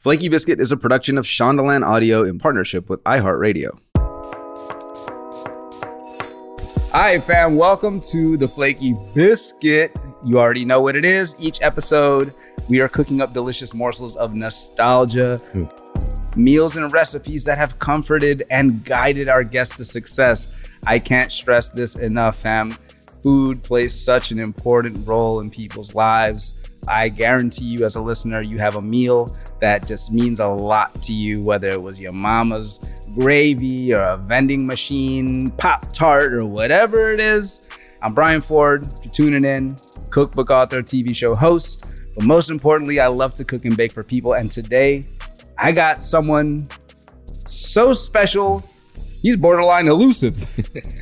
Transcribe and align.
Flaky 0.00 0.30
Biscuit 0.30 0.60
is 0.60 0.72
a 0.72 0.78
production 0.78 1.18
of 1.18 1.26
Shondaland 1.26 1.86
Audio 1.86 2.24
in 2.24 2.38
partnership 2.38 2.88
with 2.88 3.04
iHeartRadio. 3.04 3.78
Hi, 6.90 7.20
fam. 7.20 7.56
Welcome 7.56 8.00
to 8.10 8.38
the 8.38 8.48
Flaky 8.48 8.96
Biscuit. 9.14 9.94
You 10.24 10.40
already 10.40 10.64
know 10.64 10.80
what 10.80 10.96
it 10.96 11.04
is. 11.04 11.36
Each 11.38 11.60
episode, 11.60 12.32
we 12.66 12.80
are 12.80 12.88
cooking 12.88 13.20
up 13.20 13.34
delicious 13.34 13.74
morsels 13.74 14.16
of 14.16 14.34
nostalgia, 14.34 15.36
hmm. 15.52 15.64
meals 16.34 16.78
and 16.78 16.90
recipes 16.90 17.44
that 17.44 17.58
have 17.58 17.78
comforted 17.78 18.44
and 18.48 18.82
guided 18.82 19.28
our 19.28 19.44
guests 19.44 19.76
to 19.76 19.84
success. 19.84 20.50
I 20.86 20.98
can't 20.98 21.30
stress 21.30 21.68
this 21.68 21.96
enough, 21.96 22.38
fam. 22.38 22.70
Food 23.22 23.62
plays 23.62 23.94
such 23.94 24.30
an 24.30 24.38
important 24.38 25.06
role 25.06 25.40
in 25.40 25.50
people's 25.50 25.94
lives. 25.94 26.54
I 26.88 27.08
guarantee 27.08 27.66
you, 27.66 27.84
as 27.84 27.96
a 27.96 28.00
listener, 28.00 28.40
you 28.40 28.58
have 28.58 28.76
a 28.76 28.82
meal 28.82 29.36
that 29.60 29.86
just 29.86 30.12
means 30.12 30.40
a 30.40 30.46
lot 30.46 31.00
to 31.02 31.12
you, 31.12 31.42
whether 31.42 31.68
it 31.68 31.80
was 31.80 32.00
your 32.00 32.12
mama's 32.12 32.80
gravy 33.14 33.92
or 33.92 34.00
a 34.00 34.16
vending 34.16 34.66
machine, 34.66 35.50
Pop 35.50 35.92
Tart, 35.92 36.34
or 36.34 36.46
whatever 36.46 37.10
it 37.10 37.20
is. 37.20 37.60
I'm 38.02 38.14
Bryan 38.14 38.40
Ford, 38.40 38.88
you're 39.04 39.12
tuning 39.12 39.44
in, 39.44 39.76
cookbook 40.10 40.50
author, 40.50 40.82
TV 40.82 41.14
show 41.14 41.34
host. 41.34 42.12
But 42.14 42.24
most 42.24 42.50
importantly, 42.50 42.98
I 42.98 43.08
love 43.08 43.34
to 43.34 43.44
cook 43.44 43.64
and 43.64 43.76
bake 43.76 43.92
for 43.92 44.02
people. 44.02 44.32
And 44.32 44.50
today, 44.50 45.04
I 45.58 45.72
got 45.72 46.02
someone 46.02 46.66
so 47.46 47.92
special 47.92 48.64
He's 49.22 49.36
borderline 49.36 49.86
elusive. 49.86 50.34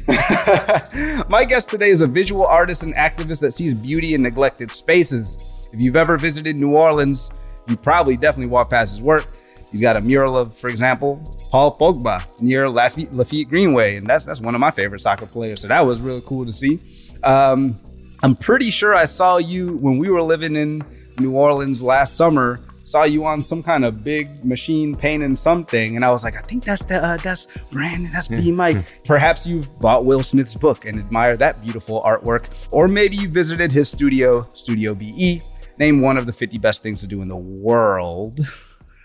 My 1.29 1.45
guest 1.45 1.71
today 1.71 1.91
is 1.91 2.01
a 2.01 2.07
visual 2.07 2.45
artist 2.47 2.83
and 2.83 2.95
activist 2.97 3.41
that 3.43 3.53
sees 3.53 3.75
beauty 3.75 4.15
in 4.15 4.23
neglected 4.23 4.73
spaces. 4.73 5.39
If 5.73 5.83
you've 5.83 5.97
ever 5.97 6.17
visited 6.17 6.59
New 6.59 6.77
Orleans, 6.77 7.31
you 7.69 7.77
probably 7.77 8.17
definitely 8.17 8.51
walked 8.51 8.71
past 8.71 8.97
his 8.97 9.05
work. 9.05 9.27
You've 9.71 9.83
got 9.83 9.97
a 9.97 10.01
mural 10.01 10.37
of, 10.37 10.55
for 10.55 10.69
example, 10.69 11.23
Paul 11.51 11.77
Pogba 11.77 12.41
near 12.41 12.71
Lafitte, 12.71 13.13
Lafitte 13.13 13.49
Greenway, 13.49 13.97
and 13.97 14.07
that's 14.07 14.25
that's 14.25 14.41
one 14.41 14.55
of 14.55 14.61
my 14.61 14.71
favorite 14.71 15.01
soccer 15.01 15.27
players. 15.27 15.61
So 15.61 15.69
that 15.69 15.85
was 15.85 16.01
really 16.01 16.23
cool 16.25 16.47
to 16.47 16.53
see. 16.53 16.81
Um, 17.23 17.79
I'm 18.23 18.35
pretty 18.35 18.71
sure 18.71 18.95
I 18.95 19.05
saw 19.05 19.37
you 19.37 19.77
when 19.77 19.99
we 19.99 20.09
were 20.09 20.23
living 20.23 20.57
in 20.57 20.83
New 21.19 21.33
Orleans 21.35 21.83
last 21.83 22.17
summer. 22.17 22.61
Saw 22.83 23.05
you 23.05 23.27
on 23.27 23.43
some 23.43 23.63
kind 23.63 23.85
of 23.85 24.03
big 24.03 24.43
machine 24.43 24.97
painting 24.97 25.37
something, 25.37 25.97
and 25.97 26.05
I 26.05 26.11
was 26.11 26.25
like, 26.25 26.37
I 26.37 26.41
think 26.41 26.65
that's 26.65 26.83
the 26.83 27.05
uh, 27.05 27.19
that's 27.19 27.47
Brandan, 27.71 28.11
that's 28.11 28.29
BMike. 28.29 28.83
Perhaps 29.05 29.47
you've 29.47 29.79
bought 29.79 30.07
Will 30.07 30.23
Smith's 30.23 30.55
book 30.57 30.87
and 30.87 30.99
admire 30.99 31.37
that 31.37 31.61
beautiful 31.61 32.01
artwork, 32.03 32.47
or 32.71 32.89
maybe 32.89 33.17
you 33.17 33.29
visited 33.29 33.71
his 33.71 33.91
studio, 33.91 34.49
Studio 34.55 34.95
BE. 34.95 35.43
Name 35.79 36.01
one 36.01 36.17
of 36.17 36.27
the 36.27 36.33
50 36.33 36.59
best 36.59 36.83
things 36.83 37.01
to 37.01 37.07
do 37.07 37.23
in 37.23 37.29
the 37.29 37.37
world. 37.37 38.41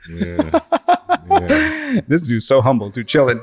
Yeah. 0.09 0.59
yeah. 1.29 2.01
this 2.07 2.21
dude's 2.21 2.47
so 2.47 2.61
humble, 2.61 2.91
too 2.91 3.03
chilling. 3.03 3.41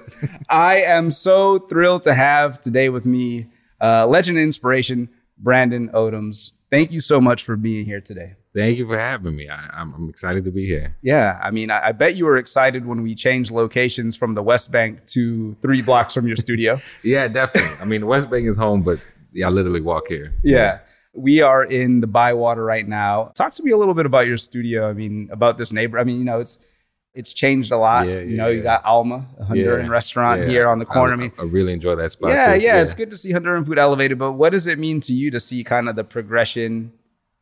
I 0.48 0.82
am 0.82 1.10
so 1.10 1.58
thrilled 1.58 2.02
to 2.04 2.14
have 2.14 2.60
today 2.60 2.88
with 2.88 3.06
me 3.06 3.46
uh, 3.80 4.06
legend 4.06 4.38
and 4.38 4.44
inspiration, 4.44 5.08
Brandan 5.38 5.88
Odums. 5.90 6.52
Thank 6.70 6.92
you 6.92 7.00
so 7.00 7.20
much 7.20 7.44
for 7.44 7.56
being 7.56 7.84
here 7.84 8.00
today. 8.00 8.34
Thank 8.54 8.78
you 8.78 8.86
for 8.86 8.98
having 8.98 9.36
me. 9.36 9.48
I, 9.48 9.80
am 9.80 10.08
excited 10.08 10.44
to 10.44 10.50
be 10.50 10.66
here. 10.66 10.96
Yeah, 11.02 11.38
I 11.40 11.52
mean, 11.52 11.70
I, 11.70 11.88
I, 11.88 11.92
bet 11.92 12.16
you 12.16 12.24
were 12.24 12.36
excited 12.36 12.84
when 12.84 13.02
we 13.02 13.14
changed 13.14 13.52
locations 13.52 14.16
from 14.16 14.34
the 14.34 14.42
West 14.42 14.72
Bank 14.72 15.06
to 15.06 15.56
three 15.62 15.82
blocks 15.82 16.14
from 16.14 16.26
your 16.26 16.36
studio. 16.36 16.80
yeah, 17.04 17.28
definitely. 17.28 17.76
I 17.80 17.84
mean, 17.84 18.00
the 18.00 18.08
West 18.08 18.28
Bank 18.28 18.48
is 18.48 18.56
home, 18.56 18.82
but 18.82 18.98
yeah, 19.32 19.46
I 19.46 19.50
literally 19.50 19.80
walk 19.80 20.08
here. 20.08 20.34
Yeah. 20.42 20.56
yeah. 20.56 20.78
We 21.12 21.42
are 21.42 21.64
in 21.64 22.00
the 22.00 22.06
Bywater 22.06 22.64
right 22.64 22.86
now. 22.86 23.32
Talk 23.34 23.52
to 23.54 23.62
me 23.62 23.72
a 23.72 23.76
little 23.76 23.94
bit 23.94 24.06
about 24.06 24.26
your 24.26 24.36
studio. 24.36 24.88
I 24.88 24.92
mean, 24.92 25.28
about 25.32 25.58
this 25.58 25.72
neighbor. 25.72 25.98
I 25.98 26.04
mean, 26.04 26.18
you 26.18 26.24
know, 26.24 26.40
it's 26.40 26.60
it's 27.14 27.32
changed 27.32 27.72
a 27.72 27.76
lot. 27.76 28.06
Yeah, 28.06 28.14
yeah, 28.14 28.20
you 28.20 28.36
know, 28.36 28.46
you 28.48 28.62
got 28.62 28.84
Alma, 28.84 29.26
a 29.38 29.44
Honduran 29.44 29.88
restaurant 29.88 30.46
here 30.46 30.68
on 30.68 30.78
the 30.78 30.84
corner. 30.84 31.14
I, 31.14 31.16
I, 31.16 31.20
mean, 31.20 31.32
I 31.38 31.42
really 31.42 31.72
enjoy 31.72 31.96
that 31.96 32.12
spot. 32.12 32.30
Yeah, 32.30 32.54
yeah, 32.54 32.80
it's 32.80 32.94
good 32.94 33.10
to 33.10 33.16
see 33.16 33.32
Honduran 33.32 33.66
food 33.66 33.78
elevated. 33.78 34.18
But 34.18 34.32
what 34.32 34.50
does 34.50 34.66
it 34.66 34.78
mean 34.78 35.00
to 35.02 35.14
you 35.14 35.30
to 35.32 35.40
see 35.40 35.64
kind 35.64 35.88
of 35.88 35.96
the 35.96 36.04
progression 36.04 36.92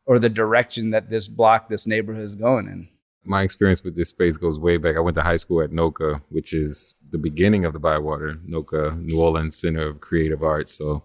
or 0.05 0.17
the 0.17 0.29
direction 0.29 0.89
that 0.89 1.09
this 1.09 1.27
block, 1.27 1.69
this 1.69 1.85
neighborhood 1.85 2.25
is 2.25 2.35
going 2.35 2.67
in? 2.67 2.89
My 3.25 3.43
experience 3.43 3.83
with 3.83 3.95
this 3.95 4.09
space 4.09 4.37
goes 4.37 4.57
way 4.57 4.77
back. 4.77 4.95
I 4.95 5.01
went 5.01 5.15
to 5.15 5.21
high 5.21 5.35
school 5.35 5.61
at 5.61 5.69
NOCCA, 5.69 6.23
which 6.29 6.53
is 6.53 6.95
the 7.11 7.17
beginning 7.17 7.65
of 7.65 7.73
the 7.73 7.79
Bywater, 7.79 8.33
NOCCA, 8.49 8.99
New 9.03 9.21
Orleans 9.21 9.55
Center 9.55 9.87
of 9.87 10.01
Creative 10.01 10.41
Arts. 10.41 10.73
So, 10.73 11.03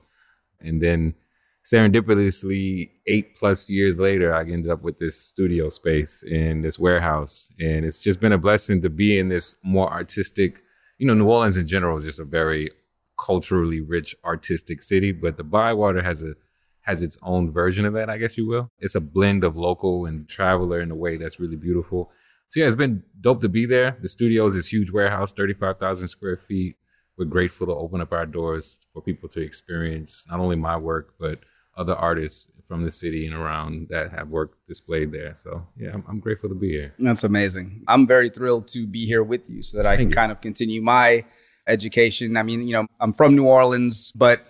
and 0.61 0.81
then 0.81 1.15
serendipitously 1.65 2.91
eight 3.07 3.35
plus 3.35 3.71
years 3.71 3.99
later 3.99 4.35
i 4.35 4.41
ended 4.41 4.71
up 4.71 4.83
with 4.83 4.99
this 4.99 5.19
studio 5.19 5.69
space 5.69 6.23
in 6.23 6.61
this 6.61 6.79
warehouse. 6.79 7.49
And 7.59 7.87
it's 7.87 7.99
just 7.99 8.21
been 8.21 8.33
a 8.33 8.39
blessing 8.39 8.83
to 8.83 8.91
be 8.91 9.19
in 9.19 9.29
this 9.29 9.57
more 9.63 9.91
artistic 9.91 10.63
you 10.99 11.07
know 11.07 11.15
new 11.15 11.27
orleans 11.27 11.57
in 11.57 11.67
general 11.67 11.99
is 11.99 12.05
just 12.05 12.21
a 12.21 12.25
very 12.25 12.71
culturally 13.19 13.81
rich 13.81 14.15
artistic 14.25 14.83
city 14.83 15.13
but 15.13 15.37
the 15.37 15.45
bywater 15.45 16.03
has 16.03 16.23
a 16.23 16.35
has 16.83 17.03
its 17.03 17.19
own 17.23 17.51
version 17.51 17.87
of 17.87 17.95
that 17.95 18.11
i 18.11 18.19
guess 18.19 18.37
you 18.37 18.47
will. 18.47 18.71
It's 18.79 18.95
a 18.95 19.01
blend 19.01 19.43
of 19.43 19.57
local 19.57 20.05
and 20.07 20.29
traveler 20.29 20.81
in 20.81 20.91
a 20.91 20.95
way 20.95 21.17
that's 21.17 21.41
really 21.41 21.57
beautiful. 21.57 22.11
So 22.51 22.61
yeah 22.61 22.67
it's 22.67 22.77
been 22.77 23.03
dope 23.21 23.41
to 23.41 23.49
be 23.49 23.65
there. 23.65 23.97
The 24.03 24.09
studio 24.09 24.45
is 24.47 24.55
this 24.55 24.71
huge 24.71 24.91
warehouse 24.91 25.33
35000 25.33 26.09
square 26.09 26.37
feet. 26.37 26.77
We're 27.17 27.25
grateful 27.25 27.67
to 27.69 27.73
open 27.73 28.01
up 28.03 28.13
our 28.13 28.27
doors 28.27 28.87
for 28.93 29.01
people 29.01 29.29
to 29.31 29.41
experience 29.41 30.25
not 30.29 30.41
only 30.41 30.57
my 30.57 30.77
work 30.77 31.15
but 31.19 31.39
other 31.77 31.95
artists 31.95 32.49
from 32.69 32.85
the 32.85 32.91
city 32.91 33.27
and 33.27 33.35
around 33.35 33.89
that 33.91 34.11
have 34.11 34.29
work 34.29 34.57
displayed 34.67 35.13
there. 35.13 35.35
So 35.35 35.67
yeah, 35.77 35.91
I'm, 35.93 36.05
I'm, 36.09 36.21
grateful 36.21 36.49
to 36.49 36.55
be 36.55 36.71
here. 36.71 36.95
That's 36.99 37.25
amazing. 37.25 37.85
I'm 37.89 38.07
very 38.07 38.31
thrilled 38.31 38.69
to 38.69 38.87
be 38.87 39.07
here 39.07 39.23
with 39.23 39.49
you 39.49 39.63
so 39.63 39.77
that 39.77 39.87
I 39.87 39.97
can 39.97 40.11
kind 40.11 40.33
of 40.33 40.41
continue 40.41 40.81
my 40.81 41.25
education. 41.67 42.37
I 42.37 42.43
mean, 42.43 42.67
you 42.67 42.73
know, 42.73 42.87
I'm 43.01 43.13
from 43.13 43.37
New 43.37 43.47
Orleans, 43.47 44.13
but 44.13 44.47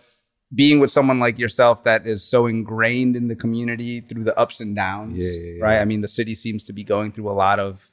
being 0.55 0.79
with 0.79 0.91
someone 0.91 1.19
like 1.19 1.39
yourself 1.39 1.84
that 1.84 2.07
is 2.07 2.23
so 2.23 2.47
ingrained 2.47 3.17
in 3.17 3.29
the 3.29 3.34
community 3.34 4.01
through 4.01 4.25
the 4.25 4.39
ups 4.39 4.61
and 4.61 4.77
downs, 4.77 5.17
yeah, 5.17 5.31
yeah, 5.31 5.55
yeah. 5.57 5.65
right? 5.65 5.79
I 5.81 5.84
mean, 5.84 6.01
the 6.01 6.09
city 6.09 6.34
seems 6.34 6.65
to 6.65 6.73
be 6.73 6.84
going 6.84 7.13
through 7.13 7.29
a 7.29 7.33
lot 7.33 7.59
of 7.59 7.91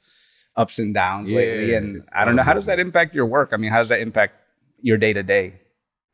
ups 0.56 0.78
and 0.78 0.94
downs 0.94 1.32
lately. 1.32 1.74
And 1.74 2.04
I 2.14 2.24
don't 2.24 2.36
know, 2.36 2.42
how 2.42 2.54
does 2.54 2.66
that 2.66 2.78
impact 2.78 3.14
your 3.14 3.26
work? 3.26 3.50
I 3.52 3.56
mean, 3.56 3.70
how 3.70 3.78
does 3.78 3.88
that 3.88 4.00
impact 4.00 4.34
your 4.80 4.98
day 4.98 5.12
to 5.12 5.22
day? 5.22 5.54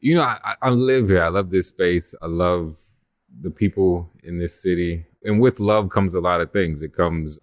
You 0.01 0.15
know, 0.15 0.23
I, 0.23 0.55
I 0.63 0.71
live 0.71 1.09
here. 1.09 1.23
I 1.23 1.29
love 1.29 1.51
this 1.51 1.69
space. 1.69 2.15
I 2.23 2.27
love 2.27 2.79
the 3.41 3.51
people 3.51 4.11
in 4.25 4.39
this 4.39 4.61
city. 4.61 5.07
And 5.25 5.41
with 5.41 5.61
love 5.61 5.91
comes 5.91 6.15
a 6.15 6.21
lot 6.21 6.41
of 6.41 6.53
things. 6.53 6.83
It 6.83 6.93
comes 6.93 7.39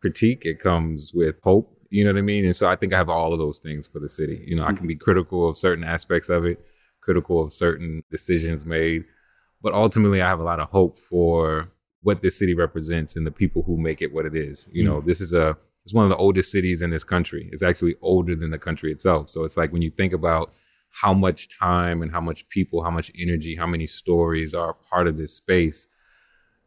critique, 0.00 0.42
it 0.44 0.60
comes 0.60 1.12
with 1.14 1.36
hope, 1.42 1.72
you 1.92 2.04
know 2.04 2.12
what 2.12 2.18
I 2.18 2.22
mean? 2.22 2.46
And 2.46 2.56
so 2.56 2.68
I 2.68 2.74
think 2.74 2.94
I 2.94 2.96
have 2.96 3.10
all 3.10 3.34
of 3.34 3.38
those 3.38 3.58
things 3.58 3.86
for 3.86 3.98
the 3.98 4.08
city. 4.08 4.42
You 4.46 4.56
know. 4.56 4.64
I 4.64 4.72
can 4.72 4.86
be 4.86 4.96
critical 4.96 5.48
of 5.48 5.58
certain 5.58 5.84
aspects 5.84 6.30
of 6.30 6.46
it, 6.46 6.58
critical 7.02 7.42
of 7.42 7.52
certain 7.52 8.02
decisions 8.10 8.64
made, 8.64 9.04
but 9.62 9.74
ultimately 9.74 10.22
I 10.22 10.28
have 10.28 10.40
a 10.40 10.44
lot 10.44 10.58
of 10.58 10.70
hope 10.70 10.98
for 10.98 11.68
what 12.02 12.22
this 12.22 12.38
city 12.38 12.54
represents 12.54 13.14
and 13.14 13.26
the 13.26 13.30
people 13.30 13.62
who 13.62 13.76
make 13.76 14.00
it 14.00 14.12
what 14.12 14.24
it 14.24 14.34
is. 14.34 14.68
You 14.72 14.84
know, 14.84 15.02
mm. 15.02 15.06
this 15.06 15.20
is 15.20 15.34
a 15.34 15.56
it's 15.84 15.92
one 15.92 16.04
of 16.04 16.10
the 16.10 16.16
oldest 16.16 16.50
cities 16.50 16.80
in 16.80 16.90
this 16.90 17.04
country. 17.04 17.50
It's 17.52 17.62
actually 17.62 17.96
older 18.00 18.34
than 18.36 18.50
the 18.50 18.58
country 18.58 18.90
itself. 18.90 19.28
So 19.28 19.44
it's 19.44 19.56
like 19.56 19.72
when 19.72 19.82
you 19.82 19.90
think 19.90 20.12
about 20.12 20.52
how 21.00 21.12
much 21.14 21.48
time 21.58 22.02
and 22.02 22.12
how 22.12 22.20
much 22.20 22.48
people, 22.48 22.82
how 22.84 22.90
much 22.90 23.10
energy, 23.18 23.56
how 23.56 23.66
many 23.66 23.86
stories 23.86 24.54
are 24.54 24.74
part 24.74 25.06
of 25.06 25.16
this 25.16 25.34
space, 25.34 25.88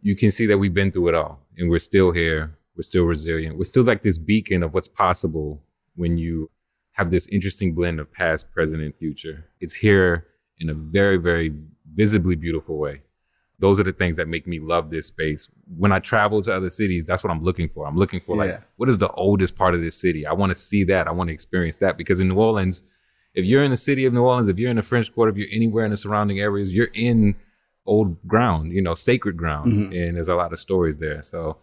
you 0.02 0.16
can 0.16 0.32
see 0.32 0.46
that 0.48 0.58
we've 0.58 0.74
been 0.74 0.92
through 0.92 1.10
it 1.10 1.16
all 1.16 1.40
and 1.58 1.70
we're 1.70 1.80
still 1.80 2.12
here 2.12 2.58
We're 2.78 2.84
still 2.84 3.06
resilient. 3.06 3.58
We're 3.58 3.64
still 3.74 3.86
like 3.86 4.02
this 4.02 4.18
beacon 4.18 4.62
of 4.62 4.74
what's 4.74 4.90
possible 4.90 5.64
when 5.96 6.18
you 6.18 6.50
have 6.92 7.10
this 7.10 7.26
interesting 7.28 7.74
blend 7.74 8.00
of 8.02 8.12
past, 8.12 8.52
present, 8.52 8.84
and 8.84 8.94
future. 8.94 9.46
It's 9.62 9.76
here 9.76 10.26
in 10.60 10.70
a 10.70 10.74
very, 10.74 11.16
very 11.18 11.54
visibly 11.94 12.36
beautiful 12.36 12.78
way. 12.78 13.02
Those 13.60 13.80
are 13.80 13.84
the 13.84 13.94
things 13.94 14.18
that 14.18 14.28
make 14.28 14.46
me 14.46 14.60
love 14.60 14.90
this 14.90 15.08
space. 15.08 15.48
When 15.78 15.94
I 15.94 16.00
travel 16.00 16.42
to 16.44 16.54
other 16.54 16.70
cities, 16.70 17.06
that's 17.06 17.24
what 17.24 17.32
I'm 17.32 17.44
looking 17.44 17.70
for. 17.70 17.88
I'm 17.88 17.96
looking 17.96 18.20
for 18.20 18.36
Yeah. 18.36 18.44
like, 18.44 18.62
what 18.76 18.90
is 18.90 18.98
the 18.98 19.12
oldest 19.12 19.56
part 19.56 19.74
of 19.74 19.82
this 19.82 19.96
city? 19.96 20.26
I 20.26 20.34
want 20.34 20.50
to 20.52 20.56
see 20.56 20.84
that. 20.86 21.08
I 21.08 21.12
want 21.12 21.30
to 21.30 21.34
experience 21.34 21.78
that 21.78 21.98
because 21.98 22.20
in 22.20 22.28
New 22.28 22.36
Orleans, 22.36 22.84
if 23.36 23.46
you're 23.46 23.64
in 23.64 23.72
the 23.72 23.78
city 23.78 24.06
of 24.06 24.14
New 24.14 24.24
Orleans, 24.24 24.50
if 24.50 24.58
you're 24.58 24.70
in 24.70 24.78
the 24.78 24.82
French 24.82 25.14
Quarter, 25.14 25.32
if 25.32 25.38
you're 25.38 25.48
anywhere 25.52 25.86
in 25.86 25.92
the 25.92 25.98
surrounding 25.98 26.40
areas, 26.40 26.74
you're 26.76 26.90
in 26.94 27.36
old 27.86 28.18
ground, 28.28 28.72
you 28.72 28.82
know, 28.82 28.96
sacred 28.96 29.38
ground, 29.38 29.72
Mm-hmm. 29.72 29.94
and 29.94 30.16
there's 30.16 30.28
a 30.28 30.36
lot 30.36 30.54
of 30.54 30.60
stories 30.60 30.98
there. 30.98 31.22
So 31.22 31.58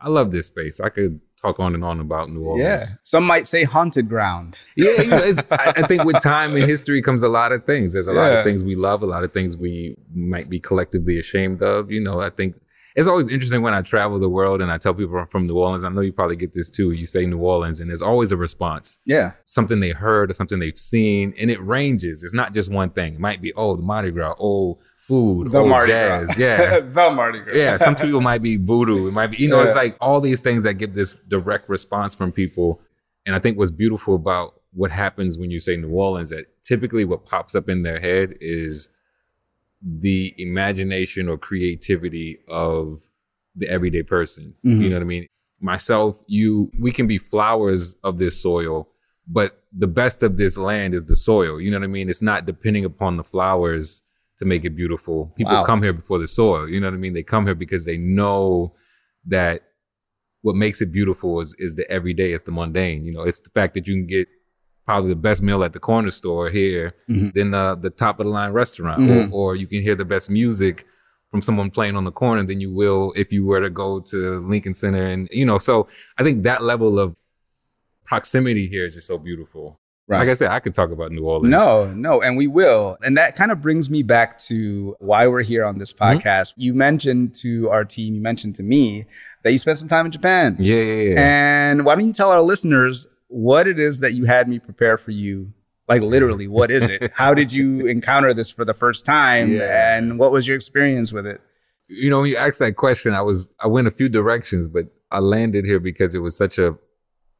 I 0.00 0.08
love 0.08 0.30
this 0.32 0.46
space. 0.46 0.80
I 0.80 0.88
could 0.88 1.20
talk 1.40 1.60
on 1.60 1.74
and 1.74 1.84
on 1.84 2.00
about 2.00 2.30
New 2.30 2.42
Orleans. 2.44 2.64
Yeah. 2.90 2.96
Some 3.02 3.24
might 3.24 3.46
say 3.46 3.64
haunted 3.64 4.08
ground. 4.08 4.56
Yeah, 4.76 5.00
you 5.02 5.08
know, 5.08 5.16
it's, 5.18 5.40
I, 5.50 5.72
I 5.76 5.86
think 5.86 6.04
with 6.04 6.20
time 6.22 6.54
and 6.56 6.64
history 6.64 7.00
comes 7.02 7.22
a 7.22 7.28
lot 7.28 7.52
of 7.52 7.64
things. 7.64 7.92
There's 7.92 8.08
a 8.08 8.12
lot 8.12 8.32
of 8.32 8.44
things 8.44 8.62
we 8.64 8.74
love, 8.74 9.02
a 9.02 9.06
lot 9.06 9.22
of 9.24 9.32
things 9.32 9.56
we 9.56 9.96
might 10.14 10.48
be 10.48 10.58
collectively 10.60 11.18
ashamed 11.18 11.62
of. 11.62 11.90
You 11.92 12.00
know, 12.00 12.20
I 12.20 12.30
think 12.30 12.60
it's 12.98 13.06
always 13.06 13.28
interesting 13.28 13.62
when 13.62 13.74
I 13.74 13.82
travel 13.82 14.18
the 14.18 14.28
world 14.28 14.60
and 14.60 14.72
I 14.72 14.76
tell 14.76 14.92
people 14.92 15.16
I'm 15.18 15.28
from 15.28 15.46
New 15.46 15.56
Orleans. 15.56 15.84
I 15.84 15.88
know 15.88 16.00
you 16.00 16.12
probably 16.12 16.34
get 16.34 16.52
this 16.52 16.68
too. 16.68 16.90
You 16.90 17.06
say 17.06 17.26
New 17.26 17.38
Orleans, 17.38 17.78
and 17.78 17.88
there's 17.88 18.02
always 18.02 18.32
a 18.32 18.36
response. 18.36 18.98
Yeah. 19.04 19.34
Something 19.44 19.78
they 19.78 19.90
heard 19.90 20.32
or 20.32 20.34
something 20.34 20.58
they've 20.58 20.76
seen, 20.76 21.32
and 21.38 21.48
it 21.48 21.62
ranges. 21.62 22.24
It's 22.24 22.34
not 22.34 22.54
just 22.54 22.72
one 22.72 22.90
thing. 22.90 23.14
It 23.14 23.20
might 23.20 23.40
be 23.40 23.52
oh 23.54 23.76
the 23.76 23.82
Mardi 23.84 24.10
Gras, 24.10 24.34
oh 24.40 24.80
food, 24.96 25.52
The 25.52 25.60
oh 25.60 25.68
Mardi 25.68 25.92
jazz, 25.92 26.34
Gras. 26.34 26.38
yeah. 26.38 26.80
the 26.80 27.10
Mardi 27.12 27.38
Gras. 27.38 27.54
yeah, 27.54 27.76
some 27.76 27.94
people 27.94 28.20
might 28.20 28.42
be 28.42 28.56
voodoo. 28.56 29.06
It 29.06 29.12
might 29.12 29.28
be, 29.28 29.36
you 29.36 29.48
know, 29.48 29.60
it's 29.60 29.76
like 29.76 29.96
all 30.00 30.20
these 30.20 30.42
things 30.42 30.64
that 30.64 30.74
give 30.74 30.94
this 30.94 31.14
direct 31.28 31.68
response 31.68 32.16
from 32.16 32.32
people. 32.32 32.80
And 33.26 33.36
I 33.36 33.38
think 33.38 33.58
what's 33.58 33.70
beautiful 33.70 34.16
about 34.16 34.60
what 34.72 34.90
happens 34.90 35.38
when 35.38 35.52
you 35.52 35.60
say 35.60 35.76
New 35.76 35.90
Orleans, 35.90 36.30
that 36.30 36.46
typically 36.64 37.04
what 37.04 37.24
pops 37.24 37.54
up 37.54 37.68
in 37.68 37.84
their 37.84 38.00
head 38.00 38.34
is 38.40 38.90
the 39.82 40.34
imagination 40.38 41.28
or 41.28 41.38
creativity 41.38 42.38
of 42.48 43.02
the 43.54 43.68
everyday 43.68 44.02
person. 44.02 44.54
Mhm. 44.64 44.82
You 44.82 44.88
know 44.90 44.96
what 44.96 45.02
I 45.02 45.06
mean? 45.06 45.26
Myself, 45.60 46.22
you, 46.26 46.70
we 46.78 46.92
can 46.92 47.06
be 47.06 47.18
flowers 47.18 47.94
of 48.04 48.18
this 48.18 48.40
soil, 48.40 48.88
but 49.26 49.62
the 49.76 49.86
best 49.86 50.22
of 50.22 50.36
this 50.36 50.56
land 50.56 50.94
is 50.94 51.04
the 51.04 51.16
soil. 51.16 51.60
You 51.60 51.70
know 51.70 51.78
what 51.78 51.84
I 51.84 51.88
mean? 51.88 52.08
It's 52.08 52.22
not 52.22 52.46
depending 52.46 52.84
upon 52.84 53.16
the 53.16 53.24
flowers 53.24 54.02
to 54.38 54.44
make 54.44 54.64
it 54.64 54.70
beautiful. 54.76 55.32
People 55.36 55.52
Wow. 55.54 55.64
come 55.64 55.82
here 55.82 55.92
before 55.92 56.18
the 56.18 56.28
soil. 56.28 56.68
You 56.68 56.80
know 56.80 56.86
what 56.86 56.94
I 56.94 56.98
mean? 56.98 57.12
They 57.14 57.24
come 57.24 57.44
here 57.44 57.56
because 57.56 57.84
they 57.84 57.96
know 57.98 58.74
that 59.26 59.62
what 60.42 60.54
makes 60.54 60.80
it 60.80 60.92
beautiful 60.92 61.40
is 61.40 61.54
is 61.58 61.74
the 61.74 61.90
everyday, 61.90 62.32
it's 62.32 62.44
the 62.44 62.52
mundane. 62.52 63.04
You 63.04 63.12
know, 63.12 63.22
it's 63.22 63.40
the 63.40 63.50
fact 63.50 63.74
that 63.74 63.86
you 63.88 63.94
can 63.94 64.06
get 64.06 64.28
probably 64.88 65.10
the 65.10 65.16
best 65.28 65.42
meal 65.42 65.62
at 65.62 65.72
the 65.74 65.78
corner 65.90 66.10
store 66.10 66.48
here 66.60 66.94
Mhm. 67.10 67.34
than 67.36 67.48
the 67.56 67.64
the 67.86 67.90
top 67.90 68.14
of 68.20 68.24
the 68.26 68.32
line 68.38 68.52
restaurant, 68.62 69.00
Mhm. 69.02 69.30
or 69.32 69.50
or 69.52 69.56
you 69.60 69.66
can 69.72 69.80
hear 69.86 69.94
the 70.02 70.04
best 70.14 70.30
music 70.30 70.86
from 71.30 71.42
someone 71.42 71.68
playing 71.70 71.94
on 72.00 72.04
the 72.04 72.10
corner 72.22 72.42
than 72.50 72.58
you 72.64 72.70
will 72.80 73.12
if 73.22 73.28
you 73.34 73.42
were 73.50 73.60
to 73.60 73.68
go 73.68 74.00
to 74.00 74.18
Lincoln 74.52 74.72
Center. 74.82 75.04
And 75.04 75.28
you 75.40 75.44
know, 75.44 75.58
so 75.58 75.74
I 76.18 76.22
think 76.24 76.42
that 76.44 76.60
level 76.72 76.98
of 76.98 77.08
proximity 78.06 78.66
here 78.66 78.84
is 78.86 78.94
just 78.94 79.06
so 79.06 79.18
beautiful. 79.18 79.78
Right. 80.06 80.20
Like 80.20 80.30
I 80.30 80.34
said, 80.40 80.50
I 80.50 80.60
could 80.60 80.72
talk 80.72 80.90
about 80.90 81.12
New 81.12 81.24
Orleans. 81.26 81.50
No, 81.50 81.92
no, 81.92 82.22
and 82.22 82.34
we 82.38 82.46
will. 82.46 82.96
And 83.04 83.14
that 83.18 83.36
kind 83.36 83.52
of 83.52 83.60
brings 83.60 83.90
me 83.90 84.02
back 84.02 84.38
to 84.48 84.96
why 85.00 85.26
we're 85.26 85.42
here 85.42 85.66
on 85.66 85.76
this 85.76 85.92
Mm-hmm. 85.92 86.20
podcast. 86.26 86.54
You 86.56 86.72
mentioned 86.72 87.34
to 87.42 87.68
our 87.68 87.84
team, 87.84 88.14
you 88.14 88.22
mentioned 88.22 88.54
to 88.54 88.62
me 88.62 89.04
that 89.44 89.52
you 89.52 89.58
spent 89.58 89.76
some 89.76 89.88
time 89.88 90.06
in 90.06 90.12
Japan. 90.12 90.56
Yeah, 90.58 90.76
yeah, 90.82 91.02
yeah. 91.10 91.14
And 91.20 91.84
why 91.84 91.94
don't 91.94 92.06
you 92.06 92.14
tell 92.14 92.30
our 92.30 92.40
listeners 92.40 93.06
what 93.28 93.66
it 93.66 93.78
is 93.78 94.00
that 94.00 94.14
you 94.14 94.24
had 94.24 94.48
me 94.48 94.58
prepare 94.58 94.98
for 94.98 95.12
you? 95.12 95.52
Like 95.88 96.02
literally, 96.02 96.48
what 96.48 96.70
is 96.70 96.84
it? 96.84 97.12
How 97.14 97.32
did 97.32 97.52
you 97.52 97.86
encounter 97.86 98.34
this 98.34 98.50
for 98.50 98.64
the 98.64 98.74
first 98.74 99.06
time? 99.06 99.52
Yeah. 99.52 99.96
And 99.96 100.18
what 100.18 100.32
was 100.32 100.46
your 100.46 100.56
experience 100.56 101.12
with 101.12 101.26
it? 101.26 101.40
you 101.88 102.10
know, 102.10 102.20
when 102.20 102.30
you 102.30 102.36
asked 102.36 102.58
that 102.58 102.76
question, 102.76 103.14
I 103.14 103.22
was 103.22 103.50
I 103.58 103.66
went 103.66 103.88
a 103.88 103.90
few 103.90 104.08
directions, 104.08 104.68
but 104.68 104.86
I 105.10 105.20
landed 105.20 105.64
here 105.64 105.80
because 105.80 106.14
it 106.14 106.20
was 106.20 106.36
such 106.36 106.58
a 106.58 106.76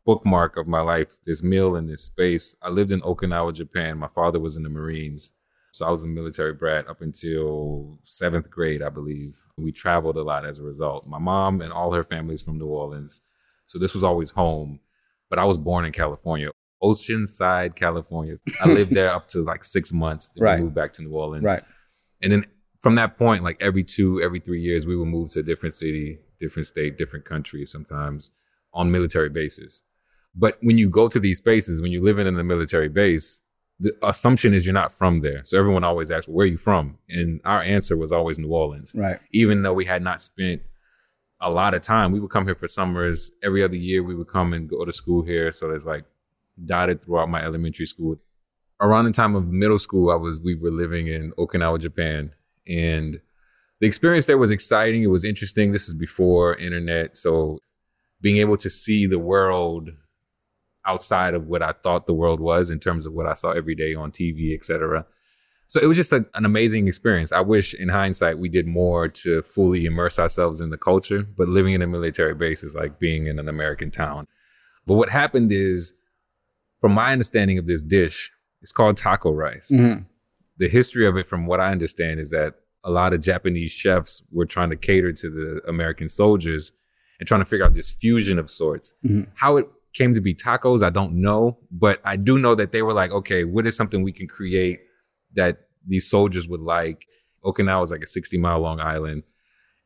bookmark 0.07 0.57
of 0.57 0.67
my 0.67 0.81
life. 0.81 1.09
This 1.25 1.43
meal 1.43 1.77
in 1.77 1.87
this 1.87 2.03
space. 2.03 2.57
I 2.63 2.71
lived 2.71 2.91
in 2.91 3.03
Okinawa, 3.03 3.53
Japan. 3.53 3.99
My 3.99 4.09
father 4.09 4.41
was 4.41 4.57
in 4.57 4.63
the 4.63 4.71
Marines, 4.71 5.35
so 5.73 5.87
I 5.87 5.91
was 5.91 6.03
a 6.03 6.09
military 6.09 6.55
brat 6.55 6.89
up 6.89 7.03
until 7.03 7.99
seventh 8.05 8.51
grade, 8.51 8.83
I 8.83 8.89
believe. 8.89 9.37
We 9.59 9.71
traveled 9.71 10.17
a 10.17 10.23
lot 10.23 10.47
as 10.47 10.59
a 10.59 10.63
result. 10.65 11.07
My 11.07 11.19
mom 11.19 11.61
and 11.61 11.73
all 11.73 11.93
her 11.93 12.05
families 12.05 12.43
from 12.43 12.59
New 12.59 12.67
Orleans, 12.67 13.21
so 13.67 13.79
this 13.79 13.93
was 13.93 14.03
always 14.03 14.31
home. 14.31 14.81
But 15.31 15.39
I 15.39 15.45
was 15.45 15.59
born 15.59 15.85
in 15.85 15.93
California, 15.93 16.51
Oceanside, 16.83 17.77
California. 17.77 18.39
I 18.61 18.69
lived 18.69 18.95
there 18.95 19.13
up 19.13 19.29
to 19.29 19.43
like 19.43 19.65
six 19.65 19.93
months. 19.93 20.31
Then 20.31 20.43
we 20.43 20.47
Right. 20.47 20.61
moved 20.61 20.75
back 20.75 20.93
to 20.95 21.03
New 21.03 21.11
Orleans. 21.13 21.45
Right. 21.45 21.63
And 22.23 22.33
then 22.33 22.47
from 22.81 22.95
that 22.97 23.19
point, 23.19 23.43
like 23.45 23.61
every 23.61 23.85
two, 23.85 24.23
every 24.23 24.41
three 24.41 24.61
years, 24.61 24.87
we 24.87 24.97
would 24.97 25.07
move 25.09 25.31
to 25.33 25.41
a 25.41 25.43
different 25.43 25.75
city, 25.75 26.19
different 26.39 26.67
state, 26.67 26.97
different 26.97 27.25
country 27.25 27.67
sometimes 27.67 28.31
on 28.73 28.91
military 28.91 29.29
bases. 29.29 29.83
But 30.35 30.59
when 30.63 30.79
you 30.79 30.89
go 30.89 31.09
to 31.09 31.19
these 31.19 31.39
spaces, 31.39 31.83
when 31.83 31.91
you're 31.91 32.05
living 32.05 32.27
in 32.27 32.39
a 32.39 32.45
military 32.45 32.89
base, 32.89 33.43
the 33.81 33.93
assumption 34.03 34.55
is 34.55 34.67
you're 34.67 34.73
not 34.73 34.93
from 34.93 35.21
there. 35.21 35.43
So 35.45 35.59
everyone 35.59 35.85
always 35.85 36.11
asks, 36.11 36.27
well, 36.29 36.37
where 36.37 36.45
are 36.45 36.51
you 36.51 36.59
from? 36.59 36.99
And 37.09 37.41
our 37.45 37.61
answer 37.63 37.97
was 37.97 38.13
always 38.13 38.39
New 38.39 38.49
Orleans. 38.49 38.93
Right. 38.95 39.19
Even 39.33 39.63
though 39.63 39.73
we 39.75 39.85
had 39.85 40.03
not 40.03 40.21
spent 40.23 40.63
a 41.41 41.51
lot 41.51 41.75
of 41.75 41.83
time, 41.83 42.13
we 42.13 42.21
would 42.21 42.31
come 42.31 42.45
here 42.45 42.55
for 42.55 42.69
summers. 42.69 43.31
Every 43.43 43.63
other 43.63 43.77
year, 43.77 44.03
we 44.03 44.15
would 44.15 44.29
come 44.29 44.53
and 44.53 44.69
go 44.69 44.85
to 44.85 44.93
school 44.93 45.23
here. 45.23 45.53
So 45.53 45.69
there's 45.69 45.87
like 45.87 46.05
dotted 46.65 47.03
throughout 47.03 47.29
my 47.29 47.43
elementary 47.45 47.87
school. 47.87 48.17
Around 48.81 49.07
the 49.07 49.13
time 49.13 49.35
of 49.35 49.47
middle 49.49 49.79
school, 49.79 50.11
I 50.11 50.17
was 50.17 50.41
we 50.41 50.55
were 50.55 50.71
living 50.71 51.09
in 51.09 51.33
Okinawa, 51.39 51.81
Japan, 51.81 52.33
and 52.67 53.21
the 53.81 53.87
experience 53.87 54.27
there 54.27 54.39
was 54.39 54.51
exciting. 54.51 55.03
It 55.03 55.09
was 55.09 55.25
interesting. 55.25 55.73
This 55.73 55.89
is 55.89 55.95
before 55.95 56.55
internet, 56.57 57.17
so 57.17 57.59
being 58.21 58.39
able 58.39 58.57
to 58.57 58.71
see 58.71 59.07
the 59.07 59.19
world 59.19 59.91
outside 60.87 61.35
of 61.35 61.47
what 61.47 61.63
I 61.63 61.73
thought 61.73 62.07
the 62.07 62.15
world 62.15 62.41
was 62.41 62.71
in 62.71 62.79
terms 62.79 63.05
of 63.05 63.13
what 63.13 63.27
I 63.27 63.35
saw 63.35 63.51
every 63.51 63.75
day 63.75 63.95
on 63.95 64.11
TV, 64.11 64.55
et 64.57 64.65
cetera. 64.65 65.07
So 65.69 65.81
it 65.81 65.87
was 65.87 65.97
just 65.99 66.13
a, 66.15 66.25
an 66.35 66.45
amazing 66.47 66.89
experience. 66.89 67.31
I 67.31 67.41
wish 67.41 67.75
in 67.75 67.91
hindsight 67.91 68.39
we 68.39 68.49
did 68.49 68.67
more 68.67 69.07
to 69.09 69.43
fully 69.43 69.85
immerse 69.85 70.19
ourselves 70.19 70.61
in 70.63 70.71
the 70.71 70.79
culture, 70.79 71.23
but 71.37 71.47
living 71.49 71.75
in 71.75 71.83
a 71.83 71.87
military 71.87 72.35
base 72.35 72.63
is 72.63 72.75
like 72.75 72.99
being 72.99 73.27
in 73.27 73.39
an 73.39 73.49
American 73.51 73.91
town. 73.91 74.27
But 74.87 74.95
what 74.95 75.11
happened 75.11 75.53
is, 75.53 75.93
from 76.81 76.93
my 76.93 77.13
understanding 77.13 77.59
of 77.59 77.67
this 77.67 77.83
dish, 77.83 78.33
it's 78.63 78.73
called 78.73 78.97
taco 78.97 79.31
rice. 79.31 79.71
Mhm. 79.71 80.07
The 80.57 80.69
history 80.69 81.07
of 81.07 81.17
it, 81.19 81.29
from 81.29 81.47
what 81.47 81.61
I 81.61 81.71
understand, 81.71 82.19
is 82.19 82.31
that 82.31 82.55
a 82.83 82.91
lot 82.91 83.13
of 83.13 83.21
Japanese 83.21 83.71
chefs 83.71 84.23
were 84.33 84.47
trying 84.47 84.71
to 84.71 84.77
cater 84.77 85.13
to 85.13 85.31
the 85.31 85.61
American 85.69 86.09
soldiers 86.09 86.73
and 87.21 87.29
trying 87.29 87.43
to 87.43 87.45
figure 87.45 87.67
out 87.67 87.75
this 87.75 87.93
fusion 87.93 88.39
of 88.39 88.49
sorts. 88.49 88.95
Mhm. 89.05 89.27
How 89.35 89.59
it 89.59 89.69
came 89.93 90.15
to 90.15 90.21
be 90.23 90.35
tacos, 90.35 90.83
I 90.83 90.91
don't 90.91 91.15
know, 91.15 91.59
but 91.71 92.01
I 92.05 92.17
do 92.17 92.39
know 92.39 92.55
that 92.55 92.73
they 92.73 92.81
were 92.83 92.95
like, 92.95 93.11
okay, 93.11 93.45
what 93.45 93.67
is 93.67 93.77
something 93.77 94.03
we 94.03 94.13
can 94.13 94.29
create 94.29 94.81
that 95.35 95.69
these 95.87 96.09
soldiers 96.09 96.49
would 96.49 96.61
like? 96.61 97.07
Okinawa 97.45 97.85
is 97.85 97.91
like 97.91 98.03
a 98.03 98.07
60 98.07 98.37
mile 98.39 98.61
long 98.61 98.81
island. 98.81 99.23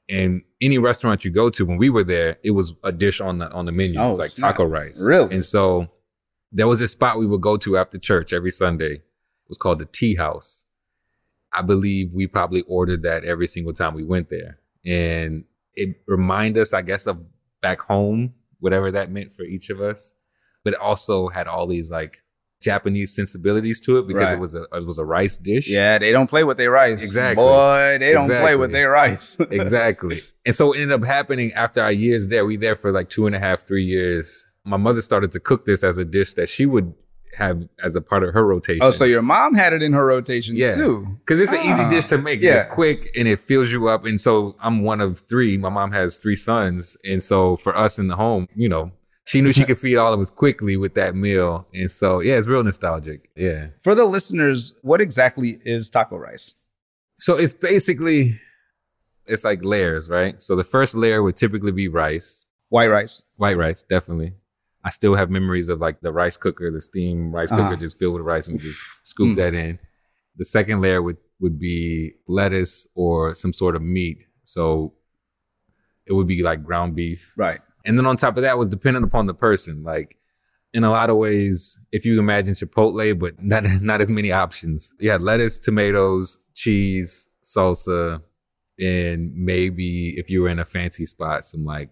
And 0.09 0.43
any 0.61 0.79
restaurant 0.79 1.25
you 1.25 1.31
go 1.31 1.49
to, 1.51 1.65
when 1.65 1.79
we 1.79 1.89
were 1.91 2.05
there, 2.05 2.37
it 2.43 2.51
was 2.53 2.75
a 2.83 2.91
dish 2.93 3.21
on 3.21 3.39
the 3.39 3.51
on 3.53 3.67
the 3.67 3.73
menu. 3.73 4.01
it 4.01 4.03
Oh, 4.03 4.09
was 4.11 4.19
like 4.19 4.31
snap. 4.31 4.55
taco 4.55 4.65
rice. 4.65 5.01
Really? 5.07 5.33
And 5.35 5.45
so 5.45 5.89
there 6.51 6.67
was 6.67 6.81
a 6.81 6.89
spot 6.89 7.19
we 7.19 7.27
would 7.27 7.41
go 7.41 7.57
to 7.59 7.77
after 7.77 7.99
church 7.99 8.33
every 8.33 8.51
Sunday. 8.51 8.95
It 8.95 9.03
was 9.49 9.59
called 9.59 9.79
the 9.79 9.87
Tea 9.87 10.17
House. 10.17 10.65
I 11.53 11.63
believe 11.63 12.13
we 12.15 12.27
probably 12.27 12.63
ordered 12.63 13.03
that 13.03 13.25
every 13.25 13.47
single 13.47 13.73
time 13.75 13.95
we 13.95 14.05
went 14.05 14.29
there. 14.31 14.59
And 14.85 15.45
it 15.75 15.97
reminded 16.07 16.61
us, 16.61 16.73
I 16.75 16.83
guess, 16.83 17.07
of 17.07 17.19
back 17.61 17.81
home, 17.81 18.35
whatever 18.59 18.91
that 18.91 19.11
meant 19.11 19.33
for 19.33 19.43
each 19.45 19.71
of 19.71 19.81
us. 19.81 20.15
But 20.65 20.75
it 20.75 20.81
also 20.81 21.29
had 21.29 21.47
all 21.47 21.67
these 21.67 21.91
like 21.91 22.22
Japanese 22.63 23.15
sensibilities 23.15 23.81
to 23.83 23.99
it 23.99 24.07
because 24.07 24.25
Right. 24.27 24.35
it 24.35 24.41
was 24.41 24.55
a 24.55 24.63
it 24.73 24.87
was 24.87 24.99
a 24.99 25.05
rice 25.05 25.39
dish. 25.39 25.69
Yeah, 25.69 25.99
they 25.99 26.13
don't 26.13 26.29
play 26.29 26.45
with 26.45 26.57
their 26.57 26.71
rice. 26.71 27.03
Exactly. 27.03 27.43
Boy, 27.45 27.97
they 28.01 28.13
don't 28.13 28.29
play 28.29 28.57
with 28.57 28.73
their 28.73 28.91
rice. 28.91 29.39
exactly. 29.51 30.23
And 30.47 30.55
so 30.55 30.73
it 30.73 30.81
ended 30.81 31.01
up 31.03 31.07
happening 31.07 31.53
after 31.53 31.83
our 31.83 31.93
years 31.93 32.29
there. 32.29 32.45
We 32.47 32.57
there 32.57 32.77
for 32.77 32.91
like 32.93 33.09
two 33.11 33.27
and 33.27 33.35
a 33.35 33.39
half, 33.39 33.67
three 33.67 33.85
years. 33.85 34.47
My 34.65 34.77
mother 34.77 35.01
started 35.01 35.33
to 35.33 35.41
cook 35.41 35.65
this 35.65 35.83
as 35.85 35.99
a 35.99 36.05
dish 36.05 36.35
that 36.35 36.49
she 36.49 36.67
would 36.67 36.95
have 37.37 37.63
as 37.83 37.97
a 37.97 38.03
part 38.03 38.23
of 38.23 38.35
her 38.35 38.47
rotation. 38.47 38.83
oh, 38.83 38.91
so 38.91 39.05
your 39.05 39.23
mom 39.23 39.55
had 39.55 39.73
it 39.73 39.83
in 39.83 39.95
her 39.95 40.05
rotation 40.05 40.55
Yeah. 40.55 40.75
too. 40.75 41.07
because 41.21 41.41
it's 41.41 41.51
an 41.53 41.61
easy 41.63 41.83
Ah. 41.83 41.89
dish 41.89 42.07
to 42.09 42.19
make. 42.19 42.43
Yeah. 42.43 42.57
It's 42.57 42.65
quick 42.65 43.09
and 43.17 43.27
it 43.27 43.39
fills 43.39 43.73
you 43.73 43.89
up. 43.89 44.05
And 44.05 44.21
so 44.21 44.55
I'm 44.61 44.83
one 44.83 45.01
of 45.01 45.21
three. 45.31 45.57
My 45.57 45.71
mom 45.71 45.93
has 45.93 46.19
three 46.19 46.37
sons, 46.37 46.97
and 47.05 47.23
so 47.23 47.57
for 47.57 47.75
us 47.77 47.99
in 47.99 48.09
the 48.09 48.17
home, 48.17 48.47
you 48.55 48.69
know, 48.69 48.93
she 49.25 49.41
knew 49.41 49.53
she 49.53 49.65
could 49.69 49.79
feed 49.79 49.97
all 49.97 50.13
of 50.13 50.21
us 50.21 50.31
quickly 50.31 50.77
with 50.77 50.95
that 50.95 51.15
meal. 51.15 51.67
And 51.75 51.91
so 51.91 52.21
yeah, 52.21 52.37
it's 52.39 52.49
real 52.49 52.63
nostalgic. 52.65 53.31
Yeah. 53.37 53.69
For 53.83 53.95
the 53.95 54.05
listeners, 54.05 54.75
what 54.83 55.01
exactly 55.01 55.61
is 55.65 55.89
taco 55.91 56.17
rice? 56.17 56.55
So 57.17 57.37
it's 57.37 57.55
basically 57.55 58.41
it's 59.27 59.45
like 59.45 59.61
layers, 59.63 60.09
right? 60.09 60.41
So 60.43 60.57
the 60.57 60.65
first 60.65 60.95
layer 60.95 61.23
would 61.23 61.37
typically 61.37 61.73
be 61.73 61.87
rice. 61.89 62.45
White 62.71 62.89
rice. 62.89 63.25
White 63.37 63.57
rice, 63.57 63.83
definitely. 63.83 64.33
I 64.85 64.91
still 64.91 65.15
have 65.15 65.31
memories 65.31 65.69
of 65.69 65.79
like 65.81 66.01
the 66.01 66.13
rice 66.13 66.37
cooker, 66.37 66.71
the 66.73 66.81
steam 66.81 67.33
rice 67.33 67.53
Uh-huh. 67.53 67.69
cooker 67.71 67.77
just 67.81 67.99
filled 67.99 68.15
with 68.15 68.25
rice 68.25 68.49
and 68.49 68.57
we 68.59 68.63
just 68.65 68.85
scoop 69.05 69.35
Mm. 69.35 69.37
that 69.37 69.55
in. 69.55 69.79
The 70.37 70.45
second 70.45 70.81
layer 70.81 71.01
would, 71.01 71.19
would 71.39 71.59
be 71.61 72.15
lettuce 72.27 72.89
or 72.97 73.35
some 73.37 73.53
sort 73.53 73.77
of 73.77 73.83
meat. 73.83 74.27
So 74.43 74.95
it 76.07 76.15
would 76.15 76.27
be 76.27 76.43
like 76.43 76.65
ground 76.65 76.97
beef. 76.97 77.33
Right. 77.37 77.61
And 77.85 77.99
then 77.99 78.07
on 78.07 78.17
top 78.17 78.37
of 78.37 78.43
that 78.43 78.59
was 78.59 78.69
dependent 78.69 79.05
upon 79.05 79.27
the 79.27 79.35
person. 79.35 79.83
Like 79.83 80.17
in 80.73 80.85
a 80.85 80.91
lot 80.91 81.11
of 81.11 81.17
ways, 81.17 81.79
if 81.93 82.05
you 82.05 82.19
imagine 82.19 82.55
Chipotle, 82.55 83.19
but 83.19 83.43
not 83.43 83.65
not 83.83 84.01
as 84.01 84.11
many 84.11 84.33
options. 84.33 84.95
You 84.99 85.11
had 85.11 85.23
lettuce, 85.23 85.59
tomatoes, 85.59 86.39
cheese, 86.55 87.29
salsa, 87.43 88.23
and 88.81 89.35
maybe 89.35 90.11
if 90.17 90.31
you 90.31 90.43
were 90.43 90.49
in 90.49 90.59
a 90.59 90.65
fancy 90.65 91.05
spot, 91.05 91.47
some 91.47 91.65
like 91.65 91.91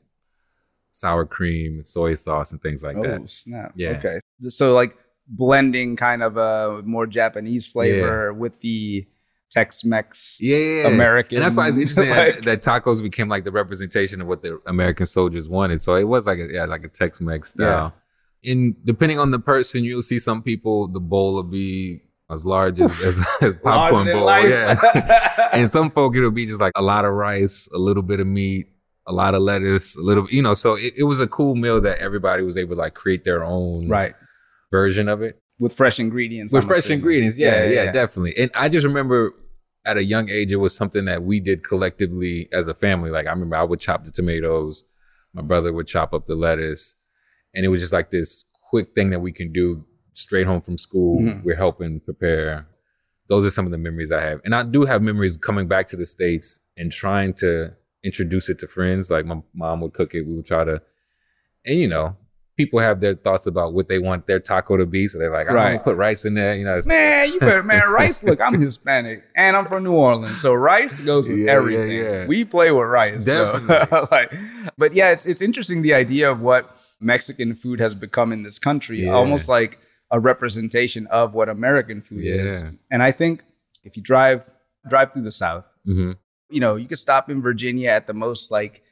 sour 0.92 1.26
cream, 1.26 1.74
and 1.74 1.86
soy 1.86 2.14
sauce, 2.14 2.52
and 2.52 2.62
things 2.62 2.82
like 2.82 2.96
oh, 2.96 3.02
that. 3.02 3.30
snap. 3.30 3.72
Yeah. 3.76 3.90
Okay. 3.90 4.20
So 4.48 4.72
like 4.72 4.96
blending 5.28 5.96
kind 5.96 6.22
of 6.22 6.36
a 6.36 6.82
more 6.84 7.06
Japanese 7.06 7.66
flavor 7.66 8.32
with 8.32 8.60
the 8.60 9.06
Tex-Mex 9.50 10.38
Yeah, 10.40 10.56
yeah, 10.56 10.82
yeah. 10.82 10.88
American. 10.88 11.36
And 11.38 11.44
that's 11.44 11.54
why 11.54 11.68
it's 11.68 11.76
interesting 11.78 12.10
like- 12.10 12.42
that, 12.42 12.62
that 12.62 12.62
tacos 12.62 13.02
became 13.02 13.28
like 13.28 13.44
the 13.44 13.52
representation 13.52 14.20
of 14.20 14.26
what 14.26 14.42
the 14.42 14.60
American 14.66 15.06
soldiers 15.06 15.48
wanted. 15.48 15.80
So 15.80 15.94
it 15.96 16.04
was 16.04 16.26
like 16.26 16.38
a 16.38 16.48
yeah, 16.52 16.64
like 16.64 16.84
a 16.84 16.88
Tex-Mex 16.88 17.50
style. 17.50 17.94
And 18.44 18.74
depending 18.86 19.18
on 19.18 19.32
the 19.32 19.38
person, 19.38 19.84
you'll 19.84 20.02
see 20.02 20.18
some 20.18 20.42
people 20.42 20.88
the 20.88 21.00
bowl 21.00 21.34
will 21.34 21.42
be 21.42 22.00
as 22.30 22.44
large 22.46 22.80
as 22.80 22.98
as, 23.00 23.20
as 23.42 23.54
popcorn 23.56 24.06
bowl. 24.06 24.24
life. 24.24 24.48
Yeah. 24.48 25.48
and 25.52 25.68
some 25.68 25.90
folk 25.90 26.16
it'll 26.16 26.30
be 26.30 26.46
just 26.46 26.60
like 26.60 26.72
a 26.76 26.82
lot 26.82 27.04
of 27.04 27.12
rice, 27.12 27.68
a 27.74 27.78
little 27.78 28.02
bit 28.04 28.20
of 28.20 28.26
meat, 28.26 28.68
a 29.06 29.12
lot 29.12 29.34
of 29.34 29.42
lettuce, 29.42 29.96
a 29.96 30.00
little 30.00 30.26
you 30.30 30.40
know. 30.42 30.54
So 30.54 30.74
it, 30.74 30.94
it 30.96 31.02
was 31.04 31.20
a 31.20 31.26
cool 31.26 31.54
meal 31.56 31.80
that 31.82 31.98
everybody 31.98 32.42
was 32.44 32.56
able 32.56 32.76
to 32.76 32.80
like 32.80 32.94
create 32.94 33.24
their 33.24 33.42
own 33.44 33.88
right. 33.88 34.14
version 34.70 35.08
of 35.08 35.20
it 35.22 35.38
With 35.58 35.72
fresh 35.74 35.98
ingredients. 35.98 36.52
with 36.54 36.62
I'm 36.64 36.68
fresh 36.68 36.78
assuming. 36.84 37.00
ingredients. 37.00 37.38
Yeah, 37.38 37.64
yeah, 37.64 37.90
definitely. 37.92 38.36
And 38.38 38.50
I 38.54 38.68
just 38.70 38.86
remember 38.86 39.34
at 39.90 39.96
a 39.96 40.04
young 40.04 40.28
age, 40.30 40.52
it 40.52 40.56
was 40.56 40.74
something 40.76 41.04
that 41.06 41.22
we 41.24 41.40
did 41.40 41.64
collectively 41.64 42.48
as 42.52 42.68
a 42.68 42.74
family. 42.74 43.10
Like 43.10 43.26
I 43.26 43.30
remember 43.30 43.56
I 43.56 43.62
would 43.64 43.80
chop 43.80 44.04
the 44.04 44.10
tomatoes, 44.10 44.84
my 45.32 45.42
brother 45.42 45.72
would 45.72 45.86
chop 45.86 46.12
up 46.12 46.26
the 46.26 46.34
lettuce, 46.34 46.94
and 47.54 47.64
it 47.64 47.68
was 47.68 47.80
just 47.80 47.92
like 47.92 48.10
this 48.10 48.44
quick 48.70 48.94
thing 48.94 49.10
that 49.10 49.20
we 49.20 49.32
can 49.32 49.52
do 49.52 49.84
straight 50.12 50.46
home 50.46 50.60
from 50.60 50.78
school. 50.78 51.20
Mhm. 51.20 51.44
We're 51.44 51.56
helping 51.56 52.00
prepare. 52.00 52.66
Those 53.28 53.44
are 53.44 53.50
some 53.50 53.66
of 53.66 53.72
the 53.72 53.78
memories 53.78 54.12
I 54.12 54.20
have, 54.22 54.40
and 54.44 54.54
I 54.54 54.62
do 54.62 54.84
have 54.84 55.02
memories 55.02 55.36
coming 55.36 55.66
back 55.68 55.86
to 55.88 55.96
the 55.96 56.06
states 56.06 56.60
and 56.76 56.90
trying 56.92 57.34
to 57.34 57.74
introduce 58.02 58.48
it 58.48 58.58
to 58.60 58.68
friends. 58.68 59.10
Like 59.10 59.26
my 59.26 59.42
mom 59.52 59.80
would 59.80 59.92
cook 59.92 60.14
it, 60.14 60.22
we 60.22 60.34
would 60.34 60.46
try 60.46 60.64
to, 60.64 60.82
and 61.64 61.78
you 61.78 61.88
know. 61.88 62.16
People 62.64 62.80
have 62.80 63.00
their 63.00 63.14
thoughts 63.14 63.46
about 63.46 63.72
what 63.72 63.88
they 63.88 63.98
want 63.98 64.26
their 64.26 64.38
taco 64.40 64.76
to 64.76 64.84
be, 64.86 65.08
so 65.08 65.18
they're 65.18 65.30
like, 65.32 65.48
"I'm 65.48 65.54
gonna 65.54 65.78
put 65.78 65.96
rice 65.96 66.24
in 66.24 66.34
there." 66.34 66.54
You 66.54 66.64
know, 66.64 66.76
it's, 66.76 66.86
Man, 66.86 67.32
you 67.32 67.40
better 67.40 67.62
man, 67.62 67.88
rice. 67.90 68.22
Look, 68.22 68.40
I'm 68.40 68.60
Hispanic 68.60 69.22
and 69.36 69.56
I'm 69.56 69.66
from 69.66 69.84
New 69.84 69.92
Orleans, 69.92 70.40
so 70.40 70.52
rice 70.52 71.00
goes 71.00 71.26
with 71.28 71.38
Yeah, 71.38 71.44
yeah, 71.46 71.52
everything. 71.52 71.90
yeah. 72.04 72.26
We 72.26 72.44
play 72.44 72.70
with 72.70 72.86
rice, 72.88 73.24
so, 73.26 73.58
Definitely. 73.66 74.08
like, 74.10 74.34
but 74.76 74.92
yeah, 74.94 75.10
it's 75.12 75.24
it's 75.26 75.40
interesting 75.42 75.82
the 75.82 75.94
idea 75.94 76.30
of 76.30 76.40
what 76.40 76.76
Mexican 77.00 77.54
food 77.54 77.80
has 77.80 77.94
become 77.94 78.30
in 78.32 78.42
this 78.42 78.58
country, 78.58 79.04
Yeah. 79.04 79.12
almost 79.12 79.48
like 79.48 79.78
a 80.10 80.20
representation 80.20 81.06
of 81.06 81.32
what 81.34 81.48
American 81.48 82.02
food 82.02 82.24
is. 82.24 82.64
And 82.90 83.02
I 83.02 83.12
think 83.12 83.42
if 83.84 83.96
you 83.96 84.02
drive 84.02 84.52
drive 84.88 85.12
through 85.12 85.22
the 85.22 85.30
South, 85.30 85.64
Mhm. 85.88 86.16
you 86.50 86.60
know, 86.60 86.76
you 86.76 86.88
could 86.88 86.98
stop 86.98 87.30
in 87.30 87.40
Virginia 87.40 87.90
at 87.90 88.06
the 88.06 88.12
most 88.14 88.50
like 88.50 88.82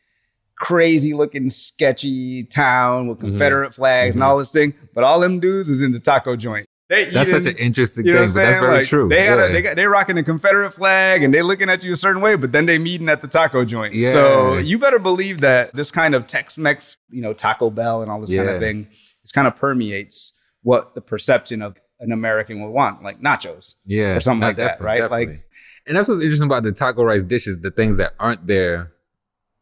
crazy 0.60 1.14
looking 1.14 1.50
sketchy 1.50 2.44
town 2.44 3.06
with 3.08 3.18
Mhm. 3.18 3.22
Confederate 3.22 3.74
flags 3.74 4.14
and 4.16 4.22
Mhm. 4.22 4.26
all 4.26 4.38
this 4.38 4.50
thing, 4.50 4.74
but 4.94 5.04
all 5.04 5.20
them 5.20 5.38
dudes 5.40 5.68
is 5.68 5.80
in 5.80 5.92
the 5.92 6.00
taco 6.00 6.36
joint. 6.36 6.66
They 6.90 7.04
That's 7.10 7.28
eating- 7.28 7.42
such 7.42 7.52
an 7.52 7.58
interesting 7.58 8.06
you 8.06 8.12
know 8.14 8.20
thing, 8.26 8.28
but 8.34 8.40
that's 8.42 8.56
very 8.56 8.74
Like, 8.78 8.86
true. 8.86 9.08
They 9.10 9.26
got 9.26 9.38
yeah. 9.38 9.44
a, 9.44 9.52
they 9.52 9.60
got 9.62 9.76
they 9.76 9.86
rocking 9.86 10.16
the 10.16 10.22
Confederate 10.22 10.72
flag 10.72 11.22
and 11.22 11.34
they're 11.34 11.44
looking 11.44 11.68
at 11.68 11.84
you 11.84 11.92
a 11.92 11.96
certain 11.96 12.22
way, 12.22 12.34
but 12.34 12.52
then 12.52 12.64
they 12.64 12.78
meeting 12.78 13.10
at 13.10 13.20
the 13.20 13.28
taco 13.28 13.62
joint. 13.64 13.92
Yeah. 13.94 14.12
So 14.12 14.56
you 14.58 14.78
better 14.78 14.98
believe 14.98 15.42
that 15.42 15.76
this 15.76 15.90
kind 15.90 16.14
of 16.14 16.26
Tex-Mex, 16.26 16.96
you 17.10 17.20
know, 17.20 17.34
Taco 17.34 17.68
Bell 17.70 18.00
and 18.00 18.10
all 18.10 18.20
this 18.22 18.32
kind 18.34 18.48
of 18.48 18.58
thing, 18.58 18.88
this 19.22 19.32
kind 19.32 19.46
of 19.46 19.54
permeates 19.54 20.32
what 20.62 20.94
the 20.94 21.02
perception 21.02 21.60
of 21.60 21.76
an 22.00 22.10
American 22.10 22.62
would 22.62 22.70
want, 22.70 23.02
like 23.02 23.20
nachos. 23.20 23.74
yeah, 23.84 24.14
or 24.16 24.20
something 24.20 24.46
like 24.46 24.56
that, 24.56 24.78
definitely, 24.78 25.00
right? 25.02 25.10
Like- 25.10 25.40
and 25.86 25.96
that's 25.96 26.08
what's 26.08 26.20
interesting 26.22 26.46
about 26.46 26.62
the 26.62 26.72
taco 26.72 27.02
rice 27.04 27.24
dishes, 27.24 27.60
the 27.60 27.70
things 27.70 27.96
that 27.98 28.14
aren't 28.18 28.46
there, 28.46 28.92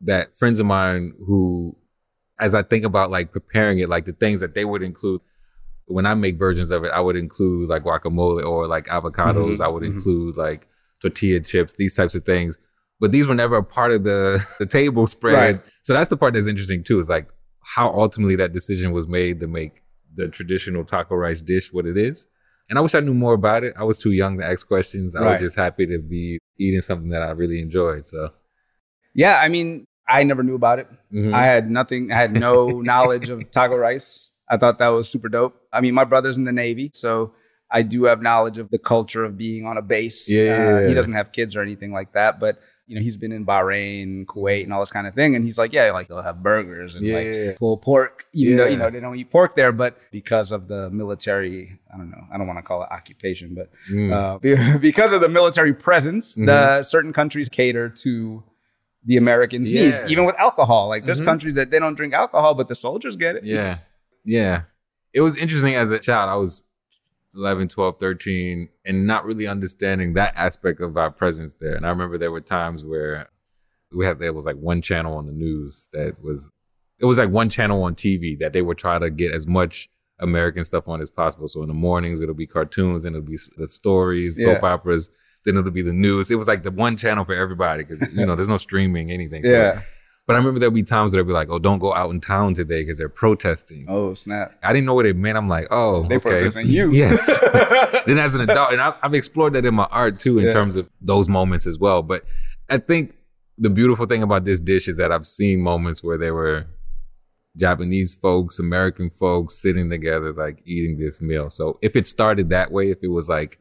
that 0.02 0.36
friends 0.36 0.60
of 0.60 0.66
mine 0.66 1.14
who, 1.26 1.76
as 2.38 2.54
I 2.54 2.62
think 2.62 2.84
about 2.84 3.10
like 3.10 3.32
preparing 3.32 3.78
it, 3.78 3.88
like 3.88 4.04
the 4.04 4.12
things 4.12 4.40
that 4.40 4.54
they 4.54 4.64
would 4.64 4.82
include. 4.82 5.20
When 5.88 6.04
I 6.04 6.14
make 6.14 6.36
versions 6.36 6.72
of 6.72 6.82
it, 6.82 6.90
I 6.92 6.98
would 6.98 7.14
include 7.16 7.68
like 7.68 7.84
guacamole 7.84 8.44
or 8.44 8.66
like 8.66 8.86
avocados. 8.86 9.58
Mhm, 9.58 9.60
I 9.60 9.68
would 9.68 9.84
mhm. 9.84 9.94
include 9.94 10.36
like 10.36 10.66
tortilla 11.00 11.38
chips, 11.40 11.76
these 11.76 11.94
types 11.94 12.16
of 12.16 12.24
things. 12.24 12.58
But 12.98 13.12
these 13.12 13.28
were 13.28 13.34
never 13.36 13.56
a 13.56 13.62
part 13.62 13.92
of 13.92 14.02
the 14.02 14.44
the 14.58 14.66
table 14.66 15.06
spread. 15.06 15.34
Right. 15.34 15.64
So 15.82 15.92
that's 15.92 16.10
the 16.10 16.16
part 16.16 16.34
that's 16.34 16.48
interesting 16.48 16.82
too. 16.82 16.98
Is 16.98 17.08
like 17.08 17.28
how 17.62 17.90
ultimately 17.92 18.34
that 18.36 18.52
decision 18.52 18.92
was 18.92 19.06
made 19.06 19.38
to 19.40 19.46
make 19.46 19.82
the 20.14 20.28
traditional 20.28 20.84
taco 20.84 21.14
rice 21.14 21.40
dish 21.40 21.72
what 21.72 21.86
it 21.86 21.96
is. 21.96 22.26
And 22.68 22.78
I 22.78 22.82
wish 22.82 22.94
I 22.96 23.00
knew 23.00 23.14
more 23.14 23.34
about 23.34 23.62
it. 23.62 23.74
I 23.78 23.84
was 23.84 23.98
too 23.98 24.10
young 24.10 24.38
to 24.38 24.44
ask 24.44 24.66
questions. 24.66 25.14
I 25.14 25.20
Right. 25.20 25.32
was 25.32 25.40
just 25.40 25.56
happy 25.56 25.86
to 25.86 25.98
be 26.00 26.38
eating 26.58 26.80
something 26.80 27.10
that 27.10 27.22
I 27.22 27.30
really 27.30 27.60
enjoyed. 27.60 28.06
So 28.08 28.30
Yeah, 29.16 29.38
I 29.40 29.48
mean, 29.48 29.84
I 30.08 30.22
never 30.22 30.42
knew 30.44 30.54
about 30.54 30.78
it. 30.78 30.88
mhm. 31.12 31.34
I 31.34 31.46
had 31.46 31.70
nothing, 31.70 32.12
I 32.12 32.16
had 32.16 32.32
no 32.32 32.80
knowledge 32.90 33.28
of 33.28 33.50
taco 33.50 33.76
rice. 33.76 34.30
I 34.48 34.56
thought 34.58 34.78
that 34.78 34.88
was 34.88 35.08
super 35.08 35.28
dope. 35.28 35.54
I 35.72 35.80
mean, 35.80 35.94
my 35.94 36.04
brother's 36.04 36.36
in 36.38 36.44
the 36.44 36.52
Navy, 36.52 36.90
so 36.94 37.32
I 37.68 37.82
do 37.82 38.04
have 38.04 38.22
knowledge 38.22 38.58
of 38.58 38.70
the 38.70 38.78
culture 38.78 39.24
of 39.24 39.36
being 39.36 39.66
on 39.66 39.76
a 39.76 39.82
base. 39.82 40.28
Yeah, 40.30 40.52
Uh, 40.52 40.78
yeah, 40.80 40.86
he 40.88 40.94
doesn't 40.94 41.14
have 41.14 41.32
kids 41.32 41.56
or 41.56 41.62
anything 41.62 41.90
like 41.92 42.12
that, 42.12 42.38
but 42.38 42.58
you 42.88 42.94
know, 42.94 43.02
he's 43.02 43.16
been 43.16 43.32
in 43.32 43.44
Bahrain, 43.44 44.26
Kuwait, 44.26 44.62
and 44.62 44.72
all 44.72 44.78
this 44.78 44.92
kind 44.92 45.08
of 45.08 45.14
thing. 45.16 45.34
And 45.34 45.44
he's 45.44 45.58
like, 45.58 45.72
yeah, 45.72 45.90
like 45.90 46.06
they'll 46.06 46.22
have 46.22 46.40
burgers 46.40 46.94
and 46.94 47.04
Yeah, 47.04 47.14
like 47.14 47.26
yeah, 47.26 47.42
yeah. 47.46 47.52
pulled 47.58 47.82
pork. 47.82 48.26
You 48.30 48.54
know, 48.54 48.66
you 48.66 48.76
know, 48.76 48.88
they 48.90 49.00
don't 49.00 49.16
eat 49.16 49.28
pork 49.32 49.56
there, 49.56 49.72
but 49.72 49.98
because 50.12 50.52
of 50.52 50.68
the 50.68 50.88
military, 50.90 51.80
I 51.92 51.96
don't 51.96 52.10
know, 52.12 52.22
I 52.32 52.38
don't 52.38 52.46
want 52.46 52.60
to 52.60 52.62
call 52.62 52.84
it 52.84 52.88
occupation, 52.92 53.56
but 53.56 53.70
Mm. 53.92 54.12
uh, 54.12 54.78
because 54.90 55.10
of 55.10 55.20
the 55.20 55.28
military 55.28 55.74
presence, 55.74 56.36
Mhm. 56.36 56.46
the 56.46 56.82
certain 56.84 57.12
countries 57.12 57.48
cater 57.48 57.88
to 57.88 58.44
the 59.06 59.16
Americans' 59.16 59.72
needs, 59.72 60.04
even 60.08 60.24
with 60.24 60.34
alcohol. 60.38 60.88
Like 60.88 61.06
there's 61.06 61.20
Mhm. 61.20 61.24
countries 61.26 61.54
that 61.54 61.70
they 61.70 61.78
don't 61.78 61.94
drink 61.94 62.12
alcohol, 62.12 62.54
but 62.54 62.68
the 62.68 62.74
soldiers 62.74 63.16
get 63.16 63.36
it. 63.36 63.44
Yeah. 63.44 63.78
Yeah. 64.24 64.62
It 65.14 65.20
was 65.20 65.36
interesting 65.38 65.74
as 65.76 65.90
a 65.90 65.98
child. 65.98 66.28
I 66.28 66.34
was 66.36 66.64
11, 67.34 67.68
12, 67.68 67.98
13, 68.00 68.68
and 68.84 69.06
not 69.06 69.24
really 69.24 69.46
understanding 69.46 70.14
that 70.14 70.34
aspect 70.36 70.80
of 70.80 70.96
our 70.96 71.10
presence 71.10 71.54
there. 71.54 71.74
And 71.74 71.86
I 71.86 71.90
remember 71.90 72.18
there 72.18 72.32
were 72.32 72.40
times 72.40 72.84
where 72.84 73.28
we 73.96 74.04
had, 74.04 74.18
there 74.18 74.32
was 74.32 74.44
like 74.44 74.56
one 74.56 74.82
channel 74.82 75.16
on 75.16 75.26
the 75.26 75.32
news 75.32 75.88
that 75.92 76.22
was, 76.22 76.50
it 76.98 77.04
was 77.04 77.18
like 77.18 77.30
one 77.30 77.48
channel 77.48 77.82
on 77.84 77.94
TV 77.94 78.38
that 78.40 78.52
they 78.52 78.62
would 78.62 78.78
try 78.78 78.98
to 78.98 79.10
get 79.10 79.32
as 79.32 79.46
much 79.46 79.88
American 80.18 80.64
stuff 80.64 80.88
on 80.88 81.00
as 81.00 81.10
possible. 81.10 81.46
So 81.46 81.60
in 81.62 81.68
the 81.68 81.74
mornings, 81.74 82.22
it'll 82.22 82.34
be 82.34 82.46
cartoons 82.46 83.04
and 83.04 83.14
it'll 83.14 83.28
be 83.28 83.38
the 83.56 83.68
stories, 83.68 84.42
soap 84.42 84.62
operas. 84.62 85.10
Then 85.46 85.56
it'll 85.56 85.70
be 85.70 85.80
the 85.80 85.94
news. 85.94 86.30
It 86.30 86.34
was 86.34 86.46
like 86.48 86.62
the 86.64 86.70
one 86.70 86.96
channel 86.98 87.24
for 87.24 87.34
everybody 87.34 87.84
because, 87.84 88.12
you 88.14 88.26
know, 88.26 88.34
there's 88.36 88.48
no 88.50 88.58
streaming, 88.58 89.10
anything. 89.10 89.42
So 89.44 89.50
Yeah. 89.52 89.80
but 90.26 90.34
I 90.34 90.36
remember 90.38 90.60
there'd 90.60 90.74
be 90.74 90.82
times 90.82 91.12
where 91.14 91.22
they'd 91.22 91.26
be 91.28 91.32
like, 91.32 91.48
"Oh, 91.48 91.58
don't 91.58 91.78
go 91.78 91.94
out 91.94 92.10
in 92.10 92.20
town 92.20 92.52
today 92.54 92.82
because 92.82 92.98
they're 92.98 93.08
protesting." 93.08 93.86
Oh 93.88 94.12
snap! 94.14 94.52
I 94.62 94.72
didn't 94.74 94.84
know 94.86 94.94
what 94.94 95.06
it 95.06 95.16
meant. 95.16 95.38
I'm 95.38 95.48
like, 95.48 95.68
"Oh, 95.70 96.02
They 96.08 96.16
okay." 96.16 96.28
protesting 96.30 96.66
you. 96.66 96.90
yes. 96.92 97.26
then 98.06 98.18
as 98.18 98.34
an 98.34 98.42
adult, 98.42 98.72
and 98.72 98.82
I've 98.82 99.14
explored 99.14 99.52
that 99.54 99.64
in 99.64 99.74
my 99.74 99.86
art 99.90 100.18
too, 100.18 100.38
in 100.40 100.46
Yeah. 100.46 100.50
terms 100.52 100.76
of 100.76 100.88
those 101.00 101.28
moments 101.28 101.66
as 101.66 101.78
well. 101.78 102.02
But 102.02 102.24
I 102.68 102.78
think 102.78 103.14
the 103.56 103.70
beautiful 103.70 104.04
thing 104.06 104.22
about 104.24 104.44
this 104.44 104.58
dish 104.60 104.88
is 104.88 104.96
that 104.98 105.10
I've 105.12 105.24
seen 105.26 105.60
moments 105.62 106.02
where 106.04 106.18
there 106.18 106.34
were 106.34 106.66
Japanese 107.56 108.14
folks, 108.16 108.58
American 108.58 109.08
folks 109.10 109.54
sitting 109.62 109.88
together, 109.88 110.32
like 110.32 110.58
eating 110.66 110.98
this 110.98 111.22
meal. 111.22 111.48
So 111.50 111.78
if 111.80 111.96
it 111.96 112.06
started 112.06 112.50
that 112.50 112.70
way, 112.70 112.90
if 112.90 112.98
it 113.02 113.08
was 113.08 113.28
like 113.28 113.58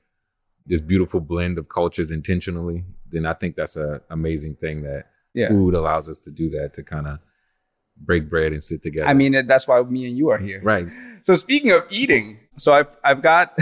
this 0.65 0.81
beautiful 0.81 1.19
blend 1.19 1.57
of 1.57 1.69
cultures 1.69 2.11
intentionally, 2.11 2.83
then 3.11 3.25
I 3.25 3.33
think 3.33 3.55
that's 3.55 3.75
a 3.77 4.01
amazing 4.09 4.55
thing 4.55 4.81
that 4.83 5.05
Yeah. 5.33 5.49
food 5.49 5.73
allows 5.75 6.09
us 6.09 6.19
to 6.21 6.31
do 6.31 6.49
that 6.51 6.73
to 6.75 6.83
kind 6.83 7.07
of 7.07 7.19
break 7.97 8.29
bread 8.29 8.51
and 8.51 8.63
sit 8.63 8.81
together. 8.81 9.07
I 9.07 9.13
mean, 9.13 9.45
that's 9.47 9.67
why 9.67 9.81
me 9.83 10.05
and 10.07 10.17
you 10.17 10.29
are 10.29 10.37
here. 10.37 10.59
right? 10.63 10.87
So 11.21 11.35
speaking 11.35 11.71
of 11.71 11.83
eating, 11.91 12.39
so 12.57 12.73
I've 12.73 12.87
I've 13.03 13.21
got 13.21 13.57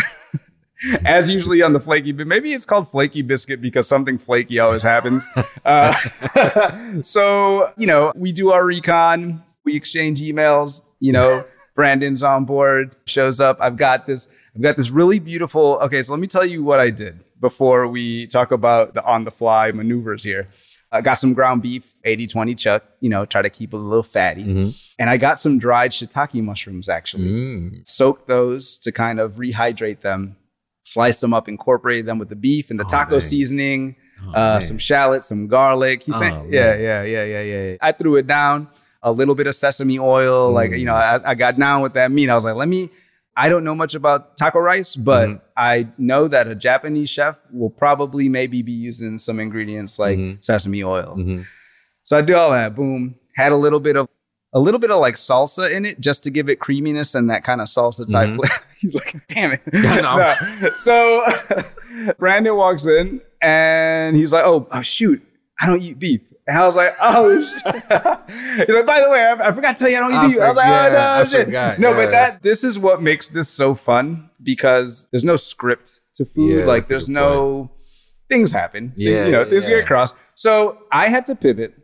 as 1.05 1.29
usually 1.29 1.62
on 1.62 1.74
the 1.74 1.79
flaky, 1.79 2.12
but 2.13 2.27
maybe 2.27 2.51
it's 2.53 2.65
called 2.65 2.89
flaky 2.89 3.22
biscuit 3.22 3.62
because 3.62 3.88
something 3.88 4.17
flaky 4.17 4.60
always 4.60 4.83
happens. 4.83 5.27
Uh, 5.65 5.93
so 7.03 7.72
you 7.77 7.88
know, 7.88 8.12
we 8.15 8.31
do 8.31 8.51
our 8.51 8.65
recon, 8.65 9.41
we 9.63 9.75
exchange 9.75 10.19
emails. 10.22 10.81
You 11.00 11.13
know, 11.13 11.43
Brandan's 11.77 12.22
on 12.24 12.45
board, 12.45 12.95
shows 13.05 13.39
up. 13.39 13.57
I've 13.62 13.77
got 13.77 14.05
this. 14.07 14.27
I've 14.55 14.62
got 14.62 14.77
this 14.77 14.91
really 14.91 15.19
beautiful. 15.19 15.79
Okay, 15.81 16.03
so 16.03 16.13
let 16.13 16.19
me 16.19 16.27
tell 16.27 16.45
you 16.45 16.63
what 16.63 16.79
I 16.79 16.89
did 16.89 17.24
before 17.39 17.88
we 17.88 18.27
talk 18.27 18.51
about 18.51 18.93
the 18.93 19.03
on 19.03 19.24
the 19.24 19.31
fly 19.31 19.72
maneuvers 19.72 20.24
here. 20.24 20.50
I 20.91 21.01
got 21.01 21.15
some 21.15 21.33
ground 21.33 21.63
beef, 21.63 21.95
80 22.03 22.27
20 22.27 22.53
chuck, 22.53 22.83
you 23.00 23.10
know, 23.10 23.25
try 23.25 23.41
to 23.41 23.50
keep 23.50 23.74
it 23.74 23.77
a 23.77 23.79
little 23.79 24.03
fatty. 24.03 24.43
Mhm. 24.43 24.93
And 25.00 25.10
I 25.10 25.17
got 25.17 25.39
some 25.39 25.57
dried 25.57 25.89
shiitake 25.91 26.39
mushrooms 26.43 26.88
actually. 26.88 27.24
Mm. 27.31 27.88
Soak 27.88 28.27
those 28.27 28.77
to 28.79 28.91
kind 28.91 29.19
of 29.19 29.33
rehydrate 29.38 30.01
them, 30.01 30.36
slice 30.83 31.19
them 31.19 31.33
up, 31.33 31.50
incorporate 31.50 32.05
them 32.05 32.19
with 32.19 32.29
the 32.29 32.36
beef 32.36 32.69
and 32.69 32.79
the 32.79 32.86
Oh, 32.86 32.89
taco 32.89 33.12
man. 33.13 33.22
seasoning, 33.22 33.95
Oh, 34.27 34.31
uh, 34.33 34.60
some 34.60 34.77
shallots, 34.77 35.25
some 35.25 35.48
garlic. 35.48 36.03
Oh, 36.13 36.22
yeah, 36.22 36.75
yeah, 36.75 36.75
yeah, 36.75 37.03
yeah, 37.03 37.24
yeah, 37.25 37.41
yeah. 37.72 37.75
I 37.81 37.91
threw 37.91 38.15
it 38.17 38.27
down, 38.27 38.67
a 39.01 39.12
little 39.12 39.33
bit 39.36 39.48
of 39.48 39.55
sesame 39.55 39.98
oil. 40.00 40.51
Like, 40.51 40.72
Mm. 40.72 40.79
you 40.79 40.86
know, 40.86 40.93
I, 40.95 41.31
I 41.31 41.33
got 41.36 41.57
down 41.57 41.81
with 41.81 41.95
that 41.95 42.12
meat. 42.12 42.29
I 42.29 42.36
was 42.36 42.45
like, 42.45 42.55
let 42.55 42.67
me, 42.69 42.89
I 43.36 43.50
don't 43.50 43.63
know 43.63 43.74
much 43.75 43.96
about 43.96 44.38
taco 44.38 44.60
rice, 44.60 44.96
but 44.96 45.28
Mhm. 45.30 45.42
I 45.58 45.88
know 45.98 46.28
that 46.28 46.48
a 46.48 46.54
Japanese 46.56 47.10
chef 47.10 47.40
will 47.52 47.70
probably 47.72 48.30
maybe 48.30 48.62
be 48.62 48.72
using 48.72 49.18
some 49.18 49.40
ingredients 49.40 49.98
like 49.98 50.18
Mhm. 50.18 50.44
sesame 50.46 50.84
oil. 50.84 51.16
Mhm. 51.18 51.46
So 52.04 52.18
I 52.18 52.22
do 52.22 52.36
all 52.36 52.52
that. 52.52 52.75
Boom. 52.75 53.16
Had 53.36 53.52
a 53.52 53.56
little 53.58 53.80
bit 53.80 53.96
of 53.98 54.08
a 54.56 54.60
little 54.60 54.80
bit 54.80 54.92
of 54.92 55.00
like 55.00 55.16
salsa 55.16 55.72
in 55.75 55.84
it 55.84 56.00
just 56.00 56.24
to 56.24 56.30
give 56.30 56.48
it 56.48 56.60
creaminess 56.60 57.16
and 57.16 57.28
that 57.32 57.44
kind 57.44 57.60
of 57.60 57.68
salsa 57.68 58.06
type 58.12 58.30
Mhm. 58.30 58.36
flavor. 58.36 58.54
He's 58.80 58.94
like, 58.94 59.16
damn 59.28 59.52
it. 59.54 59.62
No. 59.74 60.34
So 60.75 61.24
Brandan 62.20 62.56
walks 62.56 62.86
in 62.86 63.20
and 63.42 64.16
he's 64.16 64.32
like, 64.32 64.44
oh, 64.46 64.68
oh 64.72 64.82
shoot, 64.84 65.22
I 65.60 65.66
don't 65.66 65.82
eat 65.82 65.98
beef. 65.98 66.22
And 66.47 66.57
I 66.57 66.65
was 66.65 66.75
like, 66.75 66.93
oh 67.01 67.41
shit. 67.41 67.63
He's 68.67 68.75
like, 68.75 68.85
by 68.85 69.00
the 69.01 69.09
way, 69.09 69.23
I, 69.23 69.47
I 69.50 69.51
forgot 69.53 69.77
to 69.77 69.83
tell 69.83 69.89
you 69.91 69.97
I 69.97 70.00
don't 70.01 70.12
eat 70.13 70.17
I 70.17 70.27
beef. 70.27 70.41
I 70.41 70.47
was 70.47 70.55
like, 70.57 70.67
oh 70.67 70.93
no, 70.93 71.00
I 71.00 71.25
shit. 71.25 71.45
forgot, 71.45 71.79
No, 71.79 71.89
yeah. 71.91 71.95
but 71.95 72.12
that 72.12 72.43
this 72.43 72.63
is 72.63 72.77
what 72.77 73.01
makes 73.01 73.29
this 73.29 73.50
so 73.50 73.75
fun 73.75 74.29
because 74.41 75.07
there's 75.12 75.23
no 75.23 75.35
script 75.38 76.01
to 76.15 76.25
food. 76.25 76.59
Yeah, 76.59 76.65
like 76.65 76.88
there's 76.88 77.07
no 77.09 77.71
things 78.29 78.51
happen. 78.51 78.91
Yeah, 78.95 79.25
you 79.25 79.31
know, 79.31 79.45
things 79.45 79.67
yeah. 79.67 79.79
get 79.79 79.88
crossed. 79.88 80.15
So 80.35 80.79
I 80.91 81.07
had 81.09 81.25
to 81.27 81.35
pivot. 81.35 81.75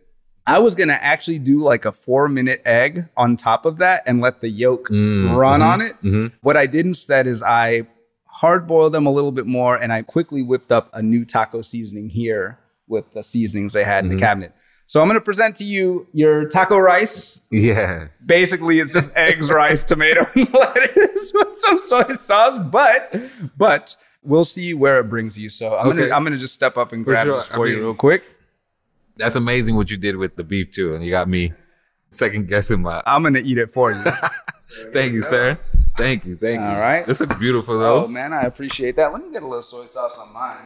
I 0.48 0.60
was 0.60 0.74
gonna 0.76 0.94
actually 1.00 1.40
do 1.40 1.60
like 1.60 1.86
a 1.86 1.92
four 1.92 2.28
minute 2.28 2.62
egg 2.66 3.08
on 3.16 3.38
top 3.38 3.66
of 3.66 3.78
that 3.78 4.04
and 4.08 4.20
let 4.20 4.42
the 4.42 4.50
yolk 4.50 4.90
Mm, 4.90 5.38
run 5.38 5.62
mhm, 5.62 5.66
on 5.74 5.82
it. 5.82 6.02
mhm. 6.02 6.32
What 6.42 6.58
I 6.58 6.66
did 6.66 6.86
instead 6.86 7.28
is 7.28 7.44
I 7.44 7.88
hard 8.26 8.66
boiled 8.68 8.94
them 8.94 9.06
a 9.06 9.12
little 9.12 9.32
bit 9.32 9.46
more 9.46 9.76
and 9.76 9.94
I 9.94 10.02
quickly 10.02 10.42
whipped 10.42 10.72
up 10.72 10.90
a 10.94 11.02
new 11.04 11.24
taco 11.24 11.62
seasoning 11.62 12.10
here 12.10 12.58
with 12.90 13.06
the 13.14 13.24
seasonings 13.24 13.72
they 13.74 13.84
had 13.86 14.04
in 14.04 14.12
Mhm. 14.12 14.16
the 14.16 14.20
cabinet. 14.20 14.54
So 14.88 15.02
I'm 15.02 15.08
gonna 15.08 15.22
present 15.22 15.56
to 15.58 15.64
you 15.64 16.08
your 16.14 16.50
taco 16.50 16.78
rice. 16.80 17.42
Yeah. 17.52 18.08
Basically, 18.26 18.80
it's 18.80 18.92
just 18.92 19.12
eggs, 19.16 19.50
rice, 19.52 19.84
tomato, 19.84 20.26
and 20.36 20.52
lettuce 20.54 21.32
with 21.36 21.60
some 21.60 21.78
soy 21.80 22.14
sauce. 22.14 22.58
But 22.58 23.16
but 23.58 23.96
we'll 24.24 24.46
see 24.46 24.74
where 24.74 25.00
it 25.00 25.04
brings 25.04 25.38
you. 25.38 25.48
So 25.50 25.76
I'm 25.78 25.90
Okay. 25.90 26.00
gonna 26.02 26.16
I'm 26.16 26.24
gonna 26.24 26.38
just 26.40 26.56
step 26.56 26.76
up 26.76 26.92
and 26.92 27.06
For 27.06 27.12
grab 27.12 27.28
sure. 27.28 27.36
this 27.36 27.50
I 27.52 27.56
for 27.56 27.68
you 27.68 27.76
mean- 27.76 27.84
real 27.84 27.94
quick. 27.96 28.24
That's 29.18 29.36
amazing 29.36 29.76
what 29.76 29.92
you 29.92 29.98
did 29.98 30.16
with 30.16 30.38
the 30.38 30.44
beef 30.44 30.72
too, 30.72 30.96
and 30.96 31.04
you 31.04 31.12
got 31.12 31.28
me 31.30 31.54
second 32.10 32.48
guessing 32.48 32.82
my. 32.82 33.04
I'm 33.06 33.22
gonna 33.22 33.40
eat 33.40 33.58
it 33.60 33.72
for 33.72 33.92
you. 33.92 34.02
Thank 34.94 35.14
you, 35.14 35.22
sir. 35.22 35.58
Thank 35.98 36.26
you. 36.26 36.36
Thank 36.38 36.62
you. 36.62 36.66
All 36.66 36.80
right. 36.80 37.06
This 37.06 37.20
looks 37.20 37.36
beautiful 37.36 37.78
though. 37.78 38.06
oh 38.06 38.08
man, 38.08 38.34
I 38.34 38.44
appreciate 38.44 38.96
that. 38.96 39.12
Let 39.14 39.22
me 39.24 39.32
get 39.32 39.44
a 39.44 39.48
little 39.48 39.62
soy 39.62 39.86
sauce 39.86 40.18
on 40.18 40.34
mine. 40.34 40.66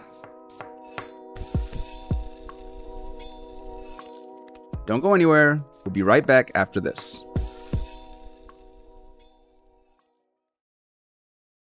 Don't 4.85 5.01
go 5.01 5.13
anywhere. 5.13 5.63
We'll 5.85 5.93
be 5.93 6.03
right 6.03 6.25
back 6.25 6.51
after 6.55 6.79
this. 6.79 7.25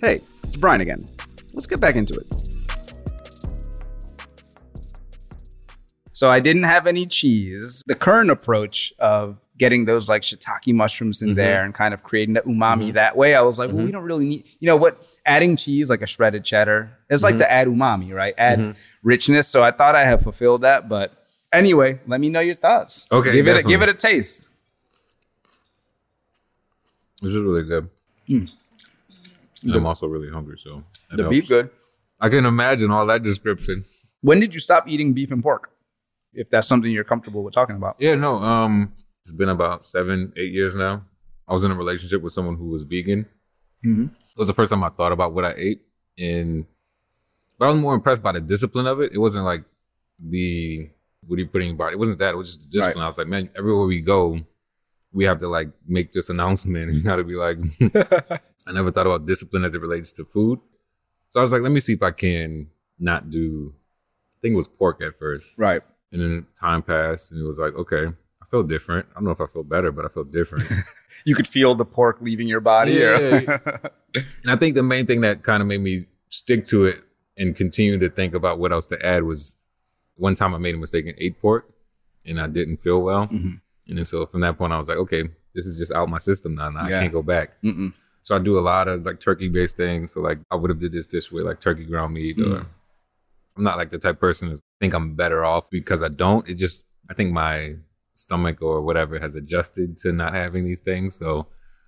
Hey, 0.00 0.20
it's 0.44 0.56
Bryan 0.56 0.80
again. 0.80 1.08
Let's 1.54 1.66
get 1.66 1.80
back 1.80 1.96
into 1.96 2.14
it. 2.14 2.26
So 6.12 6.28
I 6.28 6.40
didn't 6.40 6.64
have 6.64 6.86
any 6.86 7.06
cheese. 7.06 7.82
The 7.86 7.94
current 7.94 8.30
approach 8.30 8.92
of 8.98 9.38
getting 9.56 9.84
those 9.84 10.08
like 10.08 10.22
shiitake 10.22 10.72
mushrooms 10.74 11.22
in 11.22 11.30
Mhm. 11.30 11.34
there 11.36 11.64
and 11.64 11.74
kind 11.74 11.94
of 11.94 12.02
creating 12.02 12.34
the 12.34 12.40
umami 12.42 12.92
that 12.92 13.16
way, 13.16 13.34
I 13.34 13.42
was 13.42 13.58
like, 13.58 13.70
well, 13.72 13.84
we 13.84 13.92
don't 13.92 14.02
really 14.02 14.24
need, 14.24 14.44
you 14.60 14.66
know 14.66 14.76
what? 14.76 15.04
Adding 15.26 15.56
cheese, 15.56 15.90
like 15.90 16.02
a 16.02 16.06
shredded 16.06 16.44
cheddar, 16.44 16.90
it's 17.10 17.22
like 17.22 17.36
to 17.38 17.50
add 17.50 17.68
umami, 17.68 18.12
right? 18.12 18.34
Add 18.38 18.58
Mhm. 18.58 18.76
richness. 19.02 19.48
So 19.48 19.62
I 19.62 19.70
thought 19.72 19.94
I 19.94 20.04
had 20.04 20.22
fulfilled 20.22 20.62
that, 20.62 20.88
but 20.88 21.12
anyway, 21.52 22.00
let 22.06 22.20
me 22.20 22.28
know 22.30 22.40
your 22.40 22.54
thoughts. 22.54 23.08
Okay, 23.12 23.32
give 23.32 23.46
it 23.48 23.56
a, 23.56 23.62
give 23.62 23.82
it 23.82 23.88
a 23.88 23.94
taste. 23.94 24.48
This 27.22 27.32
is 27.32 27.38
really 27.40 27.64
good. 27.64 27.88
Mm. 28.28 28.48
And 29.62 29.74
I'm 29.74 29.86
also 29.86 30.06
really 30.06 30.30
hungry, 30.30 30.58
so 30.62 30.84
The 31.10 31.22
helps. 31.22 31.30
beef 31.36 31.48
good. 31.48 31.70
I 32.20 32.28
can 32.28 32.46
imagine 32.46 32.90
all 32.90 33.06
that 33.06 33.22
description. 33.22 33.84
When 34.20 34.40
did 34.40 34.54
you 34.54 34.60
stop 34.60 34.88
eating 34.88 35.12
beef 35.14 35.30
and 35.30 35.42
pork? 35.42 35.70
If 36.32 36.50
that's 36.50 36.68
something 36.68 36.90
you're 36.90 37.04
comfortable 37.04 37.42
with 37.42 37.54
talking 37.54 37.76
about. 37.76 37.96
Yeah, 37.98 38.14
no. 38.14 38.36
Um, 38.36 38.92
it's 39.22 39.32
been 39.32 39.48
about 39.48 39.84
seven, 39.84 40.32
eight 40.36 40.52
years 40.52 40.74
now. 40.74 41.04
I 41.48 41.54
was 41.54 41.64
in 41.64 41.70
a 41.70 41.74
relationship 41.74 42.22
with 42.22 42.32
someone 42.32 42.56
who 42.56 42.68
was 42.68 42.82
vegan. 42.84 43.26
Mhm. 43.84 44.06
It 44.10 44.38
was 44.38 44.46
the 44.46 44.54
first 44.54 44.70
time 44.70 44.84
I 44.84 44.88
thought 44.90 45.12
about 45.12 45.32
what 45.32 45.44
I 45.44 45.54
ate, 45.56 45.82
and 46.18 46.66
but 47.58 47.66
I 47.66 47.70
was 47.72 47.80
more 47.80 47.94
impressed 47.94 48.22
by 48.22 48.32
the 48.32 48.40
discipline 48.40 48.86
of 48.86 49.00
it. 49.00 49.12
It 49.12 49.18
wasn't 49.18 49.44
like 49.44 49.64
the 50.20 50.88
what 51.26 51.36
are 51.38 51.40
you 51.42 51.48
putting 51.48 51.68
in 51.70 51.74
your 51.74 51.78
body. 51.78 51.94
It 51.94 51.98
wasn't 51.98 52.18
that. 52.18 52.34
It 52.34 52.36
was 52.36 52.56
just 52.56 52.70
the 52.70 52.78
discipline. 52.78 53.02
I 53.04 53.06
was 53.08 53.18
like, 53.18 53.26
man, 53.28 53.50
everywhere 53.56 53.86
we 53.86 54.00
go, 54.00 54.38
we 55.12 55.24
have 55.24 55.38
to 55.38 55.48
like 55.48 55.70
make 55.86 56.12
this 56.12 56.28
announcement. 56.30 56.92
You 56.94 57.02
got 57.02 57.16
to 57.16 57.24
be 57.24 57.34
like, 57.34 57.58
I 58.66 58.72
never 58.72 58.90
thought 58.90 59.06
about 59.06 59.26
discipline 59.26 59.64
as 59.64 59.74
it 59.74 59.80
relates 59.80 60.12
to 60.12 60.24
food. 60.24 60.60
So 61.30 61.40
I 61.40 61.42
was 61.42 61.52
like, 61.52 61.62
let 61.62 61.72
me 61.72 61.80
see 61.80 61.92
if 61.94 62.02
I 62.02 62.10
can 62.10 62.68
not 62.98 63.30
do. 63.30 63.72
I 63.74 64.38
think 64.42 64.52
it 64.52 64.56
was 64.56 64.68
pork 64.68 65.00
at 65.02 65.18
first. 65.18 65.54
Right. 65.58 65.82
And 66.12 66.20
then 66.22 66.46
time 66.58 66.82
passed, 66.82 67.32
and 67.32 67.40
it 67.40 67.46
was 67.46 67.58
like, 67.58 67.74
okay, 67.74 68.06
I 68.06 68.46
feel 68.50 68.62
different. 68.62 69.06
I 69.10 69.14
don't 69.14 69.24
know 69.24 69.30
if 69.30 69.40
I 69.40 69.46
feel 69.46 69.62
better, 69.64 69.92
but 69.92 70.04
I 70.04 70.08
feel 70.08 70.24
different. 70.24 70.70
You 71.24 71.34
could 71.34 71.48
feel 71.48 71.74
the 71.74 71.84
pork 71.84 72.18
leaving 72.20 72.46
your 72.46 72.60
body. 72.60 72.92
Yeah, 72.92 73.40
and 74.14 74.24
I 74.46 74.54
think 74.54 74.76
the 74.76 74.84
main 74.84 75.04
thing 75.04 75.22
that 75.22 75.42
kind 75.42 75.60
of 75.60 75.66
made 75.66 75.80
me 75.80 76.06
stick 76.28 76.68
to 76.68 76.84
it 76.84 77.02
and 77.36 77.56
continue 77.56 77.98
to 77.98 78.08
think 78.08 78.34
about 78.34 78.60
what 78.60 78.70
else 78.70 78.86
to 78.86 79.04
add 79.04 79.24
was 79.24 79.56
one 80.14 80.36
time 80.36 80.54
I 80.54 80.58
made 80.58 80.76
a 80.76 80.78
mistake 80.78 81.06
and 81.08 81.16
ate 81.18 81.40
pork, 81.40 81.68
and 82.24 82.40
I 82.40 82.46
didn't 82.46 82.76
feel 82.76 83.02
well. 83.02 83.26
Mhm. 83.26 83.60
And 83.88 83.98
then 83.98 84.04
so 84.04 84.26
from 84.26 84.42
that 84.42 84.56
point, 84.58 84.72
I 84.72 84.78
was 84.78 84.86
like, 84.88 84.98
okay, 84.98 85.24
this 85.54 85.66
is 85.66 85.76
just 85.76 85.90
out 85.90 86.08
my 86.08 86.18
system 86.18 86.54
now. 86.54 86.70
Now 86.70 86.86
Yeah. 86.88 86.98
I 86.98 87.00
can't 87.02 87.12
go 87.12 87.22
back. 87.22 87.60
Mm-mm. 87.64 87.92
So 88.28 88.36
I 88.36 88.40
do 88.40 88.58
a 88.58 88.60
lot 88.60 88.88
of 88.88 89.06
like 89.06 89.20
turkey 89.20 89.48
based 89.48 89.78
things. 89.78 90.12
So 90.12 90.20
like 90.20 90.38
I 90.50 90.56
would 90.56 90.68
have 90.68 90.78
did 90.78 90.92
this 90.92 91.06
dish 91.06 91.32
with 91.32 91.46
like 91.46 91.62
turkey 91.62 91.86
ground 91.86 92.12
meat 92.12 92.38
or 92.38 92.42
Mm. 92.44 92.66
I'm 93.56 93.64
not 93.64 93.78
like 93.78 93.88
the 93.88 93.98
type 93.98 94.16
of 94.16 94.20
person 94.20 94.50
to 94.50 94.60
think 94.80 94.92
I'm 94.92 95.14
better 95.14 95.44
off 95.46 95.70
because 95.70 96.02
I 96.02 96.08
don't. 96.08 96.46
It 96.46 96.56
just 96.58 96.84
I 97.10 97.14
think 97.14 97.32
my 97.32 97.76
stomach 98.12 98.60
or 98.60 98.82
whatever 98.82 99.18
has 99.18 99.34
adjusted 99.34 99.96
to 100.02 100.12
not 100.12 100.34
having 100.34 100.66
these 100.66 100.82
things. 100.82 101.16
So 101.16 101.46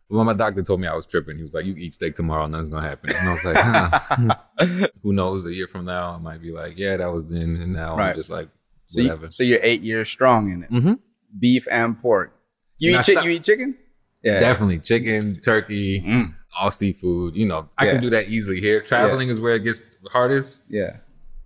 when 0.09 0.25
my 0.27 0.33
doctor 0.33 0.63
told 0.63 0.81
me 0.81 0.89
I 0.89 0.95
was 0.97 1.05
tripping, 1.07 1.37
he 1.37 1.43
was 1.43 1.53
like, 1.53 1.67
"You 1.67 1.75
eat 1.77 1.93
steak 1.95 2.15
tomorrow, 2.17 2.47
nothing's 2.47 2.71
gonna 2.71 2.89
happen." 2.89 3.11
And 3.15 3.29
I 3.29 3.33
was 3.33 3.45
like, 3.45 3.57
huh. 3.57 4.87
"Who 5.03 5.13
knows? 5.13 5.45
A 5.47 5.53
year 5.55 5.69
from 5.69 5.85
now, 5.85 6.13
I 6.13 6.19
might 6.19 6.41
be 6.43 6.53
like, 6.53 6.79
yeah, 6.79 6.97
that 6.97 7.13
was 7.13 7.27
then, 7.27 7.57
and 7.63 7.73
now 7.75 7.95
Right. 7.97 8.11
I'm 8.11 8.17
just 8.17 8.31
like, 8.31 8.49
So, 8.89 9.03
whatever." 9.03 9.27
you, 9.27 9.31
so 9.31 9.43
you're 9.45 9.61
eight 9.63 9.83
years 9.83 10.09
strong 10.09 10.51
in 10.51 10.63
it. 10.65 10.71
mm-hmm. 10.73 10.95
Beef 11.39 11.69
and 11.71 12.01
pork. 12.01 12.33
You 12.79 12.97
And 12.97 13.09
eat 13.09 13.15
chi- 13.15 13.23
you 13.23 13.31
eat 13.31 13.45
chicken? 13.45 13.77
Yeah. 14.23 14.39
Definitely 14.41 14.81
chicken, 14.81 15.37
turkey, 15.37 16.03
Mm. 16.03 16.35
all 16.59 16.71
seafood. 16.71 17.37
You 17.37 17.47
know, 17.47 17.69
I 17.79 17.87
Yeah. 17.87 17.93
can 17.93 18.03
do 18.03 18.11
that 18.11 18.29
easily 18.29 18.61
here. 18.61 18.81
Traveling 18.83 19.29
is 19.29 19.41
where 19.41 19.55
it 19.55 19.61
gets 19.65 19.91
hardest. 20.13 20.65
Yeah. 20.69 20.97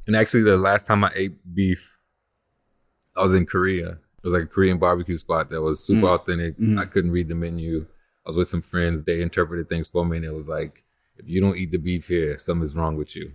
And 0.06 0.16
actually, 0.16 0.42
the 0.42 0.56
last 0.56 0.86
time 0.86 1.04
I 1.04 1.10
ate 1.14 1.32
beef, 1.54 1.98
I 3.16 3.22
was 3.22 3.34
in 3.34 3.46
Korea. 3.46 3.90
It 3.90 4.24
was 4.24 4.32
like 4.32 4.42
a 4.44 4.46
Korean 4.46 4.78
barbecue 4.78 5.16
spot 5.16 5.50
that 5.50 5.60
was 5.62 5.84
super 5.84 6.06
Mm. 6.06 6.14
authentic. 6.18 6.58
Mhm. 6.58 6.78
I 6.80 6.86
couldn't 6.86 7.12
read 7.12 7.28
the 7.28 7.34
menu. 7.34 7.86
I 8.26 8.30
was 8.30 8.36
with 8.36 8.48
some 8.48 8.62
friends. 8.62 9.04
They 9.04 9.20
interpreted 9.20 9.68
things 9.68 9.88
for 9.88 10.04
me, 10.04 10.16
and 10.16 10.26
it 10.26 10.32
was 10.32 10.48
like, 10.48 10.84
if 11.16 11.28
you 11.28 11.40
don't 11.40 11.56
eat 11.56 11.70
the 11.70 11.78
beef 11.78 12.08
here, 12.08 12.36
something's 12.38 12.74
wrong 12.74 12.96
with 12.96 13.14
you. 13.14 13.32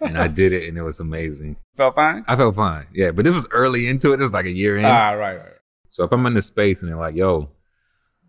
And 0.00 0.18
I 0.18 0.28
did 0.28 0.52
it, 0.52 0.68
and 0.68 0.76
it 0.76 0.82
was 0.82 1.00
amazing. 1.00 1.56
Felt 1.76 1.94
fine? 1.94 2.24
I 2.28 2.36
felt 2.36 2.54
fine. 2.56 2.86
Yeah, 2.92 3.12
but 3.12 3.24
this 3.24 3.34
was 3.34 3.46
early 3.50 3.86
into 3.88 4.10
it. 4.12 4.20
It 4.20 4.22
was 4.22 4.32
like 4.34 4.46
a 4.46 4.50
year 4.50 4.76
in. 4.76 4.84
Ah, 4.84 5.12
right, 5.12 5.36
right. 5.38 5.52
So 5.90 6.04
if 6.04 6.12
I'm 6.12 6.26
in 6.26 6.34
this 6.34 6.46
space 6.46 6.82
and 6.82 6.90
they're 6.90 6.98
like, 6.98 7.14
yo, 7.16 7.50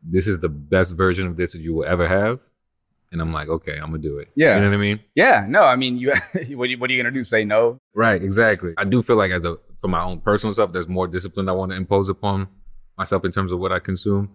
this 0.10 0.28
is 0.28 0.40
the 0.40 0.50
best 0.50 0.96
version 0.96 1.28
of 1.28 1.38
this 1.38 1.52
that 1.54 1.60
you 1.62 1.74
will 1.74 1.86
ever 1.86 2.08
have, 2.08 2.40
and 3.12 3.22
I'm 3.22 3.32
like, 3.34 3.48
okay, 3.50 3.74
I'm 3.78 3.92
gonna 3.92 3.98
do 4.00 4.18
it. 4.20 4.30
Yeah. 4.36 4.56
You 4.56 4.62
know 4.64 4.70
what 4.70 4.76
I 4.76 4.80
mean? 4.80 5.00
Yeah, 5.16 5.46
no, 5.48 5.64
I 5.64 5.76
mean, 5.76 5.98
you. 5.98 6.12
what, 6.56 6.70
you, 6.70 6.78
what 6.78 6.90
are 6.90 6.94
you 6.94 7.02
gonna 7.02 7.14
do? 7.14 7.24
Say 7.24 7.44
no? 7.46 7.80
Right, 7.94 8.22
exactly. 8.22 8.74
I 8.78 8.84
do 8.86 9.02
feel 9.04 9.16
like 9.16 9.32
as 9.32 9.46
a 9.46 9.58
for 9.80 9.88
my 9.88 10.02
own 10.02 10.20
personal 10.22 10.54
stuff, 10.54 10.72
there's 10.74 10.88
more 10.90 11.08
discipline 11.08 11.48
I 11.50 11.52
want 11.52 11.72
to 11.72 11.78
impose 11.78 12.10
upon 12.10 12.48
myself 12.98 13.24
in 13.26 13.32
terms 13.32 13.52
of 13.52 13.60
what 13.60 13.72
I 13.72 13.80
consume. 13.80 14.32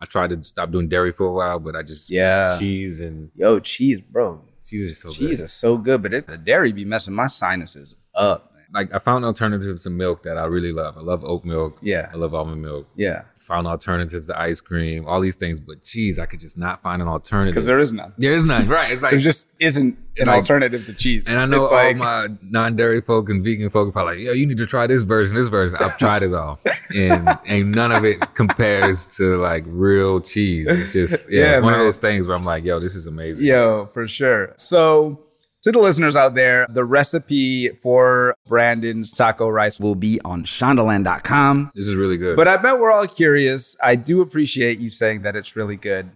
I 0.00 0.04
tried 0.06 0.30
to 0.30 0.42
stop 0.44 0.70
doing 0.72 0.88
dairy 0.88 1.12
for 1.12 1.26
a 1.26 1.32
while, 1.32 1.58
but 1.58 1.74
I 1.76 1.82
just 1.82 2.10
Yeah. 2.10 2.58
cheese 2.58 3.00
and 3.00 3.30
Yo, 3.34 3.60
cheese, 3.60 4.00
bro. 4.00 4.42
cheese 4.62 4.90
is 4.90 4.98
so 4.98 5.08
cheese 5.10 5.18
good. 5.18 5.28
Cheese 5.28 5.40
is 5.40 5.52
so 5.52 5.78
good, 5.78 6.02
but 6.02 6.12
it, 6.12 6.26
the 6.26 6.36
dairy 6.36 6.72
be 6.72 6.84
messing 6.84 7.14
my 7.14 7.28
sinuses 7.28 7.94
up. 8.14 8.52
Man. 8.54 8.64
Like 8.74 8.92
I 8.94 8.98
found 8.98 9.24
alternatives 9.24 9.84
to 9.84 9.90
milk 9.90 10.24
that 10.24 10.36
I 10.36 10.44
really 10.46 10.72
love. 10.72 10.98
I 10.98 11.00
love 11.00 11.24
oat 11.24 11.44
milk. 11.44 11.78
Yeah. 11.80 12.10
I 12.12 12.16
love 12.16 12.34
almond 12.34 12.60
milk. 12.60 12.88
Yeah, 12.96 13.22
Found 13.46 13.66
alternatives 13.68 14.26
to 14.26 14.36
ice 14.38 14.60
cream, 14.60 15.06
all 15.06 15.20
these 15.20 15.36
things, 15.36 15.60
but 15.60 15.82
cheese, 15.84 16.18
I 16.18 16.26
could 16.26 16.40
just 16.40 16.58
not 16.58 16.82
find 16.82 17.00
an 17.00 17.06
alternative. 17.06 17.54
because 17.54 17.64
there 17.66 17.78
is 17.78 17.92
none. 17.92 18.12
there 18.18 18.32
is 18.32 18.44
none. 18.44 18.66
Right. 18.66 18.90
It's 18.90 19.02
like 19.04 19.12
There 19.12 19.20
just 19.20 19.48
isn't 19.60 19.96
an 20.18 20.26
like- 20.26 20.38
alternative 20.38 20.84
to 20.86 20.92
cheese. 20.94 21.28
And 21.28 21.38
I 21.38 21.46
know 21.46 21.62
It's 21.62 21.70
all 21.70 21.76
like- 21.78 21.96
my 21.96 22.26
non-dairy 22.42 23.00
folk 23.02 23.28
and 23.28 23.44
vegan 23.44 23.70
folk 23.70 23.88
are 23.88 23.92
probably 23.92 24.16
like, 24.18 24.26
"Yo, 24.26 24.32
you 24.32 24.46
need 24.46 24.56
to 24.58 24.66
try 24.66 24.88
this 24.88 25.04
version, 25.04 25.36
this 25.36 25.46
version." 25.46 25.76
I've 25.78 25.96
tried 25.96 26.24
it 26.24 26.34
all, 26.34 26.58
and 26.94 27.28
and 27.46 27.70
none 27.72 27.92
of 27.92 28.04
it 28.04 28.34
compares 28.34 29.06
to 29.18 29.36
like 29.38 29.62
real 29.66 30.20
cheese. 30.20 30.66
It's 30.68 30.92
just 30.92 31.30
yeah, 31.30 31.40
Yeah, 31.42 31.56
it's 31.58 31.64
one 31.64 31.74
of 31.74 31.78
those 31.80 31.98
things 31.98 32.26
where 32.26 32.36
I'm 32.36 32.44
like, 32.44 32.64
"Yo, 32.64 32.80
this 32.80 32.96
is 32.96 33.06
amazing." 33.06 33.46
Yo, 33.46 33.88
for 33.94 34.08
sure. 34.08 34.54
So, 34.56 35.20
to 35.66 35.72
the 35.72 35.80
listeners 35.80 36.14
out 36.14 36.36
there, 36.36 36.64
the 36.70 36.84
recipe 36.84 37.70
for 37.70 38.36
Brandan's 38.48 39.10
taco 39.10 39.48
rice 39.48 39.80
will 39.80 39.96
be 39.96 40.20
on 40.24 40.44
shondaland.com. 40.44 41.72
This 41.74 41.88
is 41.88 41.96
really 41.96 42.16
good. 42.16 42.36
But 42.36 42.46
I 42.46 42.56
bet 42.56 42.78
we're 42.78 42.92
all 42.92 43.08
curious. 43.08 43.76
I 43.82 43.96
do 43.96 44.20
appreciate 44.20 44.78
you 44.78 44.88
saying 44.88 45.22
that 45.22 45.34
it's 45.34 45.56
really 45.56 45.74
good. 45.74 46.08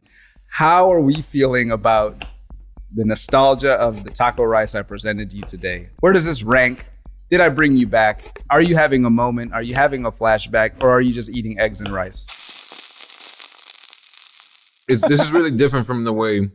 How 0.47 0.93
are 0.93 1.01
we 1.01 1.21
feeling 1.21 1.73
about 1.73 2.25
the 2.95 3.05
nostalgia 3.05 3.73
of 3.73 4.05
the 4.05 4.11
taco 4.11 4.45
rice 4.45 4.77
I 4.77 4.83
presented 4.83 5.33
you 5.33 5.43
today? 5.43 5.89
Where 5.99 6.13
does 6.13 6.25
this 6.25 6.45
rank? 6.45 6.87
Did 7.29 7.41
I 7.41 7.49
bring 7.49 7.75
you 7.75 7.89
back? 7.89 8.41
Are 8.51 8.63
you 8.63 8.77
having 8.77 9.05
a 9.05 9.11
moment? 9.11 9.53
Are 9.53 9.63
you 9.63 9.75
having 9.75 10.05
a 10.05 10.13
flashback? 10.13 10.81
Or 10.81 10.91
are 10.91 11.01
you 11.01 11.13
just 11.13 11.29
eating 11.29 11.59
eggs 11.59 11.81
and 11.81 11.93
rice? 11.93 12.25
it's, 14.87 15.03
this 15.09 15.21
is 15.21 15.33
really 15.33 15.51
different 15.51 15.89
from 15.89 16.05
the 16.05 16.13
way, 16.13 16.51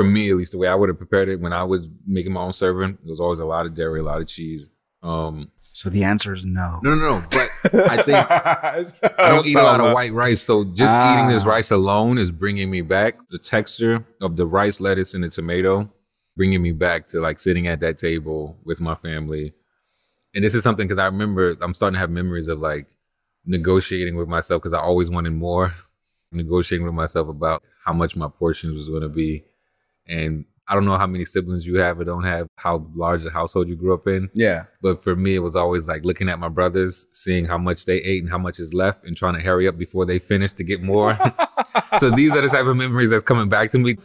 for 0.00 0.04
me 0.04 0.30
at 0.30 0.36
least, 0.36 0.52
the 0.52 0.58
way 0.58 0.68
I 0.68 0.74
would 0.74 0.88
have 0.88 0.98
prepared 0.98 1.28
it 1.28 1.40
when 1.40 1.52
I 1.52 1.64
was 1.64 1.88
making 2.06 2.32
my 2.32 2.40
own 2.40 2.52
serving. 2.54 2.98
There 3.02 3.10
was 3.10 3.20
always 3.20 3.38
a 3.38 3.44
lot 3.44 3.66
of 3.66 3.74
dairy, 3.74 4.00
a 4.00 4.02
lot 4.02 4.20
of 4.20 4.28
cheese. 4.28 4.70
Um, 5.02 5.50
So 5.72 5.88
the 5.90 6.04
answer 6.04 6.32
is 6.34 6.44
no. 6.44 6.80
no, 6.82 6.94
no, 6.94 7.18
no. 7.18 7.24
But 7.30 7.48
I 7.90 8.02
think 8.02 8.18
I 9.18 9.28
don't 9.30 9.46
eat 9.46 9.56
a 9.56 9.62
lot 9.62 9.80
of 9.80 9.92
white 9.94 10.12
rice, 10.12 10.42
so 10.42 10.64
just 10.64 10.94
Ah. 10.96 11.14
eating 11.14 11.28
this 11.34 11.44
rice 11.44 11.70
alone 11.70 12.18
is 12.18 12.30
bringing 12.30 12.70
me 12.70 12.80
back. 12.82 13.16
The 13.30 13.38
texture 13.38 14.04
of 14.20 14.36
the 14.36 14.46
rice, 14.46 14.80
lettuce, 14.80 15.14
and 15.14 15.22
the 15.24 15.28
tomato, 15.30 15.90
bringing 16.36 16.62
me 16.62 16.72
back 16.72 17.06
to 17.08 17.20
like 17.20 17.38
sitting 17.38 17.66
at 17.66 17.80
that 17.80 17.98
table 17.98 18.56
with 18.64 18.80
my 18.80 18.94
family. 18.94 19.52
And 20.34 20.42
this 20.44 20.54
is 20.54 20.62
something 20.62 20.86
because 20.88 21.00
I 21.00 21.06
remember 21.06 21.56
I'm 21.60 21.74
starting 21.74 21.94
to 21.94 22.00
have 22.00 22.10
memories 22.10 22.48
of 22.48 22.58
like 22.58 22.86
negotiating 23.46 24.16
with 24.16 24.28
myself 24.28 24.62
because 24.62 24.72
I 24.74 24.80
always 24.80 25.10
wanted 25.10 25.32
more. 25.34 25.74
Negotiating 26.32 26.86
with 26.86 26.94
myself 26.94 27.28
about 27.28 27.60
how 27.84 27.92
much 27.92 28.14
my 28.14 28.28
portions 28.28 28.76
was 28.78 28.88
going 28.88 29.02
to 29.02 29.08
be, 29.08 29.42
and 30.10 30.44
I 30.68 30.74
don't 30.74 30.84
know 30.84 30.96
how 30.96 31.06
many 31.08 31.24
siblings 31.24 31.66
you 31.66 31.78
have 31.78 31.98
or 31.98 32.04
don't 32.04 32.22
have, 32.22 32.46
how 32.56 32.86
large 32.94 33.24
the 33.24 33.30
household 33.30 33.68
you 33.68 33.74
grew 33.74 33.92
up 33.92 34.06
in. 34.06 34.30
Yeah. 34.34 34.66
But 34.80 35.02
for 35.02 35.16
me, 35.16 35.34
it 35.34 35.40
was 35.40 35.56
always 35.56 35.88
like 35.88 36.04
looking 36.04 36.28
at 36.28 36.38
my 36.38 36.48
brothers, 36.48 37.06
seeing 37.10 37.44
how 37.44 37.58
much 37.58 37.86
they 37.86 37.96
ate 37.96 38.22
and 38.22 38.30
how 38.30 38.38
much 38.38 38.60
is 38.60 38.72
left, 38.72 39.04
and 39.04 39.16
trying 39.16 39.34
to 39.34 39.40
hurry 39.40 39.66
up 39.66 39.76
before 39.76 40.06
they 40.06 40.20
finish 40.20 40.52
to 40.52 40.62
get 40.64 40.80
more. 40.82 41.18
so 41.98 42.10
these 42.10 42.36
are 42.36 42.40
the 42.42 42.46
type 42.48 42.66
of 42.66 42.76
memories 42.76 43.10
that's 43.10 43.24
coming 43.24 43.48
back 43.48 43.70
to 43.72 43.78
me. 43.78 43.96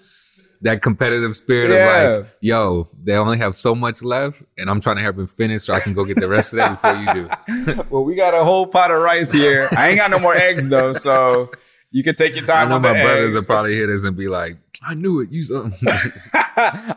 That 0.62 0.82
competitive 0.82 1.36
spirit 1.36 1.70
Yeah. 1.70 2.02
of 2.02 2.24
like, 2.24 2.34
yo, 2.40 2.90
they 3.00 3.14
only 3.16 3.38
have 3.38 3.56
so 3.56 3.76
much 3.76 4.02
left, 4.02 4.42
and 4.58 4.68
I'm 4.70 4.82
trying 4.82 4.96
to 4.96 5.04
help 5.04 5.18
them 5.18 5.28
finish 5.28 5.66
so 5.66 5.74
I 5.74 5.82
can 5.82 5.94
go 5.94 6.04
get 6.06 6.20
the 6.20 6.28
rest 6.30 6.54
of 6.54 6.58
that 6.58 6.82
before 6.82 6.96
you 6.96 7.76
do. 7.76 7.84
Well, 7.92 8.04
we 8.06 8.16
got 8.16 8.34
a 8.34 8.44
whole 8.44 8.66
pot 8.66 8.90
of 8.90 9.02
rice 9.04 9.32
here. 9.32 9.70
I 9.78 9.90
ain't 9.90 9.98
got 9.98 10.10
no 10.10 10.18
more 10.18 10.34
eggs 10.34 10.68
though, 10.68 10.94
so 10.94 11.52
you 11.96 12.04
can 12.04 12.16
take 12.16 12.36
your 12.36 12.44
time. 12.46 12.68
I 12.68 12.72
know 12.72 12.80
my 12.80 12.90
the 12.94 13.04
brothers 13.04 13.34
will 13.34 13.44
probably 13.46 13.74
hear 13.74 13.88
this 13.88 14.04
and 14.04 14.16
be 14.18 14.28
like, 14.28 14.58
I 14.86 14.94
knew 14.96 15.22
it. 15.22 15.32
You 15.32 15.44
something. 15.52 15.80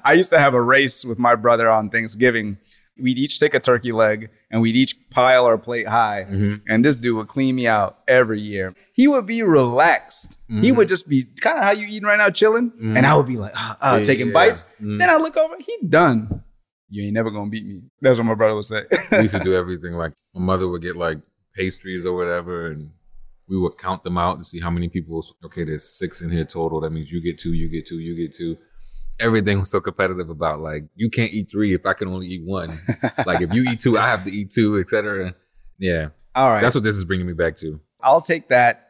I 0.05 0.15
used 0.17 0.31
to 0.31 0.39
have 0.39 0.55
a 0.55 0.61
race 0.61 1.05
with 1.05 1.19
my 1.19 1.35
brother 1.37 1.71
on 1.71 1.89
Thanksgiving. 1.91 2.59
We'd 3.01 3.17
each 3.19 3.39
take 3.39 3.55
a 3.55 3.61
turkey 3.61 3.93
leg 3.93 4.29
and 4.51 4.61
we'd 4.61 4.75
each 4.75 4.97
pile 5.11 5.45
our 5.47 5.57
plate 5.57 5.87
high. 5.87 6.27
Mhm. 6.29 6.63
And 6.67 6.85
this 6.85 6.97
dude 6.97 7.17
would 7.17 7.29
clean 7.29 7.55
me 7.55 7.69
out 7.69 7.99
every 8.09 8.41
year. 8.41 8.75
He 8.93 9.07
would 9.07 9.25
be 9.25 9.43
relaxed. 9.45 10.35
He 10.49 10.73
Mhm. 10.73 10.77
would 10.77 10.89
just 10.89 11.09
be 11.09 11.25
kind 11.41 11.59
of 11.59 11.65
how 11.65 11.71
you 11.71 11.87
eating 11.87 12.09
right 12.09 12.19
now, 12.19 12.31
chilling. 12.31 12.73
Mhm. 12.73 12.97
And 12.97 13.07
I 13.07 13.15
would 13.17 13.27
be 13.27 13.37
like, 13.37 13.53
ah, 13.55 13.79
ah, 13.81 13.97
Yeah, 13.99 14.05
taking 14.05 14.27
yeah. 14.29 14.33
bites. 14.33 14.65
Mhm. 14.83 14.99
Then 14.99 15.11
I 15.11 15.17
look 15.19 15.37
over, 15.37 15.55
he 15.61 15.79
done. 15.89 16.43
You 16.91 17.05
ain't 17.05 17.15
never 17.15 17.31
gonna 17.31 17.51
beat 17.51 17.67
me. 17.67 17.83
That's 18.01 18.19
what 18.19 18.25
my 18.27 18.35
brother 18.35 18.57
would 18.57 18.65
say. 18.67 18.83
we 19.13 19.19
used 19.23 19.35
to 19.37 19.41
do 19.51 19.55
everything. 19.55 19.93
Like 19.93 20.15
my 20.35 20.41
mother 20.41 20.67
would 20.67 20.83
get 20.83 20.97
like 20.97 21.19
pastries 21.55 22.05
or 22.05 22.17
whatever, 22.17 22.67
and 22.69 22.91
we 23.49 23.59
would 23.59 23.79
count 23.79 24.03
them 24.05 24.19
out 24.19 24.39
to 24.39 24.45
see 24.45 24.61
how 24.61 24.71
many 24.71 24.89
people. 24.89 25.25
Okay, 25.45 25.65
there's 25.65 25.89
six 25.89 26.21
in 26.21 26.31
here 26.31 26.45
total. 26.45 26.81
That 26.81 26.91
means 26.91 27.11
you 27.11 27.21
get 27.23 27.39
two, 27.39 27.53
you 27.53 27.69
get 27.69 27.87
two, 27.87 27.99
you 27.99 28.15
get 28.17 28.35
two. 28.35 28.57
Everything 29.21 29.59
was 29.59 29.71
so 29.71 29.81
competitive 29.81 30.31
about 30.31 30.61
like 30.61 30.85
you 30.95 31.11
can't 31.11 31.33
eat 31.33 31.51
three 31.51 31.75
if 31.75 31.85
I 31.87 31.93
can 31.95 32.09
only 32.09 32.27
eat 32.29 32.43
one. 32.45 32.79
like 33.27 33.41
if 33.41 33.53
you 33.53 33.63
eat 33.63 33.81
two, 33.81 33.99
I 33.99 34.07
have 34.07 34.25
to 34.25 34.31
eat 34.31 34.51
two, 34.53 34.79
etc. 34.79 35.35
Yeah, 35.79 36.09
All 36.35 36.49
right. 36.49 36.61
that's 36.63 36.75
what 36.75 36.85
this 36.85 36.97
is 36.97 37.05
bringing 37.05 37.27
me 37.27 37.33
back 37.33 37.57
to. 37.59 37.81
I'll 38.03 38.21
take 38.23 38.49
that. 38.49 38.85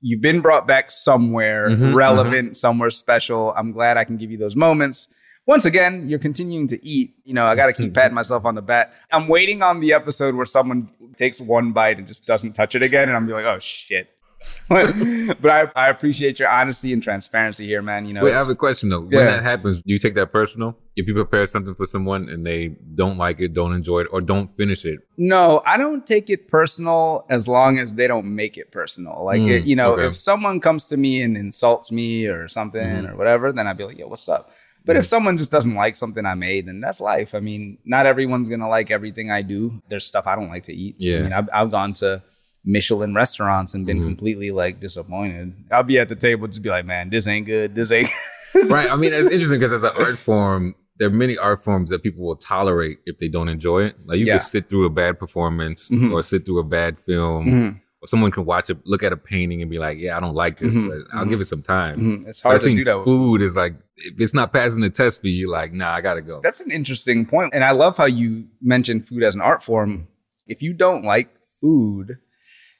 You've 0.00 0.20
been 0.20 0.40
brought 0.40 0.66
back 0.66 0.90
somewhere 0.90 1.68
Mhm, 1.70 1.94
relevant, 1.94 2.56
somewhere 2.56 2.90
special. 2.90 3.52
I'm 3.56 3.72
glad 3.72 3.96
I 3.96 4.04
can 4.04 4.16
give 4.16 4.30
you 4.30 4.38
those 4.38 4.56
moments. 4.56 5.08
Once 5.46 5.64
again, 5.64 6.08
you're 6.08 6.18
continuing 6.20 6.68
to 6.68 6.84
eat. 6.86 7.16
You 7.24 7.34
know, 7.34 7.44
I 7.44 7.56
got 7.56 7.66
to 7.66 7.72
keep 7.72 7.94
patting 7.94 8.14
myself 8.22 8.44
on 8.44 8.54
the 8.54 8.62
back. 8.62 8.92
I'm 9.10 9.26
waiting 9.28 9.62
on 9.62 9.80
the 9.80 9.92
episode 9.92 10.34
where 10.34 10.46
someone 10.46 10.88
takes 11.16 11.40
one 11.40 11.72
bite 11.72 11.98
and 11.98 12.06
just 12.06 12.26
doesn't 12.26 12.52
touch 12.52 12.74
it 12.74 12.82
again, 12.82 13.08
and 13.08 13.16
I'm 13.16 13.28
like, 13.28 13.44
oh 13.44 13.58
shit. 13.58 14.08
but 14.68 14.92
but 15.40 15.50
I, 15.52 15.70
I 15.76 15.88
appreciate 15.88 16.40
your 16.40 16.48
honesty 16.48 16.92
and 16.92 17.00
transparency 17.00 17.64
here, 17.64 17.80
man. 17.80 18.06
You 18.06 18.14
know, 18.14 18.24
Wait, 18.24 18.34
I 18.34 18.38
have 18.38 18.48
a 18.48 18.56
question 18.56 18.88
though. 18.88 18.98
When 19.00 19.10
that 19.24 19.44
happens, 19.44 19.80
do 19.82 19.92
you 19.92 20.00
take 20.00 20.14
that 20.16 20.32
personal? 20.32 20.76
If 20.96 21.06
you 21.06 21.14
prepare 21.14 21.46
something 21.46 21.76
for 21.76 21.86
someone 21.86 22.28
and 22.28 22.44
they 22.44 22.68
don't 22.96 23.16
like 23.18 23.38
it, 23.38 23.54
don't 23.54 23.72
enjoy 23.72 24.00
it, 24.00 24.08
or 24.10 24.20
don't 24.20 24.48
finish 24.56 24.84
it, 24.84 24.98
No, 25.16 25.62
I 25.64 25.76
don't 25.76 26.04
take 26.04 26.28
it 26.28 26.48
personal 26.48 27.24
as 27.30 27.46
long 27.46 27.78
as 27.78 27.94
they 27.94 28.08
don't 28.08 28.34
make 28.34 28.58
it 28.58 28.72
personal. 28.72 29.24
Like, 29.24 29.40
Mm, 29.40 29.50
it- 29.50 29.64
you 29.64 29.76
know, 29.76 29.92
okay. 29.92 30.06
if 30.06 30.16
someone 30.16 30.58
comes 30.60 30.88
to 30.88 30.96
me 30.96 31.22
and 31.22 31.36
insults 31.36 31.92
me 31.92 32.26
or 32.26 32.48
something 32.48 32.82
Mhm. 32.84 33.10
or 33.12 33.16
whatever, 33.16 33.52
then 33.52 33.68
I'd 33.68 33.76
be 33.78 33.84
like, 33.84 33.98
yo, 33.98 34.08
what's 34.08 34.28
up? 34.28 34.50
But 34.84 34.96
if 34.96 35.06
someone 35.06 35.38
just 35.38 35.50
doesn't 35.50 35.74
like 35.74 35.94
something 35.96 36.26
I 36.26 36.34
made, 36.34 36.66
then 36.66 36.80
that's 36.80 37.00
life. 37.00 37.34
I 37.34 37.40
mean, 37.40 37.78
not 37.84 38.04
everyone's 38.06 38.48
going 38.48 38.60
to 38.60 38.66
like 38.68 38.90
everything 38.90 39.30
I 39.30 39.42
do. 39.42 39.80
There's 39.88 40.04
stuff 40.04 40.26
I 40.26 40.34
don't 40.34 40.48
like 40.48 40.64
to 40.64 40.74
eat. 40.74 40.96
Yeah. 40.98 41.18
I 41.18 41.22
mean, 41.22 41.32
I've, 41.32 41.48
I've 41.52 41.70
gone 41.70 41.92
to 41.94 42.22
Michelin 42.64 43.14
restaurants 43.14 43.74
and 43.74 43.86
been 43.86 43.98
Mhm. 44.00 44.04
completely 44.06 44.50
like 44.50 44.80
disappointed. 44.80 45.54
I'll 45.70 45.82
be 45.82 45.98
at 45.98 46.08
the 46.08 46.16
table 46.16 46.46
just 46.48 46.62
be 46.62 46.68
like, 46.70 46.84
man, 46.84 47.10
this 47.10 47.26
ain't 47.26 47.46
good. 47.46 47.74
This 47.74 47.90
ain't. 47.90 48.08
right. 48.66 48.90
I 48.90 48.96
mean, 48.96 49.12
it's 49.12 49.28
interesting 49.28 49.58
because 49.60 49.72
as 49.72 49.84
an 49.84 49.92
art 49.96 50.18
form, 50.18 50.74
there 50.98 51.08
are 51.08 51.12
many 51.12 51.36
art 51.38 51.64
forms 51.64 51.90
that 51.90 52.02
people 52.02 52.24
will 52.24 52.36
tolerate 52.36 52.98
if 53.06 53.18
they 53.18 53.28
don't 53.28 53.48
enjoy 53.48 53.84
it. 53.84 53.96
Like 54.04 54.18
you 54.18 54.26
Yeah. 54.26 54.34
can 54.34 54.40
sit 54.46 54.68
through 54.68 54.86
a 54.86 54.90
bad 54.90 55.18
performance 55.18 55.90
Mhm. 55.90 56.12
or 56.12 56.22
sit 56.22 56.44
through 56.44 56.58
a 56.60 56.64
bad 56.64 56.98
film, 56.98 57.46
Mhm. 57.46 57.80
Or 58.02 58.08
someone 58.08 58.30
can 58.32 58.44
watch 58.44 58.68
it, 58.68 58.76
look 58.84 59.02
at 59.04 59.12
a 59.12 59.16
painting, 59.16 59.62
and 59.62 59.70
be 59.70 59.78
like, 59.78 59.96
"Yeah, 59.98 60.16
I 60.16 60.20
don't 60.20 60.34
like 60.34 60.58
this, 60.58 60.74
Mhm. 60.76 60.88
but 60.88 61.16
I'll 61.16 61.24
Mhm. 61.24 61.30
give 61.30 61.40
it 61.40 61.44
some 61.44 61.62
time." 61.62 62.00
Mhm. 62.00 62.28
It's 62.28 62.40
But 62.40 62.48
I 62.48 62.52
hard 62.52 62.60
to 62.60 62.66
think 62.66 62.78
do 62.80 62.84
that. 62.84 62.96
with- 62.98 63.04
food 63.04 63.40
is 63.42 63.54
like 63.56 63.74
if 63.96 64.20
it's 64.20 64.34
not 64.34 64.52
passing 64.52 64.82
the 64.82 64.90
test 64.90 65.20
for 65.20 65.28
you, 65.28 65.48
like, 65.48 65.72
nah, 65.72 65.90
I 65.92 66.00
gotta 66.00 66.22
go. 66.22 66.40
That's 66.42 66.60
an 66.60 66.70
interesting 66.72 67.24
point. 67.24 67.50
And 67.54 67.62
I 67.62 67.70
love 67.70 67.96
how 67.96 68.06
you 68.06 68.44
mentioned 68.60 69.06
food 69.06 69.22
as 69.22 69.34
an 69.36 69.40
art 69.40 69.62
form. 69.62 70.08
If 70.48 70.60
you 70.62 70.72
don't 70.72 71.04
like 71.04 71.28
food, 71.60 72.18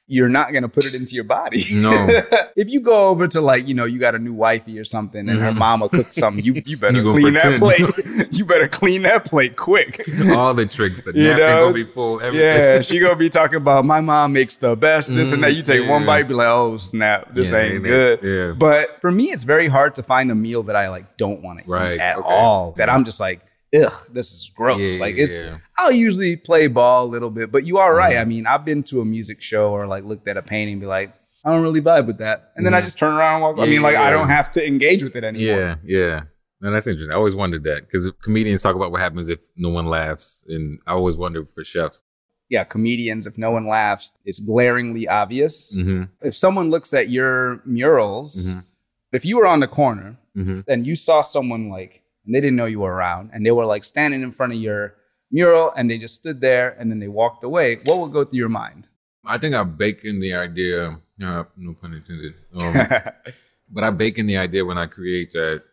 you're 0.05 0.27
not 0.29 0.51
going 0.51 0.63
to 0.63 0.69
put 0.69 0.85
it 0.85 0.93
into 0.93 1.15
your 1.15 1.23
body. 1.23 1.63
No. 1.71 2.07
if 2.57 2.67
you 2.67 2.81
go 2.81 3.07
over 3.07 3.25
to 3.29 3.39
like, 3.39 3.67
you 3.69 3.73
know, 3.73 3.85
you 3.85 3.99
got 3.99 4.15
a 4.15 4.19
new 4.19 4.33
wifey 4.33 4.77
or 4.77 4.83
something 4.83 5.29
and 5.29 5.39
her 5.39 5.51
Mhm. 5.51 5.55
mama 5.57 5.87
cooked 5.87 6.13
something, 6.13 6.43
you, 6.43 6.61
you 6.65 6.75
better 6.77 6.97
You 7.01 7.11
clean 7.11 7.33
that 7.35 7.57
plate. 7.57 8.27
you 8.31 8.43
better 8.45 8.67
clean 8.67 9.03
that 9.03 9.23
plate 9.25 9.55
quick. 9.55 10.05
All 10.35 10.53
the 10.53 10.65
tricks, 10.65 11.01
the 11.01 11.13
You 11.15 11.23
napkin 11.29 11.37
know? 11.47 11.61
gonna 11.63 11.73
be 11.73 11.85
full. 11.85 12.19
Everything. 12.21 12.45
Yeah, 12.45 12.81
she 12.81 12.99
gonna 12.99 13.15
be 13.15 13.29
talking 13.29 13.55
about 13.55 13.85
my 13.85 14.01
mom 14.01 14.33
makes 14.33 14.57
the 14.57 14.75
best, 14.75 15.07
this 15.07 15.31
and 15.31 15.41
that. 15.43 15.55
You 15.55 15.63
take 15.63 15.87
one 15.87 16.05
bite, 16.05 16.27
be 16.27 16.33
like, 16.33 16.47
oh 16.49 16.75
snap, 16.77 17.33
this 17.33 17.51
Yeah, 17.51 17.57
ain't 17.59 17.83
good. 17.83 18.19
yeah. 18.23 18.51
But 18.51 18.99
for 18.99 19.09
me, 19.09 19.31
it's 19.31 19.43
very 19.45 19.67
hard 19.69 19.95
to 19.95 20.03
find 20.03 20.29
a 20.31 20.35
meal 20.35 20.63
that 20.63 20.75
I 20.75 20.89
like 20.89 21.15
don't 21.17 21.41
want 21.41 21.63
to 21.63 21.69
Right, 21.71 21.93
eat 21.95 21.99
at 22.01 22.17
okay. 22.17 22.27
all. 22.27 22.73
That 22.73 22.89
I'm 22.89 23.05
just 23.05 23.21
like, 23.21 23.39
ugh, 23.73 23.93
this 24.11 24.31
is 24.31 24.49
gross. 24.55 24.79
Yeah, 24.79 24.99
like 24.99 25.15
it's 25.17 25.37
yeah. 25.37 25.57
I'll 25.77 25.91
usually 25.91 26.35
play 26.35 26.67
ball 26.67 27.05
a 27.05 27.09
little 27.09 27.29
bit, 27.29 27.51
but 27.51 27.65
you 27.65 27.77
are 27.77 27.95
right. 27.95 28.15
Mhm. 28.17 28.21
I 28.21 28.25
mean, 28.25 28.45
I've 28.47 28.65
been 28.65 28.83
to 28.83 29.01
a 29.01 29.05
music 29.05 29.41
show 29.41 29.71
or 29.71 29.87
like 29.87 30.03
looked 30.03 30.27
at 30.27 30.37
a 30.37 30.41
painting 30.41 30.73
and 30.73 30.81
be 30.81 30.87
like, 30.87 31.13
I 31.45 31.51
don't 31.51 31.61
really 31.63 31.81
vibe 31.81 32.05
with 32.07 32.19
that. 32.19 32.51
And 32.55 32.65
then 32.65 32.73
I 32.73 32.81
Mhm. 32.81 32.85
just 32.85 32.97
turn 32.97 33.13
around 33.13 33.35
and 33.35 33.43
walk. 33.43 33.59
I 33.59 33.69
mean, 33.69 33.81
like 33.81 33.95
I 33.97 34.09
don't 34.11 34.27
have 34.29 34.51
to 34.51 34.65
engage 34.65 35.03
with 35.03 35.15
it 35.15 35.23
anymore. 35.23 35.57
Yeah, 35.57 35.75
yeah. 35.83 36.21
No, 36.61 36.71
that's 36.71 36.87
interesting. 36.87 37.11
I 37.11 37.15
always 37.17 37.35
wondered 37.35 37.63
that 37.65 37.81
because 37.81 38.09
comedians 38.23 38.61
talk 38.61 38.75
about 38.77 38.91
what 38.91 39.01
happens 39.01 39.27
if 39.27 39.39
no 39.57 39.67
one 39.69 39.85
laughs, 39.85 40.45
and 40.47 40.79
I 40.87 40.93
always 40.93 41.17
wonder 41.17 41.43
for 41.45 41.63
chefs. 41.65 42.03
Yeah, 42.49 42.63
comedians, 42.63 43.25
if 43.27 43.37
no 43.37 43.51
one 43.51 43.67
laughs, 43.67 44.13
it's 44.23 44.39
glaringly 44.39 45.07
obvious. 45.07 45.75
Mm-hmm, 45.75 46.03
If 46.21 46.35
someone 46.35 46.69
looks 46.69 46.93
at 46.93 47.09
your 47.09 47.61
murals, 47.65 48.53
Mhm. 48.53 48.63
if 49.11 49.25
you 49.25 49.37
were 49.37 49.47
on 49.47 49.59
the 49.59 49.67
corner 49.67 50.17
mm-hmm. 50.37 50.61
and 50.67 50.85
you 50.87 50.95
saw 50.95 51.21
someone 51.21 51.69
like 51.69 52.01
and 52.25 52.33
they 52.33 52.41
didn't 52.41 52.55
know 52.55 52.65
you 52.65 52.79
were 52.79 52.93
around 52.93 53.29
and 53.33 53.45
they 53.45 53.51
were 53.51 53.65
like 53.65 53.83
standing 53.83 54.21
in 54.21 54.31
front 54.31 54.53
of 54.53 54.59
your 54.59 54.95
mural 55.31 55.71
and 55.75 55.89
they 55.89 55.97
just 55.97 56.15
stood 56.15 56.41
there 56.41 56.75
and 56.79 56.91
then 56.91 56.99
they 56.99 57.07
walked 57.07 57.43
away 57.43 57.79
what 57.85 57.99
would 57.99 58.11
go 58.11 58.23
through 58.23 58.39
your 58.39 58.49
mind 58.49 58.87
I 59.25 59.37
think 59.37 59.55
I 59.55 59.63
bake 59.63 60.03
in 60.03 60.19
the 60.19 60.33
idea. 60.33 60.99
Uh, 61.21 61.43
no 61.55 61.73
pun 61.73 61.93
intended. 61.93 62.33
Um, 62.59 62.73
but 63.69 63.83
I 63.83 63.89
bake 63.89 64.17
in 64.17 64.25
the 64.25 64.37
idea 64.37 64.65
when 64.65 64.77
I 64.77 64.87
create 64.87 65.31
that 65.33 65.63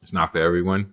it's 0.00 0.12
not 0.12 0.32
for 0.32 0.38
everyone, 0.38 0.92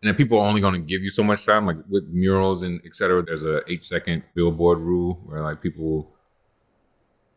and 0.00 0.08
that 0.08 0.16
people 0.16 0.38
are 0.38 0.48
only 0.48 0.60
going 0.60 0.74
to 0.74 0.80
give 0.80 1.02
you 1.02 1.10
so 1.10 1.22
much 1.24 1.44
time. 1.44 1.66
Like 1.66 1.78
with 1.88 2.08
murals 2.08 2.62
and 2.62 2.80
et 2.84 2.94
cetera, 2.94 3.22
there's 3.22 3.44
a 3.44 3.62
eight 3.68 3.84
second 3.84 4.22
billboard 4.34 4.78
rule 4.78 5.20
where 5.26 5.42
like 5.42 5.60
people 5.60 6.08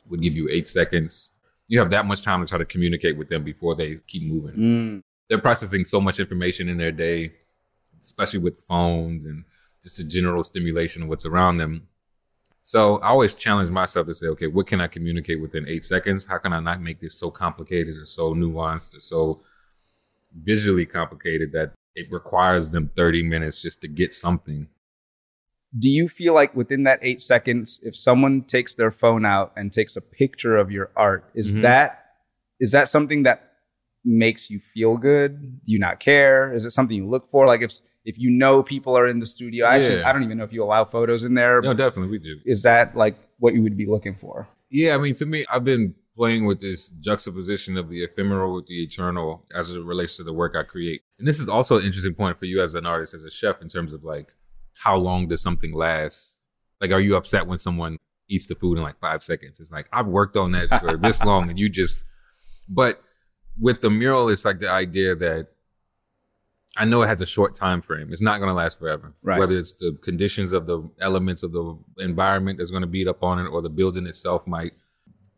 would 0.09 0.21
give 0.21 0.33
you 0.33 0.47
eight 0.49 0.67
seconds. 0.67 1.31
You 1.67 1.79
have 1.79 1.89
that 1.91 2.05
much 2.05 2.21
time 2.21 2.41
to 2.41 2.47
try 2.47 2.57
to 2.57 2.65
communicate 2.65 3.17
with 3.17 3.29
them 3.29 3.43
before 3.43 3.75
they 3.75 3.95
keep 4.07 4.23
moving. 4.23 4.55
Mm. 4.55 5.03
They're 5.31 5.39
processing 5.39 5.85
so 5.85 6.01
much 6.01 6.19
information 6.19 6.67
in 6.67 6.75
their 6.77 6.91
day, 6.91 7.31
especially 8.01 8.39
with 8.39 8.59
phones 8.67 9.23
and 9.23 9.45
just 9.81 9.95
the 9.95 10.03
general 10.03 10.43
stimulation 10.43 11.03
of 11.03 11.07
what's 11.07 11.25
around 11.25 11.55
them. 11.55 11.87
So 12.63 12.97
I 12.97 13.07
always 13.07 13.33
challenge 13.33 13.69
myself 13.69 14.07
to 14.07 14.13
say, 14.13 14.27
okay, 14.27 14.47
what 14.47 14.67
can 14.67 14.81
I 14.81 14.87
communicate 14.87 15.39
within 15.39 15.65
eight 15.69 15.85
seconds? 15.85 16.25
How 16.25 16.37
can 16.37 16.51
I 16.51 16.59
not 16.59 16.81
make 16.81 16.99
this 16.99 17.15
so 17.15 17.31
complicated 17.31 17.95
or 17.95 18.05
so 18.05 18.33
nuanced 18.35 18.93
or 18.93 18.99
so 18.99 19.39
visually 20.35 20.85
complicated 20.85 21.53
that 21.53 21.71
it 21.95 22.11
requires 22.11 22.71
them 22.71 22.91
30 22.97 23.23
minutes 23.23 23.61
just 23.61 23.79
to 23.81 23.87
get 23.87 24.11
something? 24.11 24.67
do 25.79 25.87
you 25.87 26.09
feel 26.09 26.33
like 26.33 26.53
within 26.53 26.83
that 26.83 26.99
eight 27.01 27.21
seconds 27.21 27.79
if 27.81 27.95
someone 27.95 28.41
takes 28.41 28.75
their 28.75 28.91
phone 28.91 29.23
out 29.25 29.53
and 29.55 29.71
takes 29.71 29.95
a 29.95 30.01
picture 30.01 30.57
of 30.57 30.69
your 30.69 30.91
art 30.97 31.23
is 31.33 31.53
Mhm. 31.53 31.61
that 31.61 32.07
is 32.59 32.73
that 32.73 32.89
something 32.89 33.23
that 33.23 33.50
makes 34.03 34.49
you 34.49 34.59
feel 34.59 34.97
good 34.97 35.63
do 35.63 35.71
you 35.71 35.79
not 35.79 35.99
care 35.99 36.53
is 36.53 36.65
it 36.65 36.71
something 36.71 36.97
you 36.97 37.07
look 37.07 37.29
for 37.29 37.45
like 37.45 37.61
if 37.61 37.71
if 38.03 38.17
you 38.17 38.29
know 38.31 38.63
people 38.63 38.97
are 38.97 39.05
in 39.07 39.19
the 39.19 39.25
studio 39.25 39.65
actually 39.65 39.99
Yeah. 39.99 40.09
i 40.09 40.13
don't 40.13 40.23
even 40.23 40.37
know 40.39 40.43
if 40.43 40.51
you 40.53 40.63
allow 40.63 40.85
photos 40.85 41.23
in 41.23 41.35
there 41.35 41.61
No, 41.61 41.73
definitely 41.73 42.09
we 42.11 42.19
do. 42.19 42.37
is 42.45 42.63
that 42.63 42.95
like 42.95 43.15
what 43.37 43.53
you 43.53 43.61
would 43.61 43.77
be 43.77 43.85
looking 43.85 44.15
for 44.15 44.47
Yeah, 44.71 44.95
I 44.95 44.97
mean, 44.97 45.13
to 45.15 45.25
me, 45.25 45.45
I've 45.51 45.63
been 45.65 45.93
playing 46.15 46.45
with 46.45 46.59
this 46.61 46.89
juxtaposition 47.01 47.77
of 47.77 47.89
the 47.89 48.03
ephemeral 48.03 48.53
with 48.55 48.67
the 48.67 48.83
eternal 48.83 49.45
as 49.53 49.69
it 49.69 49.83
relates 49.83 50.15
to 50.17 50.23
the 50.23 50.31
work 50.33 50.55
I 50.55 50.63
create. 50.63 51.01
And 51.19 51.27
this 51.27 51.39
is 51.39 51.49
also 51.49 51.77
an 51.79 51.85
interesting 51.85 52.13
point 52.15 52.37
for 52.39 52.45
you 52.45 52.61
as 52.61 52.73
an 52.73 52.85
artist, 52.85 53.13
as 53.13 53.23
a 53.25 53.29
chef, 53.29 53.61
in 53.61 53.67
terms 53.69 53.91
of 53.93 54.03
like, 54.03 54.27
how 54.85 54.95
long 54.95 55.27
does 55.27 55.41
something 55.41 55.73
last? 55.73 56.37
Like, 56.79 56.91
are 56.91 56.99
you 57.01 57.15
upset 57.17 57.47
when 57.47 57.57
someone 57.57 57.97
eats 58.29 58.47
the 58.47 58.55
food 58.55 58.77
in 58.77 58.83
like 58.83 58.99
five 58.99 59.21
seconds? 59.23 59.59
It's 59.59 59.71
like, 59.71 59.87
I've 59.91 60.07
worked 60.07 60.37
on 60.37 60.51
that 60.53 60.69
for 60.79 60.95
this 60.97 61.23
long 61.29 61.49
and 61.49 61.59
you 61.59 61.67
just, 61.69 62.05
but 62.69 63.01
with 63.59 63.81
the 63.81 63.89
mural, 63.89 64.29
it's 64.29 64.45
like 64.45 64.59
the 64.59 64.69
idea 64.69 65.15
that 65.15 65.47
I 66.77 66.85
know 66.85 67.01
it 67.01 67.07
has 67.07 67.21
a 67.21 67.25
short 67.25 67.55
time 67.55 67.81
frame. 67.81 68.11
It's 68.11 68.21
not 68.21 68.37
going 68.37 68.49
to 68.49 68.53
last 68.53 68.79
forever. 68.79 69.13
Right. 69.21 69.39
Whether 69.39 69.57
it's 69.57 69.73
the 69.73 69.97
conditions 70.03 70.53
of 70.53 70.67
the 70.67 70.89
elements 70.99 71.43
of 71.43 71.51
the 71.51 71.77
environment 71.99 72.57
that's 72.57 72.71
going 72.71 72.81
to 72.81 72.87
beat 72.87 73.07
up 73.07 73.23
on 73.23 73.39
it, 73.39 73.49
or 73.49 73.61
the 73.61 73.69
building 73.69 74.07
itself 74.07 74.47
might 74.47 74.73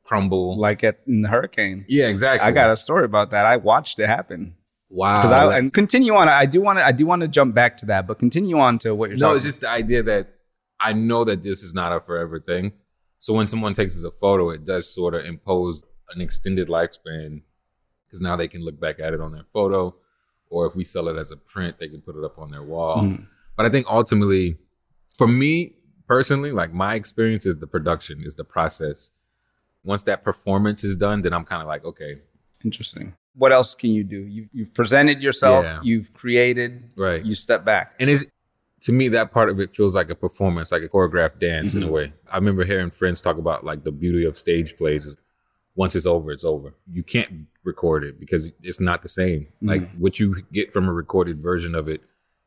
crumble. 0.04 0.58
like 0.58 0.84
at 0.84 1.00
in 1.08 1.22
the 1.22 1.30
hurricane 1.30 1.86
yeah, 1.88 2.10
exactly. 2.10 2.46
i 2.46 2.52
got 2.52 2.70
a 2.70 2.76
story 2.76 3.06
about 3.06 3.32
that 3.32 3.46
i 3.46 3.56
watched 3.56 3.98
it 4.00 4.08
happen 4.08 4.54
wow. 4.94 5.22
because 5.22 5.32
I 5.32 5.58
and 5.58 5.74
continue 5.74 6.14
on. 6.16 6.30
I 6.30 6.46
do 6.46 6.62
want 6.62 6.80
to. 6.80 6.86
I 6.86 6.92
do 6.92 7.06
want 7.06 7.22
to 7.22 7.28
jump 7.28 7.54
back 7.54 7.78
to 7.78 7.88
that, 7.88 8.08
but 8.08 8.20
continue 8.20 8.60
on 8.60 8.78
to 8.80 8.96
what 8.96 9.10
you're 9.10 9.20
no, 9.20 9.34
it's 9.34 9.44
just 9.44 9.62
the 9.62 9.70
idea 9.70 10.04
that 10.04 10.30
I 10.80 10.94
know 10.94 11.24
that 11.24 11.42
this 11.42 11.64
is 11.64 11.74
not 11.74 11.92
a 11.92 12.00
forever 12.00 12.40
thing. 12.40 12.74
So 13.20 13.34
when 13.34 13.48
someone 13.48 13.74
takes 13.74 13.98
us 13.98 14.04
a 14.04 14.12
photo, 14.12 14.50
it 14.50 14.66
does 14.66 14.94
sort 14.94 15.14
of 15.14 15.26
impose 15.26 15.86
an 16.14 16.22
extended 16.22 16.68
lifespan 16.68 17.42
because 18.14 18.22
now 18.22 18.36
they 18.36 18.48
can 18.48 18.64
look 18.64 18.80
back 18.80 19.00
at 19.00 19.12
it 19.12 19.20
on 19.20 19.32
their 19.34 19.46
photo, 19.52 19.96
or 20.52 20.68
if 20.68 20.76
we 20.76 20.86
sell 20.86 21.08
it 21.08 21.18
as 21.18 21.32
a 21.32 21.36
print, 21.38 21.78
they 21.80 21.88
can 21.90 22.00
put 22.00 22.16
it 22.16 22.24
up 22.24 22.38
on 22.38 22.52
their 22.52 22.62
wall. 22.62 22.98
Mhm. 23.02 23.26
But 23.58 23.66
I 23.66 23.70
think 23.70 23.88
ultimately, 23.90 24.56
for 25.18 25.28
me 25.28 25.74
personally, 26.08 26.52
like 26.52 26.72
my 26.72 26.94
experience 26.94 27.48
is 27.48 27.58
the 27.58 27.66
production, 27.66 28.22
is 28.24 28.36
the 28.36 28.44
process. 28.44 29.10
Once 29.84 30.04
that 30.04 30.24
performance 30.24 30.84
is 30.84 30.96
done, 30.96 31.24
then 31.24 31.34
I'm 31.34 31.44
kind 31.44 31.62
of 31.64 31.68
like, 31.68 31.84
okay, 31.86 32.22
Interesting. 32.64 33.14
What 33.36 33.52
else 33.52 33.76
can 33.76 33.90
you 33.90 34.04
do? 34.06 34.22
You, 34.26 34.48
you've 34.54 34.74
presented 34.74 35.22
yourself. 35.22 35.66
Yeah. 35.66 35.80
You've 35.84 36.14
created. 36.14 36.92
right. 36.96 37.26
You 37.26 37.34
step 37.34 37.66
back. 37.66 37.94
and 38.00 38.10
it's 38.12 38.26
to 38.82 38.92
me 38.94 39.10
that 39.10 39.32
part 39.32 39.50
of 39.50 39.60
it 39.60 39.76
feels 39.76 39.96
like 39.96 40.10
a 40.10 40.16
performance 40.16 40.72
like 40.72 40.84
a 40.84 40.88
choreographed 40.88 41.40
dance 41.40 41.74
in 41.76 41.84
a 41.84 41.88
Mhm. 41.88 41.92
way 41.92 42.14
i 42.32 42.36
remember 42.36 42.64
hearing 42.66 42.90
friends 42.90 43.22
talk 43.22 43.38
about 43.38 43.64
like 43.66 43.84
the 43.86 43.92
beauty 43.92 44.26
of 44.26 44.38
stage 44.38 44.76
plays 44.78 45.06
is 45.06 45.16
once 45.76 45.96
it's 45.96 46.06
over 46.06 46.32
it's 46.32 46.44
over 46.44 46.74
you 46.92 47.04
can't 47.04 47.48
record 47.64 48.04
it 48.04 48.20
because 48.20 48.52
it's 48.62 48.80
not 48.80 49.02
the 49.02 49.10
same 49.10 49.48
like 49.62 49.90
what 49.98 50.20
you 50.20 50.44
get 50.54 50.72
from 50.74 50.88
a 50.88 50.94
recorded 50.94 51.42
version 51.42 51.74
of 51.76 51.88
it 51.88 52.02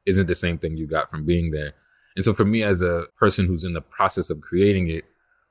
isn't 0.07 0.27
the 0.29 0.35
same 0.35 0.59
thing 0.59 0.77
you 0.77 0.87
got 0.87 1.11
from 1.11 1.25
being 1.25 1.51
there 1.51 1.73
and 2.15 2.25
so 2.25 2.33
for 2.35 2.45
me 2.45 2.63
as 2.63 2.83
a 2.83 3.05
person 3.19 3.47
who's 3.47 3.65
in 3.65 3.73
the 3.73 3.81
process 3.81 4.31
of 4.31 4.41
creating 4.41 4.89
it 4.89 5.05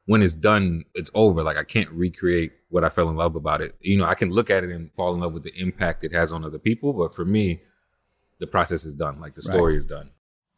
when 0.05 0.21
it's 0.21 0.35
done 0.35 0.83
it's 0.93 1.11
over 1.15 1.43
like 1.43 1.57
i 1.57 1.63
can't 1.63 1.89
recreate 1.91 2.51
what 2.69 2.83
i 2.83 2.89
fell 2.89 3.09
in 3.09 3.15
love 3.17 3.35
about 3.35 3.59
it 3.61 3.75
you 3.81 3.97
know 3.97 4.05
i 4.05 4.15
can 4.15 4.29
look 4.29 4.49
at 4.49 4.63
it 4.63 4.69
and 4.71 4.91
fall 4.93 5.13
in 5.13 5.19
love 5.19 5.33
with 5.33 5.43
the 5.43 5.53
impact 5.59 6.03
it 6.03 6.13
has 6.13 6.31
on 6.31 6.45
other 6.45 6.59
people 6.59 6.93
but 6.93 7.13
for 7.15 7.25
me 7.25 7.59
the 8.39 8.47
process 8.47 8.85
is 8.85 8.93
done 8.93 9.19
like 9.19 9.33
the 9.35 9.41
Right. 9.47 9.55
story 9.55 9.75
is 9.77 9.85
done 9.85 10.11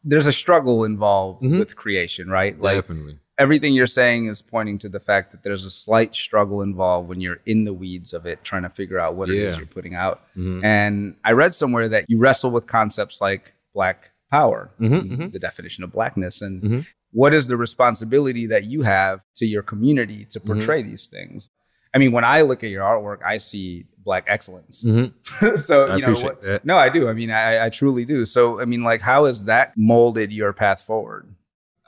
There's 0.04 0.28
a 0.28 0.32
struggle 0.32 0.84
involved 0.84 1.42
Mhm. 1.44 1.60
with 1.60 1.76
creation, 1.76 2.30
right? 2.30 2.58
Like 2.62 2.78
Definitely. 2.78 3.20
Everything 3.38 3.73
you're 3.73 3.86
saying 3.86 4.28
is 4.28 4.41
pointing 4.41 4.78
to 4.80 4.89
the 4.89 5.00
fact 5.00 5.32
that 5.32 5.43
there's 5.43 5.65
a 5.65 5.69
slight 5.69 6.15
struggle 6.15 6.62
involved 6.62 7.08
when 7.10 7.21
you're 7.21 7.39
in 7.45 7.65
the 7.65 7.73
weeds 7.73 8.13
of 8.13 8.26
it, 8.26 8.43
trying 8.43 8.63
to 8.63 8.69
figure 8.69 9.00
out 9.00 9.15
what 9.15 9.30
it 9.30 9.36
is 9.38 9.58
you're 9.58 9.65
putting 9.65 9.95
out. 9.95 10.21
Mhm. 10.36 10.63
And 10.63 11.15
I 11.23 11.32
read 11.34 11.54
somewhere 11.54 11.88
that 11.89 12.06
you 12.10 12.17
wrestle 12.17 12.52
with 12.52 12.65
concepts 12.67 13.21
like 13.21 13.54
black 13.73 14.12
power, 14.32 14.71
Mhm, 14.80 15.04
mhm. 15.04 15.32
the 15.32 15.39
definition 15.39 15.84
of 15.84 15.91
blackness, 15.91 16.41
and 16.41 16.62
Mhm. 16.62 16.86
what 17.12 17.34
is 17.34 17.47
the 17.47 17.58
responsibility 17.58 18.47
that 18.47 18.65
you 18.65 18.82
have 18.82 19.21
to 19.36 19.45
your 19.45 19.62
community 19.63 20.26
to 20.26 20.39
Mm-hmm. 20.39 20.54
portray 20.54 20.82
these 20.84 21.08
things. 21.08 21.50
I 21.93 22.00
mean, 22.00 22.12
when 22.12 22.23
I 22.26 22.41
look 22.41 22.63
at 22.63 22.69
your 22.69 22.84
artwork, 22.84 23.19
I 23.26 23.38
see 23.38 23.86
black 24.04 24.26
excellence. 24.28 24.84
Mhm. 24.86 25.13
so 25.60 25.95
you 25.95 26.02
know, 26.02 26.13
what, 26.13 26.65
no, 26.65 26.76
I 26.78 26.89
do. 26.89 27.08
I 27.08 27.13
mean, 27.13 27.30
I, 27.32 27.65
I 27.65 27.69
truly 27.69 28.04
do. 28.04 28.26
So 28.26 28.60
I 28.60 28.65
mean, 28.65 28.84
like, 28.84 29.02
how 29.02 29.26
has 29.26 29.43
that 29.45 29.73
molded 29.78 30.34
your 30.34 30.54
path 30.54 30.82
forward? 30.82 31.28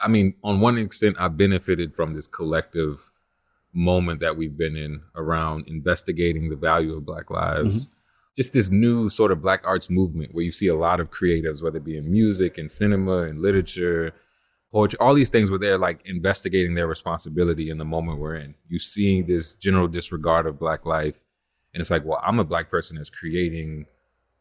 I 0.01 0.07
mean, 0.07 0.35
on 0.43 0.61
one 0.61 0.77
extent, 0.77 1.17
I 1.19 1.27
benefited 1.27 1.95
from 1.95 2.13
this 2.13 2.27
collective 2.27 3.11
moment 3.73 4.19
that 4.21 4.37
we've 4.37 4.57
been 4.57 4.77
in 4.77 5.01
around 5.15 5.67
investigating 5.67 6.49
the 6.49 6.55
value 6.55 6.95
of 6.95 7.05
Black 7.05 7.29
lives. 7.29 7.87
Mm-hmm. 7.87 7.95
Just 8.35 8.53
this 8.53 8.69
new 8.69 9.09
sort 9.09 9.31
of 9.31 9.41
Black 9.41 9.61
arts 9.65 9.89
movement 9.89 10.33
where 10.33 10.45
you 10.45 10.51
see 10.51 10.67
a 10.67 10.75
lot 10.75 10.99
of 10.99 11.11
creatives, 11.11 11.61
whether 11.61 11.77
it 11.77 11.83
be 11.83 11.97
in 11.97 12.11
music 12.11 12.57
and 12.57 12.71
cinema 12.71 13.23
and 13.23 13.41
literature, 13.41 14.13
poetry, 14.71 14.97
all 14.99 15.13
these 15.13 15.29
things 15.29 15.49
where 15.49 15.59
they're 15.59 15.77
like 15.77 15.99
investigating 16.05 16.73
their 16.73 16.87
responsibility 16.87 17.69
in 17.69 17.77
the 17.77 17.85
moment 17.85 18.19
we're 18.19 18.35
in. 18.35 18.55
You 18.69 18.79
see 18.79 19.21
this 19.21 19.55
general 19.55 19.87
disregard 19.87 20.45
of 20.45 20.59
Black 20.59 20.85
life. 20.85 21.21
And 21.73 21.81
it's 21.81 21.91
like, 21.91 22.05
well, 22.05 22.21
I'm 22.25 22.39
a 22.39 22.45
Black 22.45 22.69
person 22.69 22.97
that's 22.97 23.09
creating 23.09 23.85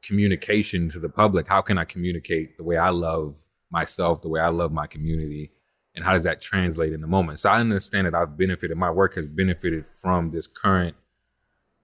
communication 0.03 0.89
to 0.91 1.01
the 1.01 1.09
public. 1.09 1.49
How 1.49 1.61
can 1.61 1.77
I 1.77 1.85
communicate 1.85 2.57
the 2.57 2.65
way 2.65 2.77
I 2.77 2.91
love 2.91 3.48
myself, 3.71 4.23
the 4.23 4.29
way 4.29 4.41
I 4.41 4.49
love 4.49 4.73
my 4.73 4.87
community? 4.87 5.53
And 5.95 6.05
how 6.05 6.13
does 6.13 6.25
that 6.25 6.41
translate 6.41 6.93
in 6.93 7.01
the 7.01 7.07
moment? 7.07 7.41
So 7.41 7.51
I 7.51 7.59
understand 7.61 8.07
that 8.07 8.15
I've 8.15 8.37
benefited, 8.39 8.77
my 8.77 8.91
work 8.91 9.15
has 9.17 9.27
benefited 9.27 9.85
from 9.87 10.31
this 10.31 10.47
current 10.47 10.97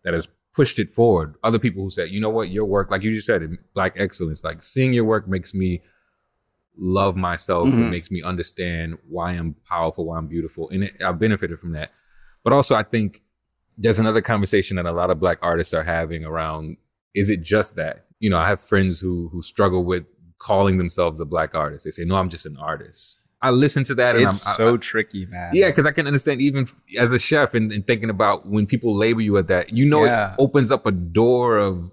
that 0.04 0.14
has 0.14 0.28
pushed 0.54 0.78
it 0.78 0.90
forward. 0.92 1.34
Other 1.42 1.58
people 1.58 1.82
who 1.82 1.90
said, 1.90 2.10
you 2.10 2.20
know 2.20 2.30
what, 2.30 2.48
your 2.50 2.64
work, 2.64 2.90
like 2.90 3.02
you 3.02 3.12
just 3.14 3.26
said, 3.26 3.58
Black 3.74 3.94
excellence, 3.96 4.44
like 4.44 4.62
seeing 4.62 4.92
your 4.92 5.04
work 5.04 5.26
makes 5.26 5.52
me 5.52 5.82
love 6.76 7.16
myself. 7.16 7.68
It 7.68 7.72
Mhm. 7.74 7.90
makes 7.90 8.10
me 8.10 8.22
understand 8.22 8.98
why 9.08 9.32
I'm 9.32 9.54
powerful, 9.68 10.06
why 10.06 10.18
I'm 10.18 10.26
beautiful. 10.28 10.68
And 10.70 10.84
it, 10.84 11.02
I've 11.02 11.18
benefited 11.18 11.58
from 11.58 11.72
that. 11.72 11.90
But 12.42 12.52
also, 12.52 12.74
I 12.74 12.82
think 12.82 13.22
there's 13.76 13.98
another 13.98 14.20
conversation 14.22 14.76
that 14.76 14.86
a 14.86 14.92
lot 14.92 15.10
of 15.10 15.18
black 15.18 15.38
artists 15.42 15.74
are 15.74 15.84
having 15.84 16.24
around 16.24 16.76
is 17.14 17.30
it 17.30 17.42
just 17.42 17.76
that? 17.76 18.06
You 18.18 18.28
know, 18.30 18.38
I 18.38 18.46
have 18.48 18.60
friends 18.60 19.00
who 19.00 19.28
who 19.32 19.40
struggle 19.42 19.84
with 19.84 20.04
calling 20.38 20.76
themselves 20.78 21.20
a 21.20 21.24
black 21.24 21.54
artist. 21.54 21.84
They 21.84 21.90
say, 21.90 22.04
"No, 22.04 22.16
I'm 22.16 22.28
just 22.28 22.46
an 22.46 22.56
artist." 22.56 23.18
I 23.42 23.50
listen 23.50 23.84
to 23.84 23.94
that, 23.96 24.16
and 24.16 24.24
It's 24.24 24.46
I'm, 24.46 24.56
so 24.56 24.74
I- 24.74 24.76
tricky, 24.78 25.26
man. 25.26 25.50
yeah, 25.52 25.68
because 25.68 25.84
I 25.84 25.92
can 25.92 26.06
understand 26.06 26.40
even 26.40 26.66
as 26.98 27.12
a 27.12 27.18
chef 27.18 27.52
and, 27.52 27.70
and 27.72 27.86
thinking 27.86 28.08
about 28.08 28.46
when 28.48 28.64
people 28.66 28.96
label 28.96 29.20
you 29.20 29.36
at 29.36 29.48
that, 29.48 29.70
you 29.72 29.84
know, 29.84 30.04
Yeah. 30.04 30.32
it 30.32 30.36
opens 30.38 30.70
up 30.70 30.86
a 30.86 30.92
door 30.92 31.58
of 31.58 31.90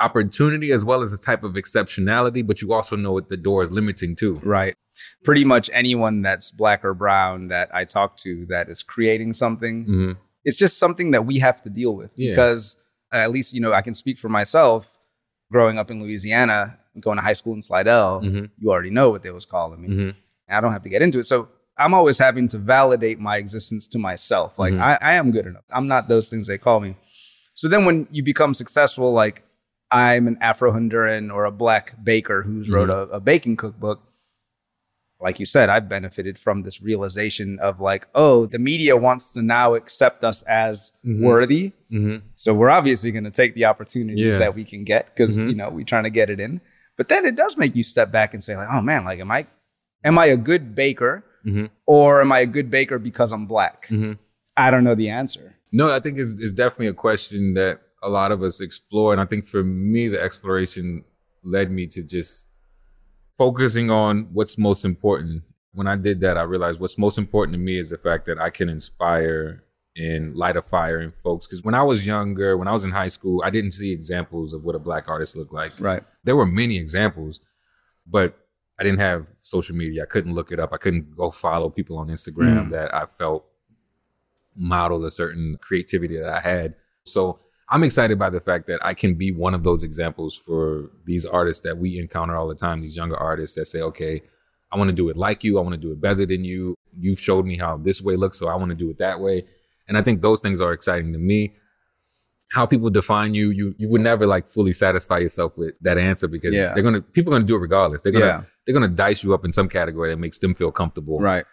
opportunity 0.00 0.72
as 0.72 0.84
well 0.84 1.00
as 1.02 1.12
a 1.12 1.20
type 1.20 1.44
of 1.44 1.52
exceptionality, 1.52 2.44
but 2.44 2.60
you 2.60 2.72
also 2.72 2.96
know 2.96 3.12
what 3.12 3.28
the 3.28 3.36
door 3.36 3.62
is 3.62 3.70
limiting 3.70 4.16
too. 4.16 4.34
Right. 4.42 4.74
Pretty 5.22 5.44
much 5.44 5.70
anyone 5.72 6.22
that's 6.22 6.50
black 6.50 6.84
or 6.84 6.94
brown 6.94 7.48
that 7.48 7.72
I 7.72 7.84
talk 7.84 8.16
to 8.18 8.44
that 8.48 8.68
is 8.68 8.82
creating 8.82 9.34
something, 9.34 9.86
Mhm. 9.86 10.16
it's 10.44 10.56
just 10.56 10.78
something 10.78 11.12
that 11.12 11.24
we 11.24 11.38
have 11.38 11.62
to 11.62 11.70
deal 11.70 11.94
with 11.96 12.12
Yeah. 12.16 12.30
because 12.32 12.76
uh, 13.12 13.16
at 13.18 13.30
least, 13.30 13.52
you 13.52 13.60
know, 13.60 13.72
I 13.74 13.82
can 13.82 13.92
speak 13.94 14.18
for 14.18 14.30
myself 14.30 14.98
growing 15.52 15.78
up 15.78 15.90
in 15.90 16.02
Louisiana, 16.02 16.78
going 17.00 17.16
to 17.18 17.22
high 17.22 17.32
school 17.32 17.54
in 17.54 17.62
Slidell. 17.62 18.20
Mhm. 18.22 18.50
You 18.58 18.70
already 18.70 18.90
know 18.90 19.10
what 19.10 19.22
they 19.22 19.30
was 19.30 19.44
calling 19.46 19.80
me. 19.82 19.88
Mhm. 19.88 20.14
I 20.48 20.60
don't 20.60 20.72
have 20.72 20.82
to 20.82 20.88
get 20.88 21.02
into 21.02 21.18
it. 21.18 21.24
So 21.24 21.48
I'm 21.78 21.94
always 21.94 22.18
having 22.18 22.48
to 22.48 22.58
validate 22.58 23.18
my 23.18 23.38
existence 23.38 23.88
to 23.88 23.98
myself. 23.98 24.58
Like 24.58 24.74
Mhm. 24.74 24.80
I, 24.80 24.98
I 25.00 25.12
am 25.14 25.30
good 25.30 25.46
enough. 25.46 25.64
I'm 25.70 25.88
not 25.88 26.08
those 26.08 26.28
things 26.28 26.46
they 26.46 26.58
call 26.58 26.80
me. 26.80 26.96
So 27.54 27.68
then 27.68 27.84
when 27.84 28.06
you 28.10 28.22
become 28.22 28.52
successful, 28.54 29.12
like 29.12 29.42
I'm 29.90 30.26
an 30.26 30.38
Afro 30.40 30.72
Honduran 30.72 31.32
or 31.32 31.44
a 31.44 31.50
black 31.50 31.94
baker 32.02 32.42
who's 32.42 32.70
wrote 32.70 32.90
a, 32.90 33.02
a 33.10 33.20
baking 33.20 33.56
cookbook, 33.56 34.00
like 35.20 35.38
you 35.38 35.46
said, 35.46 35.68
I've 35.68 35.88
benefited 35.88 36.38
from 36.38 36.62
this 36.62 36.82
realization 36.82 37.58
of 37.60 37.80
like, 37.80 38.08
oh, 38.14 38.46
the 38.46 38.58
media 38.58 38.96
wants 38.96 39.30
to 39.32 39.42
now 39.42 39.74
accept 39.74 40.24
us 40.24 40.42
as 40.44 40.92
Mhm. 41.06 41.20
worthy. 41.22 41.72
Mhm. 41.92 42.22
So 42.36 42.52
we're 42.54 42.70
obviously 42.70 43.12
going 43.12 43.24
to 43.24 43.30
take 43.30 43.54
the 43.54 43.66
opportunities 43.66 44.34
Yeah. 44.34 44.38
that 44.38 44.54
we 44.56 44.64
can 44.64 44.82
get 44.84 45.14
because 45.14 45.38
you 45.38 45.54
know 45.54 45.70
we're 45.70 45.84
trying 45.84 46.04
to 46.04 46.10
get 46.10 46.28
it 46.28 46.40
in. 46.40 46.60
But 46.96 47.08
then 47.08 47.24
it 47.26 47.34
does 47.36 47.56
make 47.56 47.74
you 47.74 47.82
step 47.82 48.12
back 48.12 48.34
and 48.34 48.42
say 48.44 48.56
like, 48.56 48.68
oh 48.70 48.80
man, 48.80 49.04
like 49.04 49.18
am 49.20 49.30
I 49.30 49.46
am 50.04 50.18
I 50.18 50.26
a 50.26 50.36
good 50.36 50.74
baker 50.74 51.24
Mhm. 51.46 51.70
or 51.86 52.20
am 52.20 52.30
I 52.32 52.40
a 52.40 52.46
good 52.46 52.70
baker 52.70 52.98
because 52.98 53.32
I'm 53.32 53.46
black? 53.46 53.88
Mhm. 53.88 54.18
I 54.56 54.70
don't 54.70 54.84
know 54.84 54.94
the 54.94 55.08
answer. 55.08 55.56
No, 55.72 55.90
I 55.90 55.98
think 56.00 56.18
it's, 56.18 56.38
it's 56.38 56.52
definitely 56.52 56.88
a 56.88 56.94
question 56.94 57.54
that 57.54 57.80
a 58.02 58.08
lot 58.08 58.30
of 58.32 58.42
us 58.42 58.60
explore. 58.60 59.12
And 59.12 59.20
I 59.20 59.24
think 59.24 59.44
for 59.46 59.64
me, 59.64 60.08
the 60.08 60.20
exploration 60.20 61.04
led 61.42 61.70
me 61.70 61.86
to 61.88 62.04
just 62.04 62.46
focusing 63.38 63.90
on 63.90 64.28
what's 64.32 64.58
most 64.58 64.84
important. 64.84 65.42
When 65.72 65.86
I 65.86 65.96
did 65.96 66.20
that, 66.20 66.36
I 66.36 66.42
realized 66.42 66.78
what's 66.80 66.98
most 66.98 67.16
important 67.18 67.54
to 67.54 67.58
me 67.58 67.78
is 67.78 67.90
the 67.90 67.98
fact 67.98 68.26
that 68.26 68.38
I 68.38 68.50
can 68.50 68.68
inspire 68.68 69.64
and 69.96 70.34
light 70.36 70.56
a 70.56 70.62
fire 70.62 71.00
in 71.00 71.12
folks. 71.12 71.46
Because 71.46 71.62
when 71.62 71.74
I 71.74 71.82
was 71.82 72.06
younger, 72.06 72.56
when 72.56 72.68
I 72.68 72.72
was 72.72 72.84
in 72.84 72.90
high 72.90 73.08
school, 73.08 73.42
I 73.44 73.50
didn't 73.50 73.72
see 73.72 73.92
examples 73.92 74.52
of 74.54 74.64
what 74.64 74.74
a 74.74 74.78
black 74.78 75.08
artist 75.08 75.36
looked 75.36 75.52
like. 75.52 75.72
Right. 75.78 76.02
There 76.24 76.36
were 76.36 76.46
many 76.46 76.76
examples, 76.78 77.40
but 78.06 78.38
I 78.80 78.84
didn't 78.84 79.00
have 79.00 79.30
social 79.38 79.76
media. 79.76 80.02
I 80.02 80.06
couldn't 80.06 80.34
look 80.34 80.50
it 80.50 80.58
up. 80.58 80.72
I 80.72 80.78
couldn't 80.78 81.14
go 81.16 81.30
follow 81.30 81.68
people 81.68 81.98
on 81.98 82.08
Instagram 82.08 82.68
Mm. 82.68 82.70
that 82.70 82.94
I 82.94 83.04
felt 83.06 83.44
modeled 84.56 85.04
a 85.04 85.10
certain 85.10 85.58
creativity 85.60 86.16
that 86.18 86.28
I 86.28 86.40
had. 86.40 86.74
So 87.04 87.38
I'm 87.68 87.84
excited 87.84 88.18
by 88.18 88.30
the 88.30 88.40
fact 88.40 88.66
that 88.66 88.84
I 88.84 88.94
can 88.94 89.14
be 89.14 89.32
one 89.32 89.54
of 89.54 89.62
those 89.62 89.82
examples 89.82 90.36
for 90.36 90.90
these 91.04 91.24
artists 91.24 91.62
that 91.64 91.78
we 91.78 91.98
encounter 91.98 92.36
all 92.36 92.48
the 92.48 92.54
time, 92.54 92.80
these 92.80 92.96
younger 92.96 93.16
artists 93.16 93.56
that 93.56 93.66
say, 93.66 93.80
okay, 93.80 94.22
I 94.70 94.76
want 94.78 94.88
to 94.88 94.94
do 94.94 95.08
it 95.10 95.16
like 95.16 95.44
you. 95.44 95.58
I 95.58 95.62
want 95.62 95.74
to 95.74 95.80
do 95.80 95.92
it 95.92 96.00
better 96.00 96.26
than 96.26 96.44
you. 96.44 96.74
You've 96.98 97.20
showed 97.20 97.46
me 97.46 97.56
how 97.56 97.76
this 97.78 98.02
way 98.02 98.16
looks, 98.16 98.38
so 98.38 98.48
I 98.48 98.54
want 98.56 98.70
to 98.70 98.74
do 98.74 98.90
it 98.90 98.98
that 98.98 99.20
way. 99.20 99.44
And 99.88 99.98
I 99.98 100.02
think 100.02 100.22
those 100.22 100.40
things 100.40 100.60
are 100.60 100.72
exciting 100.72 101.12
to 101.12 101.18
me. 101.18 101.54
How 102.52 102.66
people 102.66 102.90
define 102.90 103.34
you, 103.34 103.50
you 103.50 103.74
you 103.78 103.88
would 103.88 104.02
never 104.02 104.26
like 104.26 104.46
fully 104.46 104.72
satisfy 104.74 105.18
yourself 105.18 105.56
with 105.56 105.74
that 105.80 105.96
answer 105.98 106.28
because 106.28 106.54
Yeah. 106.54 106.74
they're 106.74 106.82
gonna 106.82 107.00
people 107.00 107.32
are 107.32 107.36
gonna 107.36 107.46
do 107.46 107.56
it 107.56 107.60
regardless. 107.60 108.02
They're 108.02 108.12
gonna 108.12 108.26
Yeah. 108.26 108.42
they're 108.66 108.74
gonna 108.74 108.88
dice 108.88 109.24
you 109.24 109.32
up 109.34 109.44
in 109.44 109.52
some 109.52 109.68
category 109.68 110.10
that 110.10 110.18
makes 110.18 110.38
them 110.38 110.54
feel 110.54 110.70
comfortable. 110.70 111.18
Right. 111.18 111.44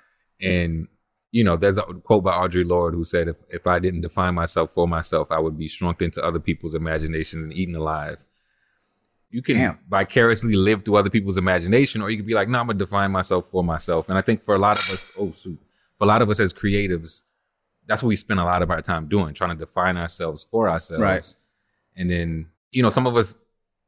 And 0.41 0.87
you 1.31 1.43
know, 1.43 1.55
there's 1.55 1.77
a 1.77 1.83
quote 1.83 2.23
by 2.23 2.31
Audre 2.33 2.65
Lorde 2.65 2.95
who 2.95 3.05
said, 3.05 3.27
"If 3.27 3.37
if 3.49 3.65
I 3.67 3.79
didn't 3.79 4.01
define 4.01 4.33
myself 4.35 4.73
for 4.73 4.87
myself, 4.87 5.27
I 5.31 5.39
would 5.39 5.57
be 5.57 5.67
shrunk 5.69 6.01
into 6.01 6.23
other 6.23 6.39
people's 6.39 6.75
imaginations 6.75 7.43
and 7.43 7.53
eaten 7.53 7.75
alive." 7.75 8.17
You 9.31 9.43
can 9.43 9.57
Damn. 9.57 9.77
vicariously 9.87 10.55
live 10.55 10.83
through 10.83 10.95
other 10.95 11.09
people's 11.11 11.37
imagination, 11.37 12.01
or 12.01 12.09
you 12.09 12.17
could 12.17 12.25
be 12.25 12.33
like, 12.33 12.49
"No, 12.49 12.59
I'm 12.59 12.65
gonna 12.67 12.79
define 12.79 13.11
myself 13.11 13.49
for 13.51 13.63
myself." 13.63 14.09
And 14.09 14.17
I 14.17 14.21
think 14.21 14.43
for 14.43 14.55
a 14.55 14.57
lot 14.57 14.79
of 14.79 14.89
us, 14.91 15.11
oh, 15.19 15.31
shoot, 15.37 15.59
for 15.99 16.05
a 16.05 16.07
lot 16.07 16.23
of 16.23 16.29
us 16.31 16.39
as 16.39 16.51
creatives, 16.51 17.23
that's 17.89 18.03
what 18.03 18.09
we 18.09 18.15
spend 18.15 18.39
a 18.39 18.45
lot 18.45 18.61
of 18.61 18.69
our 18.69 18.81
time 18.83 19.07
doing, 19.07 19.33
trying 19.33 19.49
to 19.49 19.65
define 19.65 19.97
ourselves 19.97 20.45
for 20.49 20.69
ourselves. 20.69 21.01
Right. 21.01 21.35
And 21.97 22.09
then, 22.09 22.45
you 22.71 22.83
know, 22.83 22.91
some 22.91 23.07
of 23.07 23.17
us 23.17 23.33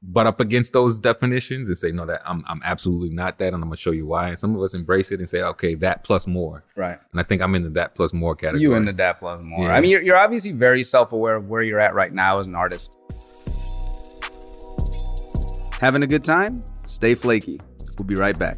butt 0.01 0.25
up 0.25 0.39
against 0.39 0.73
those 0.73 0.99
definitions 0.99 1.69
and 1.69 1.77
say, 1.77 1.91
no, 1.91 2.07
that 2.07 2.23
I'm 2.25 2.43
I'm 2.47 2.61
absolutely 2.65 3.11
not 3.11 3.37
that, 3.37 3.53
and 3.53 3.57
I'm 3.57 3.69
gonna 3.69 3.77
show 3.77 3.91
you 3.91 4.07
why. 4.07 4.29
And 4.29 4.39
some 4.39 4.55
of 4.55 4.61
us 4.63 4.73
embrace 4.73 5.11
it 5.11 5.19
and 5.19 5.29
say, 5.29 5.43
okay, 5.43 5.75
that 5.75 6.03
plus 6.03 6.25
more. 6.25 6.63
Right. 6.75 6.97
And 7.11 7.21
I 7.21 7.23
think 7.23 7.43
I'm 7.43 7.53
in 7.53 7.61
the 7.61 7.69
that 7.69 7.93
plus 7.93 8.11
more 8.11 8.35
category. 8.35 8.63
You 8.63 8.73
in 8.73 8.85
the 8.85 8.93
that 8.93 9.19
plus 9.19 9.39
more. 9.43 9.65
Yeah. 9.65 9.75
I 9.75 9.81
mean, 9.81 9.91
you're, 9.91 10.01
you're 10.01 10.17
obviously 10.17 10.51
very 10.51 10.83
self 10.83 11.11
aware 11.11 11.35
of 11.35 11.47
where 11.47 11.61
you're 11.61 11.79
at 11.79 11.93
right 11.93 12.11
now 12.11 12.39
as 12.39 12.47
an 12.47 12.55
artist. 12.55 12.97
Having 15.79 16.03
a 16.03 16.07
good 16.07 16.23
time? 16.23 16.59
Stay 16.87 17.13
flaky. 17.13 17.59
We'll 17.99 18.07
be 18.07 18.15
right 18.15 18.37
back. 18.37 18.57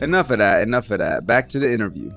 Enough 0.00 0.30
of 0.30 0.38
that. 0.38 0.62
Enough 0.62 0.90
of 0.90 0.98
that. 0.98 1.26
Back 1.26 1.48
to 1.50 1.58
the 1.58 1.70
interview. 1.70 2.12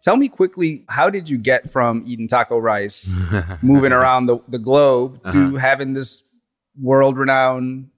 Tell 0.00 0.16
me 0.16 0.28
quickly, 0.28 0.84
how 0.88 1.10
did 1.10 1.28
you 1.28 1.36
get 1.38 1.68
from 1.68 2.02
eating 2.06 2.28
taco 2.28 2.58
rice, 2.58 3.12
moving 3.62 3.92
around 3.92 4.26
the, 4.26 4.38
the 4.48 4.58
globe, 4.58 5.22
to 5.32 5.48
Uh-huh. 5.48 5.56
having 5.56 5.92
this 5.92 6.22
world 6.80 7.18
renowned 7.18 7.90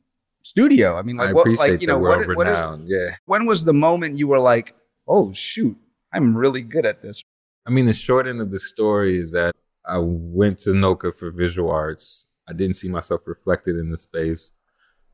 studio? 0.42 0.96
I 0.96 1.02
mean, 1.02 1.20
I 1.20 1.26
like, 1.26 1.34
what, 1.34 1.40
appreciate 1.42 1.70
like, 1.72 1.80
you 1.80 1.86
know, 1.86 1.98
what, 1.98 2.26
what 2.36 2.46
is, 2.46 2.78
yeah. 2.84 3.16
when 3.26 3.46
was 3.46 3.64
the 3.64 3.74
moment 3.74 4.18
you 4.18 4.26
were 4.28 4.40
like, 4.40 4.74
oh, 5.06 5.32
shoot, 5.32 5.76
I'm 6.12 6.36
really 6.36 6.62
good 6.62 6.86
at 6.86 7.02
this? 7.02 7.22
I 7.66 7.70
mean, 7.70 7.84
the 7.84 7.92
short 7.92 8.26
end 8.26 8.40
of 8.40 8.50
the 8.50 8.58
story 8.58 9.20
is 9.20 9.32
that 9.32 9.54
I 9.86 9.98
went 9.98 10.60
to 10.60 10.70
NOCCA 10.70 11.16
for 11.16 11.30
visual 11.30 11.70
arts. 11.70 12.26
I 12.50 12.52
didn't 12.52 12.76
see 12.76 12.88
myself 12.88 13.22
reflected 13.26 13.76
in 13.76 13.90
the 13.90 13.98
space, 13.98 14.52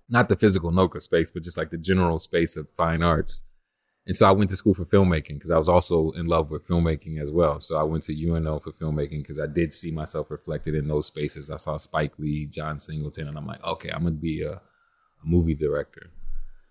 not 0.08 0.28
the 0.28 0.36
physical 0.36 0.72
NOCCA 0.72 1.02
space, 1.02 1.30
but 1.30 1.42
just 1.42 1.58
like 1.58 1.70
the 1.70 1.76
general 1.76 2.18
space 2.18 2.56
of 2.56 2.70
fine 2.70 3.02
arts. 3.02 3.42
And 4.06 4.16
so 4.16 4.26
I 4.26 4.32
went 4.32 4.50
to 4.50 4.56
school 4.56 4.74
for 4.74 4.84
filmmaking 4.84 5.34
because 5.34 5.50
I 5.50 5.58
was 5.58 5.68
also 5.68 6.12
in 6.12 6.26
love 6.26 6.50
with 6.50 6.66
filmmaking 6.66 7.20
as 7.20 7.30
well. 7.30 7.60
So 7.60 7.76
I 7.76 7.82
went 7.82 8.04
to 8.04 8.14
UNO 8.14 8.60
for 8.60 8.72
filmmaking 8.72 9.18
because 9.18 9.40
I 9.40 9.48
did 9.48 9.72
see 9.72 9.90
myself 9.90 10.30
reflected 10.30 10.74
in 10.74 10.86
those 10.86 11.06
spaces. 11.06 11.50
I 11.50 11.56
saw 11.56 11.76
Spike 11.76 12.12
Lee, 12.18 12.46
John 12.46 12.78
Singleton, 12.78 13.28
and 13.28 13.36
I'm 13.36 13.46
like, 13.46 13.62
okay, 13.64 13.90
I'm 13.90 14.04
gonna 14.04 14.12
be 14.12 14.42
a, 14.42 14.52
a 14.52 14.60
movie 15.24 15.54
director. 15.54 16.10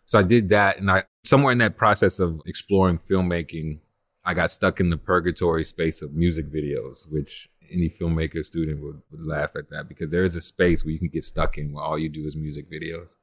So 0.05 0.17
I 0.17 0.23
did 0.23 0.49
that, 0.49 0.77
and 0.77 0.89
I 0.89 1.03
somewhere 1.23 1.51
in 1.51 1.57
that 1.57 1.77
process 1.77 2.19
of 2.19 2.41
exploring 2.45 2.99
filmmaking, 2.99 3.79
I 4.23 4.33
got 4.33 4.51
stuck 4.51 4.79
in 4.79 4.89
the 4.89 4.97
purgatory 4.97 5.65
space 5.65 6.01
of 6.01 6.13
music 6.13 6.51
videos, 6.51 7.11
which 7.11 7.49
any 7.71 7.89
filmmaker 7.89 8.43
student 8.43 8.81
would, 8.83 9.01
would 9.11 9.25
laugh 9.25 9.51
at 9.55 9.69
that 9.69 9.87
because 9.87 10.11
there 10.11 10.23
is 10.23 10.35
a 10.35 10.41
space 10.41 10.83
where 10.83 10.91
you 10.91 10.99
can 10.99 11.09
get 11.09 11.23
stuck 11.23 11.57
in 11.57 11.71
where 11.71 11.83
all 11.83 11.97
you 11.97 12.09
do 12.09 12.25
is 12.25 12.35
music 12.35 12.69
videos. 12.71 13.17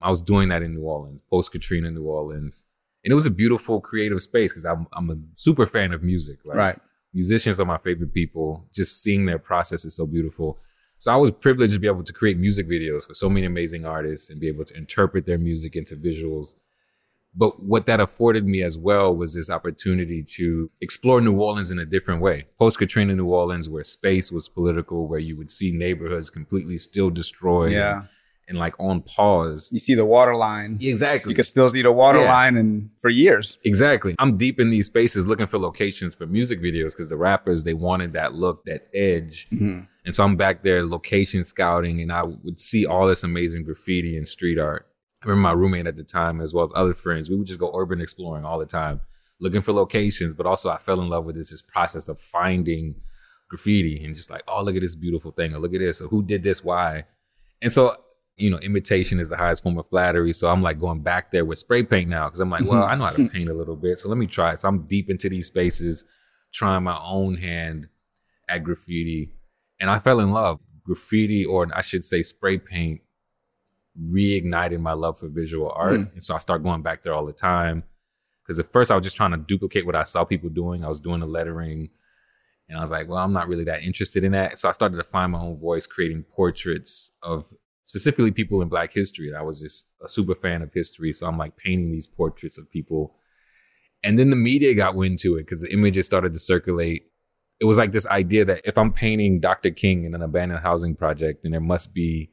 I 0.00 0.10
was 0.10 0.22
doing 0.22 0.48
that 0.48 0.62
in 0.62 0.74
New 0.74 0.82
Orleans, 0.82 1.22
post 1.30 1.52
Katrina 1.52 1.90
New 1.90 2.04
Orleans. 2.04 2.66
And 3.04 3.12
it 3.12 3.14
was 3.14 3.26
a 3.26 3.30
beautiful 3.30 3.80
creative 3.80 4.20
space 4.20 4.52
because 4.52 4.64
I'm, 4.64 4.86
I'm 4.92 5.10
a 5.10 5.16
super 5.34 5.66
fan 5.66 5.92
of 5.92 6.02
music. 6.02 6.38
Like, 6.44 6.56
Right. 6.56 6.78
Musicians 7.14 7.58
are 7.60 7.64
my 7.64 7.78
favorite 7.78 8.12
people. 8.12 8.66
Just 8.74 9.02
seeing 9.02 9.24
their 9.26 9.38
process 9.38 9.84
is 9.84 9.94
so 9.94 10.06
beautiful. 10.06 10.58
So 10.98 11.12
I 11.12 11.16
was 11.16 11.30
privileged 11.30 11.72
to 11.74 11.78
be 11.78 11.86
able 11.86 12.04
to 12.04 12.12
create 12.12 12.38
music 12.38 12.68
videos 12.68 13.06
for 13.06 13.14
so 13.14 13.28
many 13.28 13.46
amazing 13.46 13.84
artists 13.84 14.30
and 14.30 14.40
be 14.40 14.48
able 14.48 14.64
to 14.66 14.76
interpret 14.76 15.24
their 15.24 15.38
music 15.38 15.76
into 15.76 15.96
visuals. 15.96 16.56
But 17.38 17.62
what 17.62 17.84
that 17.86 18.00
afforded 18.00 18.46
me 18.46 18.62
as 18.62 18.78
well 18.78 19.14
was 19.14 19.34
this 19.34 19.50
opportunity 19.50 20.22
to 20.36 20.70
explore 20.80 21.20
New 21.20 21.34
Orleans 21.38 21.70
in 21.70 21.78
a 21.78 21.84
different 21.84 22.22
way. 22.22 22.46
Post 22.58 22.78
Katrina 22.78 23.14
New 23.14 23.26
Orleans, 23.26 23.68
where 23.68 23.84
space 23.84 24.32
was 24.32 24.48
political, 24.48 25.06
where 25.06 25.18
you 25.18 25.36
would 25.36 25.50
see 25.50 25.70
neighborhoods 25.70 26.30
completely 26.30 26.78
still 26.78 27.10
destroyed 27.10 27.72
Yeah. 27.72 27.98
and, 27.98 28.08
and 28.48 28.58
like 28.58 28.74
on 28.80 29.02
pause. 29.02 29.68
You 29.70 29.80
see 29.80 29.94
the 29.94 30.06
water 30.06 30.34
line. 30.34 30.78
Exactly. 30.80 31.30
You 31.32 31.34
can 31.34 31.44
still 31.44 31.68
see 31.68 31.82
the 31.82 31.92
water 31.92 32.20
Yeah. 32.20 32.32
line 32.32 32.56
and 32.56 32.88
for 33.02 33.10
years. 33.10 33.58
Exactly. 33.64 34.14
I'm 34.18 34.38
deep 34.38 34.58
in 34.58 34.70
these 34.70 34.86
spaces 34.86 35.26
looking 35.26 35.46
for 35.46 35.58
locations 35.58 36.14
for 36.14 36.24
music 36.26 36.62
videos 36.62 36.92
because 36.92 37.10
the 37.10 37.16
rappers 37.18 37.64
they 37.64 37.74
wanted 37.74 38.14
that 38.14 38.32
look, 38.32 38.64
that 38.64 38.88
edge. 38.94 39.46
Mhm. 39.52 39.86
And 40.06 40.14
so 40.14 40.24
I'm 40.24 40.36
back 40.36 40.62
there 40.62 40.82
location 40.86 41.44
scouting 41.44 42.00
and 42.00 42.10
I 42.12 42.22
would 42.22 42.60
see 42.60 42.86
all 42.86 43.06
this 43.08 43.24
amazing 43.24 43.64
graffiti 43.64 44.16
and 44.16 44.26
street 44.26 44.58
art. 44.58 44.86
I 45.26 45.30
remember 45.30 45.48
my 45.48 45.52
roommate 45.52 45.86
at 45.86 45.96
the 45.96 46.04
time 46.04 46.40
as 46.40 46.54
well 46.54 46.66
as 46.66 46.72
other 46.74 46.94
friends. 46.94 47.28
We 47.28 47.36
would 47.36 47.48
just 47.48 47.58
go 47.58 47.72
urban 47.74 48.00
exploring 48.00 48.44
all 48.44 48.58
the 48.58 48.66
time, 48.66 49.00
looking 49.40 49.60
for 49.60 49.72
locations, 49.72 50.34
but 50.34 50.46
also 50.46 50.70
I 50.70 50.78
fell 50.78 51.00
in 51.00 51.08
love 51.08 51.24
with 51.24 51.34
this, 51.34 51.50
this 51.50 51.62
process 51.62 52.08
of 52.08 52.20
finding 52.20 52.94
graffiti 53.48 54.04
and 54.04 54.14
just 54.14 54.30
like, 54.30 54.42
oh, 54.46 54.62
look 54.62 54.76
at 54.76 54.82
this 54.82 54.94
beautiful 54.94 55.32
thing, 55.32 55.52
or 55.52 55.58
look 55.58 55.74
at 55.74 55.80
this, 55.80 56.00
or 56.00 56.08
who 56.08 56.22
did 56.22 56.44
this, 56.44 56.62
why. 56.62 57.04
And 57.60 57.72
so, 57.72 57.96
you 58.36 58.50
know, 58.50 58.58
imitation 58.58 59.18
is 59.18 59.28
the 59.28 59.36
highest 59.36 59.64
form 59.64 59.78
of 59.78 59.88
flattery. 59.88 60.32
So 60.32 60.48
I'm 60.48 60.62
like 60.62 60.78
going 60.78 61.00
back 61.00 61.32
there 61.32 61.44
with 61.44 61.58
spray 61.58 61.82
paint 61.82 62.08
now 62.08 62.28
because 62.28 62.40
I'm 62.40 62.50
like, 62.50 62.64
well, 62.64 62.82
mm-hmm. 62.82 62.92
I 62.92 62.94
know 62.94 63.04
how 63.04 63.10
to 63.10 63.28
paint 63.32 63.48
a 63.48 63.54
little 63.54 63.76
bit. 63.76 63.98
So 63.98 64.08
let 64.08 64.18
me 64.18 64.26
try. 64.26 64.52
it. 64.52 64.60
So 64.60 64.68
I'm 64.68 64.86
deep 64.86 65.10
into 65.10 65.28
these 65.28 65.48
spaces, 65.48 66.04
trying 66.52 66.84
my 66.84 66.98
own 67.02 67.36
hand 67.36 67.88
at 68.48 68.62
graffiti. 68.62 69.32
And 69.80 69.90
I 69.90 69.98
fell 69.98 70.20
in 70.20 70.30
love. 70.30 70.60
Graffiti, 70.84 71.44
or 71.44 71.66
I 71.74 71.80
should 71.80 72.04
say 72.04 72.22
spray 72.22 72.58
paint, 72.58 73.00
reignited 74.00 74.80
my 74.80 74.92
love 74.92 75.18
for 75.18 75.28
visual 75.28 75.70
art. 75.74 75.96
Hmm. 75.96 76.14
And 76.14 76.24
so 76.24 76.34
I 76.34 76.38
started 76.38 76.64
going 76.64 76.82
back 76.82 77.02
there 77.02 77.14
all 77.14 77.26
the 77.26 77.32
time. 77.32 77.84
Because 78.42 78.58
at 78.58 78.72
first 78.72 78.90
I 78.90 78.94
was 78.94 79.04
just 79.04 79.16
trying 79.16 79.32
to 79.32 79.38
duplicate 79.38 79.86
what 79.86 79.96
I 79.96 80.04
saw 80.04 80.24
people 80.24 80.50
doing. 80.50 80.84
I 80.84 80.88
was 80.88 81.00
doing 81.00 81.20
the 81.20 81.26
lettering. 81.26 81.90
And 82.68 82.78
I 82.78 82.80
was 82.80 82.90
like, 82.90 83.08
well, 83.08 83.18
I'm 83.18 83.32
not 83.32 83.48
really 83.48 83.64
that 83.64 83.82
interested 83.82 84.24
in 84.24 84.32
that. 84.32 84.58
So 84.58 84.68
I 84.68 84.72
started 84.72 84.96
to 84.96 85.04
find 85.04 85.32
my 85.32 85.40
own 85.40 85.58
voice 85.58 85.86
creating 85.86 86.24
portraits 86.24 87.10
of 87.22 87.46
specifically 87.84 88.30
people 88.30 88.62
in 88.62 88.68
Black 88.68 88.92
history. 88.92 89.34
I 89.34 89.42
was 89.42 89.60
just 89.60 89.86
a 90.04 90.08
super 90.08 90.34
fan 90.34 90.62
of 90.62 90.72
history. 90.72 91.12
So 91.12 91.26
I'm 91.26 91.38
like 91.38 91.56
painting 91.56 91.90
these 91.90 92.06
portraits 92.06 92.58
of 92.58 92.70
people. 92.70 93.14
And 94.02 94.18
then 94.18 94.30
the 94.30 94.36
media 94.36 94.74
got 94.74 94.94
wind 94.94 95.18
to 95.20 95.36
it 95.36 95.46
because 95.46 95.62
the 95.62 95.72
images 95.72 96.06
started 96.06 96.32
to 96.34 96.40
circulate. 96.40 97.10
It 97.58 97.64
was 97.64 97.78
like 97.78 97.92
this 97.92 98.06
idea 98.06 98.44
that 98.44 98.62
if 98.64 98.76
I'm 98.76 98.92
painting 98.92 99.40
Dr. 99.40 99.70
King 99.70 100.04
in 100.04 100.14
an 100.14 100.22
abandoned 100.22 100.60
housing 100.60 100.94
project, 100.94 101.42
then 101.42 101.52
there 101.52 101.60
must 101.60 101.94
be 101.94 102.30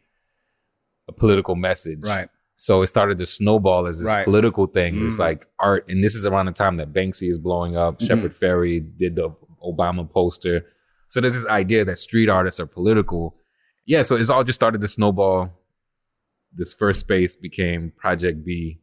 a 1.08 1.12
political 1.12 1.56
message. 1.56 1.99
Right. 2.04 2.30
So 2.56 2.82
it 2.82 2.88
started 2.88 3.18
to 3.18 3.26
snowball 3.26 3.88
as 3.88 3.99
this 3.99 4.08
Right. 4.08 4.24
political 4.26 4.68
thing, 4.68 5.01
this 5.04 5.16
Mm. 5.16 5.20
like 5.20 5.47
art. 5.60 5.86
And 5.89 6.04
this 6.04 6.16
is 6.16 6.26
around 6.26 6.45
the 6.45 6.51
time 6.51 6.78
that 6.78 6.93
Banksy 6.93 7.30
is 7.30 7.38
blowing 7.39 7.76
up. 7.76 7.99
Mhm. 7.99 8.08
Shepard 8.08 8.32
Fairey 8.34 8.80
did 8.97 9.16
the 9.16 9.32
Obama 9.64 10.10
poster. 10.10 10.66
So 11.08 11.20
there's 11.20 11.34
this 11.34 11.45
idea 11.47 11.84
that 11.86 11.97
street 11.97 12.30
artists 12.30 12.60
are 12.60 12.66
political. 12.66 13.36
Yeah, 13.86 14.01
so 14.04 14.16
it's 14.16 14.30
all 14.30 14.43
just 14.43 14.58
started 14.58 14.82
to 14.82 14.88
snowball. 14.88 15.51
This 16.56 16.74
first 16.74 16.99
space 17.01 17.36
became 17.36 17.91
Project 17.91 18.45
Be. 18.45 18.80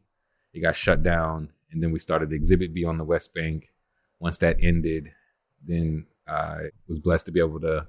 It 0.53 0.59
got 0.61 0.75
shut 0.75 1.01
down. 1.01 1.49
And 1.71 1.81
then 1.81 1.91
we 1.91 1.99
started 1.99 2.33
Exhibit 2.33 2.73
Be 2.73 2.83
on 2.83 2.97
the 2.97 3.05
West 3.05 3.33
Bank. 3.33 3.69
Once 4.19 4.37
that 4.39 4.57
ended, 4.61 5.13
then 5.65 6.05
I 6.27 6.69
was 6.87 6.99
blessed 6.99 7.25
to 7.27 7.31
be 7.31 7.39
able 7.39 7.61
to 7.61 7.87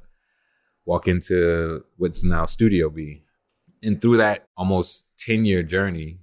walk 0.87 1.09
into 1.09 1.85
what's 1.97 2.23
now 2.25 2.45
Studio 2.45 2.89
Be. 2.89 3.25
And 3.83 4.01
through 4.01 4.19
that 4.19 4.47
almost 4.57 5.07
10 5.19 5.45
year 5.45 5.63
journey, 5.63 6.19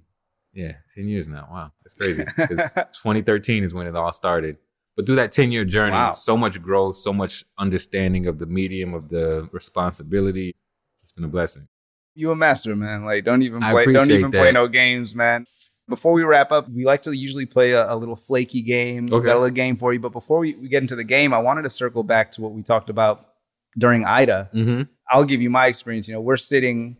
yeah, 0.52 0.72
10 0.94 1.08
years 1.08 1.28
now. 1.28 1.48
Wow, 1.50 1.72
that's 1.84 1.94
crazy. 1.94 2.24
'Cause 2.24 2.72
2013 3.02 3.64
is 3.64 3.74
when 3.74 3.86
it 3.86 3.94
all 3.96 4.12
started. 4.12 4.56
But 4.96 5.06
through 5.06 5.16
that 5.16 5.30
10 5.32 5.52
year 5.52 5.64
journey, 5.64 5.92
Wow. 5.92 6.12
so 6.12 6.36
much 6.36 6.60
growth, 6.60 6.96
so 6.96 7.12
much 7.12 7.44
understanding 7.58 8.26
of 8.26 8.38
the 8.38 8.46
medium, 8.46 8.94
of 8.94 9.08
the 9.08 9.48
responsibility. 9.52 10.54
It's 11.02 11.12
been 11.12 11.24
a 11.24 11.28
blessing. 11.28 11.68
You 12.14 12.30
a 12.32 12.36
master, 12.36 12.74
man. 12.76 13.04
Like, 13.04 13.24
don't 13.24 13.42
even 13.42 13.60
play. 13.60 13.84
Don't 13.92 14.10
even 14.10 14.30
play 14.32 14.52
no 14.52 14.66
games, 14.68 15.14
man. 15.14 15.46
Before 15.88 16.12
we 16.12 16.22
wrap 16.22 16.52
up, 16.52 16.68
we 16.68 16.84
like 16.84 17.02
to 17.02 17.12
usually 17.16 17.46
play 17.46 17.72
a, 17.72 17.92
a 17.92 17.96
little 17.96 18.16
flaky 18.16 18.62
game. 18.62 19.06
We 19.06 19.16
Okay. 19.16 19.26
got 19.26 19.36
a 19.36 19.40
little 19.40 19.54
game 19.54 19.76
for 19.76 19.92
you. 19.92 20.00
But 20.00 20.12
before 20.12 20.38
we, 20.40 20.54
we 20.54 20.68
get 20.68 20.82
into 20.82 20.96
the 20.96 21.04
game, 21.04 21.32
I 21.32 21.38
wanted 21.38 21.62
to 21.62 21.70
circle 21.70 22.02
back 22.02 22.30
to 22.32 22.40
what 22.42 22.52
we 22.52 22.62
talked 22.62 22.90
about 22.90 23.26
during 23.78 24.04
Ida. 24.04 24.50
Mm-hmm. 24.54 24.82
I'll 25.08 25.24
give 25.24 25.40
you 25.42 25.50
my 25.50 25.66
experience. 25.66 26.08
You 26.08 26.14
know, 26.14 26.20
we're 26.20 26.36
sitting. 26.36 26.96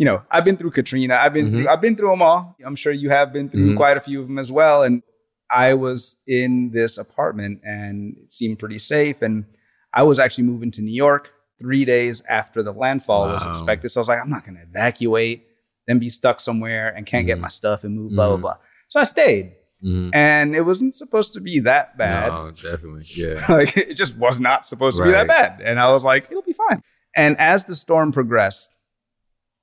You 0.00 0.06
know, 0.06 0.22
I've 0.30 0.46
been 0.46 0.56
through 0.56 0.70
Katrina. 0.70 1.14
I've 1.20 1.34
been 1.34 1.48
Mhm. 1.48 1.52
through. 1.52 1.68
I've 1.68 1.82
been 1.82 1.94
through 1.94 2.08
them 2.08 2.22
all. 2.22 2.56
I'm 2.64 2.74
sure 2.74 2.90
you 2.90 3.10
have 3.10 3.34
been 3.34 3.50
through 3.50 3.72
Mhm. 3.72 3.76
quite 3.76 3.98
a 3.98 4.00
few 4.00 4.18
of 4.22 4.28
them 4.28 4.38
as 4.38 4.50
well. 4.50 4.82
And 4.82 5.02
I 5.50 5.74
was 5.74 6.16
in 6.26 6.70
this 6.72 6.96
apartment, 6.96 7.60
and 7.64 8.16
it 8.16 8.32
seemed 8.32 8.58
pretty 8.58 8.78
safe. 8.78 9.20
And 9.20 9.44
I 9.92 10.02
was 10.04 10.18
actually 10.18 10.44
moving 10.44 10.70
to 10.70 10.80
New 10.80 10.94
York 11.06 11.32
three 11.60 11.84
days 11.84 12.22
after 12.30 12.62
the 12.62 12.72
landfall 12.72 13.28
was 13.28 13.44
expected. 13.44 13.90
So 13.90 14.00
I 14.00 14.02
was 14.02 14.08
like, 14.08 14.20
I'm 14.22 14.30
not 14.30 14.46
going 14.46 14.56
to 14.56 14.62
evacuate, 14.62 15.44
then 15.86 15.98
be 15.98 16.08
stuck 16.08 16.40
somewhere 16.40 16.88
and 16.96 17.04
can't 17.04 17.26
get 17.26 17.36
Mhm. 17.36 17.42
my 17.42 17.48
stuff 17.48 17.84
and 17.84 17.94
move. 17.94 18.12
Blah 18.12 18.28
blah 18.28 18.36
Mhm. 18.38 18.40
blah. 18.40 18.56
So 18.88 19.00
I 19.00 19.04
stayed, 19.04 19.52
Mm-hmm. 19.84 20.10
and 20.14 20.56
it 20.56 20.62
wasn't 20.62 20.94
supposed 20.94 21.34
to 21.34 21.40
be 21.42 21.58
that 21.60 21.98
bad. 21.98 22.28
No, 22.32 22.50
definitely. 22.52 23.04
Yeah. 23.14 23.44
like 23.50 23.76
it 23.76 23.94
just 23.94 24.16
was 24.16 24.40
not 24.40 24.64
supposed 24.64 24.96
to 24.96 25.04
be 25.04 25.10
that 25.10 25.26
bad. 25.26 25.60
And 25.62 25.78
I 25.78 25.92
was 25.92 26.04
like, 26.04 26.28
it'll 26.30 26.40
be 26.42 26.54
fine. 26.54 26.80
And 27.14 27.36
as 27.38 27.64
the 27.64 27.74
storm 27.74 28.12
progressed, 28.12 28.70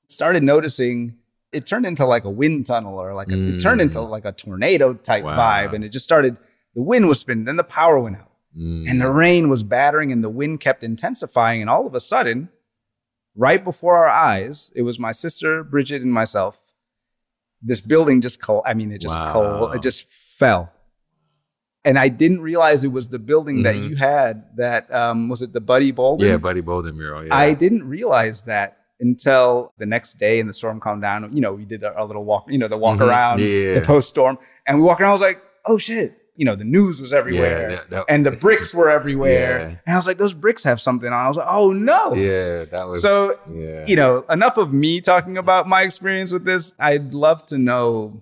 started 0.10 0.44
noticing 0.44 1.16
it 1.52 1.66
turned 1.66 1.86
into 1.86 2.06
like 2.06 2.26
a 2.26 2.30
wind 2.30 2.66
tunnel 2.66 3.00
or 3.00 3.14
like 3.14 3.30
a, 3.30 3.56
it 3.56 3.60
turned 3.60 3.80
into 3.82 4.00
Mm. 4.00 4.10
like 4.10 4.26
a 4.26 4.32
tornado 4.34 4.94
type 4.94 5.24
Wow. 5.24 5.38
vibe. 5.38 5.74
And 5.74 5.84
it 5.84 5.90
just 5.90 6.04
started, 6.06 6.36
the 6.76 6.82
wind 6.82 7.08
was 7.08 7.20
spinning, 7.20 7.46
then 7.46 7.56
the 7.56 7.64
power 7.64 7.98
went 8.00 8.18
out. 8.18 8.32
Mm. 8.58 8.90
And 8.90 9.02
the 9.02 9.12
rain 9.12 9.50
was 9.50 9.64
battering 9.64 10.12
and 10.12 10.24
the 10.24 10.30
wind 10.30 10.60
kept 10.60 10.84
intensifying. 10.84 11.62
And 11.62 11.70
all 11.70 11.88
of 11.88 11.96
a 11.96 12.00
sudden, 12.00 12.50
right 13.36 13.64
before 13.64 13.96
our 13.96 14.10
eyes, 14.10 14.72
it 14.76 14.82
was 14.82 15.00
my 15.00 15.12
sister, 15.12 15.64
Bridget, 15.64 16.02
and 16.02 16.12
myself. 16.12 16.58
This 17.62 17.82
building 17.82 18.20
just, 18.22 18.42
col- 18.42 18.64
I 18.66 18.74
mean, 18.74 18.92
it 18.92 19.00
just 19.00 19.16
Wow. 19.16 19.32
col- 19.34 19.72
it 19.72 19.82
just 19.82 20.06
fell. 20.38 20.72
And 21.86 21.98
I 21.98 22.10
didn't 22.10 22.42
realize 22.42 22.84
it 22.84 22.92
was 22.92 23.08
the 23.10 23.20
building 23.20 23.64
that 23.64 23.76
Mhm. 23.76 23.90
you 23.90 23.96
had 23.96 24.44
that, 24.58 24.94
um, 24.94 25.30
was 25.30 25.42
it 25.42 25.54
the 25.54 25.62
Buddy 25.62 25.92
Bolden? 25.92 26.28
yeah, 26.28 26.38
Buddy 26.38 26.62
Bolden 26.62 26.98
mural. 26.98 27.26
Yeah. 27.26 27.34
I 27.36 27.54
didn't 27.54 27.88
realize 27.88 28.44
that 28.44 28.77
until 29.00 29.74
the 29.78 29.86
next 29.86 30.16
day 30.16 30.40
and 30.40 30.50
the 30.50 30.54
storm 30.54 30.80
calmed 30.80 31.02
down. 31.02 31.30
You 31.34 31.42
know, 31.42 31.54
we 31.54 31.66
did 31.66 31.84
a, 31.84 32.02
a 32.02 32.06
little 32.06 32.26
walk, 32.26 32.46
you 32.50 32.58
know, 32.58 32.68
the 32.68 32.78
walk 32.78 33.00
Mhm. 33.00 33.08
around, 33.08 33.40
Yeah. 33.40 33.76
the 33.76 33.82
post 33.82 34.10
storm. 34.10 34.38
And 34.66 34.80
we 34.80 34.84
walked 34.86 35.02
around, 35.02 35.10
I 35.10 35.14
was 35.14 35.22
like, 35.22 35.42
oh 35.66 35.78
shit. 35.78 36.14
You 36.36 36.46
know, 36.46 36.56
the 36.56 36.64
news 36.64 37.02
was 37.02 37.14
everywhere 37.14 37.70
that- 37.72 37.90
that- 37.90 38.06
and 38.10 38.24
the 38.26 38.32
bricks 38.32 38.72
were 38.74 38.90
everywhere. 38.92 39.60
Yeah. 39.60 39.66
And 39.88 39.94
I 39.94 39.96
was 39.96 40.06
like, 40.06 40.20
those 40.20 40.34
bricks 40.34 40.64
have 40.64 40.80
something 40.80 41.12
on. 41.12 41.26
I 41.26 41.28
was 41.28 41.38
like, 41.38 41.48
oh 41.50 41.72
no. 41.74 42.14
Yeah, 42.14 42.66
that 42.66 42.88
was. 42.88 43.02
So, 43.02 43.40
yeah. 43.52 43.86
You 43.88 43.96
know, 43.96 44.24
enough 44.30 44.58
of 44.58 44.72
me 44.72 45.02
talking 45.02 45.38
about 45.38 45.68
my 45.68 45.82
experience 45.82 46.32
with 46.32 46.46
this. 46.46 46.74
I'd 46.80 47.14
love 47.16 47.44
to 47.48 47.58
know 47.58 48.22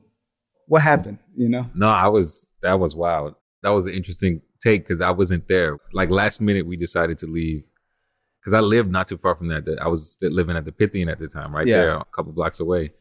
what 0.67 0.81
happened, 0.81 1.19
you 1.35 1.49
know? 1.49 1.69
No, 1.75 1.87
I 1.87 2.07
was 2.07 2.47
that 2.61 2.79
was 2.79 2.95
wild. 2.95 3.35
That 3.63 3.69
was 3.69 3.85
an 3.87 3.93
interesting 3.93 4.41
take 4.61 4.83
because 4.83 5.01
I 5.01 5.11
wasn't 5.11 5.47
there. 5.47 5.77
Like 5.93 6.09
last 6.09 6.39
minute, 6.41 6.65
we 6.65 6.77
decided 6.77 7.17
to 7.19 7.27
leave 7.27 7.63
because 8.45 8.53
I 8.53 8.59
lived 8.59 8.91
not 8.91 9.07
too 9.07 9.17
far 9.17 9.33
from 9.33 9.47
that. 9.47 9.67
I 9.81 9.87
was 9.87 10.19
living 10.21 10.55
at 10.55 10.65
the 10.65 10.71
Pythian 10.71 11.09
at 11.09 11.17
the 11.17 11.27
time, 11.27 11.53
right 11.55 11.65
Yeah. 11.65 11.77
there, 11.77 11.95
a 11.95 12.05
couple 12.05 12.31
blocks 12.31 12.59
away. 12.59 12.91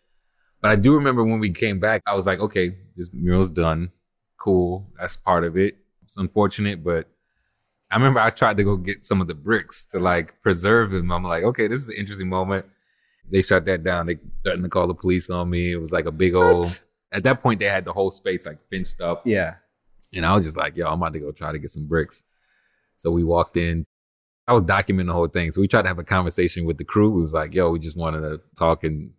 But 0.62 0.70
I 0.70 0.76
do 0.76 0.94
remember 0.94 1.22
when 1.22 1.38
we 1.38 1.50
came 1.50 1.78
back, 1.78 2.00
I 2.06 2.14
was 2.14 2.24
like, 2.26 2.38
okay, 2.40 2.74
this 2.96 3.12
mural's 3.12 3.50
done. 3.50 3.92
Cool, 4.38 4.90
that's 4.98 5.18
part 5.18 5.44
of 5.44 5.58
it. 5.58 5.76
It's 6.02 6.16
unfortunate, 6.16 6.82
but 6.82 7.10
I 7.90 7.96
remember 7.96 8.20
I 8.20 8.30
tried 8.30 8.56
to 8.56 8.64
go 8.64 8.78
get 8.78 9.04
some 9.04 9.20
of 9.20 9.28
the 9.28 9.34
bricks 9.34 9.84
to 9.86 9.98
like 9.98 10.40
preserve 10.42 10.92
them. 10.92 11.12
I'm 11.12 11.22
like, 11.24 11.44
okay, 11.44 11.66
this 11.66 11.82
is 11.82 11.88
an 11.88 11.96
interesting 11.96 12.30
moment. 12.30 12.64
They 13.30 13.42
shut 13.42 13.66
that 13.66 13.82
down. 13.84 14.06
They 14.06 14.18
threatened 14.42 14.64
to 14.64 14.70
call 14.70 14.86
the 14.86 14.94
police 14.94 15.28
on 15.28 15.50
me. 15.50 15.72
It 15.72 15.76
was 15.76 15.92
like 15.92 16.06
a 16.06 16.10
big 16.10 16.34
old. 16.34 16.66
What? 16.66 16.80
At 17.12 17.22
that 17.24 17.42
point, 17.42 17.60
they 17.60 17.66
had 17.66 17.84
the 17.84 17.92
whole 17.92 18.10
space 18.10 18.46
like 18.46 18.58
fenced 18.70 19.00
up. 19.02 19.26
Yeah. 19.26 19.56
And 20.14 20.24
I 20.24 20.34
was 20.34 20.44
just 20.44 20.56
like, 20.56 20.74
yo, 20.76 20.86
I'm 20.86 20.94
about 20.94 21.12
to 21.12 21.20
go 21.20 21.32
try 21.32 21.52
to 21.52 21.58
get 21.58 21.70
some 21.70 21.86
bricks. 21.86 22.22
So 22.96 23.10
we 23.10 23.24
walked 23.24 23.56
in. 23.56 23.84
I 24.46 24.52
was 24.52 24.62
documenting 24.62 25.06
the 25.06 25.12
whole 25.12 25.28
thing. 25.28 25.50
So 25.52 25.60
we 25.60 25.68
tried 25.68 25.82
to 25.82 25.88
have 25.88 25.98
a 25.98 26.04
conversation 26.04 26.64
with 26.66 26.76
the 26.78 26.84
crew. 26.84 27.10
We 27.10 27.20
was 27.22 27.32
like, 27.32 27.54
yo, 27.54 27.70
we 27.70 27.78
just 27.78 27.96
wanted 27.96 28.20
to 28.20 28.40
talk 28.58 28.84
and 28.84 29.12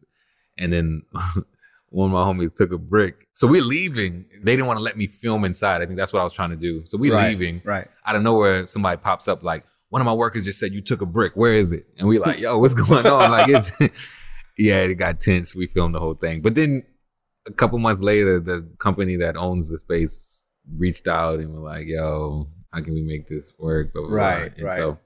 and 0.57 0.71
then 0.71 1.01
one 1.89 2.07
of 2.09 2.13
my 2.13 2.21
homies 2.23 2.53
took 2.55 2.71
a 2.71 2.77
brick. 2.77 3.27
So 3.33 3.47
we're 3.47 3.61
leaving. 3.63 4.25
They 4.43 4.53
didn't 4.53 4.67
want 4.67 4.77
to 4.79 4.83
let 4.83 4.97
me 4.97 5.07
film 5.07 5.45
inside. 5.45 5.81
I 5.81 5.85
think 5.85 5.97
that's 5.97 6.13
what 6.13 6.19
I 6.19 6.23
was 6.23 6.33
trying 6.33 6.51
to 6.51 6.55
do. 6.55 6.83
So 6.85 6.97
we're 6.97 7.13
Right, 7.13 7.29
leaving. 7.29 7.61
Right. 7.65 7.87
Out 8.05 8.15
of 8.15 8.21
nowhere, 8.21 8.65
somebody 8.65 8.97
pops 8.97 9.27
up 9.27 9.43
like, 9.43 9.63
one 9.89 10.01
of 10.01 10.05
my 10.05 10.13
workers 10.13 10.45
just 10.45 10.59
said 10.59 10.73
you 10.73 10.81
took 10.81 11.01
a 11.01 11.05
brick. 11.05 11.33
Where 11.35 11.53
is 11.53 11.71
it? 11.71 11.85
And 11.97 12.07
we 12.07 12.19
like, 12.19 12.39
yo, 12.45 12.57
what's 12.59 12.73
going 12.73 13.05
on? 13.05 13.31
Like 13.31 13.49
it's 13.49 13.71
yeah, 14.57 14.79
it 14.81 14.95
got 14.95 15.19
tense. 15.19 15.55
We 15.55 15.67
filmed 15.67 15.95
the 15.95 15.99
whole 15.99 16.15
thing. 16.15 16.41
But 16.41 16.55
then 16.55 16.83
a 17.47 17.51
couple 17.51 17.77
months 17.79 18.01
later, 18.01 18.39
the 18.39 18.67
company 18.79 19.15
that 19.17 19.35
owns 19.37 19.69
the 19.69 19.77
space 19.77 20.43
reached 20.77 21.07
out 21.07 21.39
and 21.39 21.53
were 21.53 21.59
like, 21.59 21.87
yo, 21.87 22.47
how 22.73 22.81
can 22.81 22.93
we 22.93 23.03
make 23.03 23.27
this 23.27 23.53
work? 23.59 23.93
Blah, 23.93 24.01
blah, 24.01 24.09
blah. 24.09 24.17
Right, 24.17 24.51
And 24.57 24.65
right. 24.65 24.73
so 24.73 24.99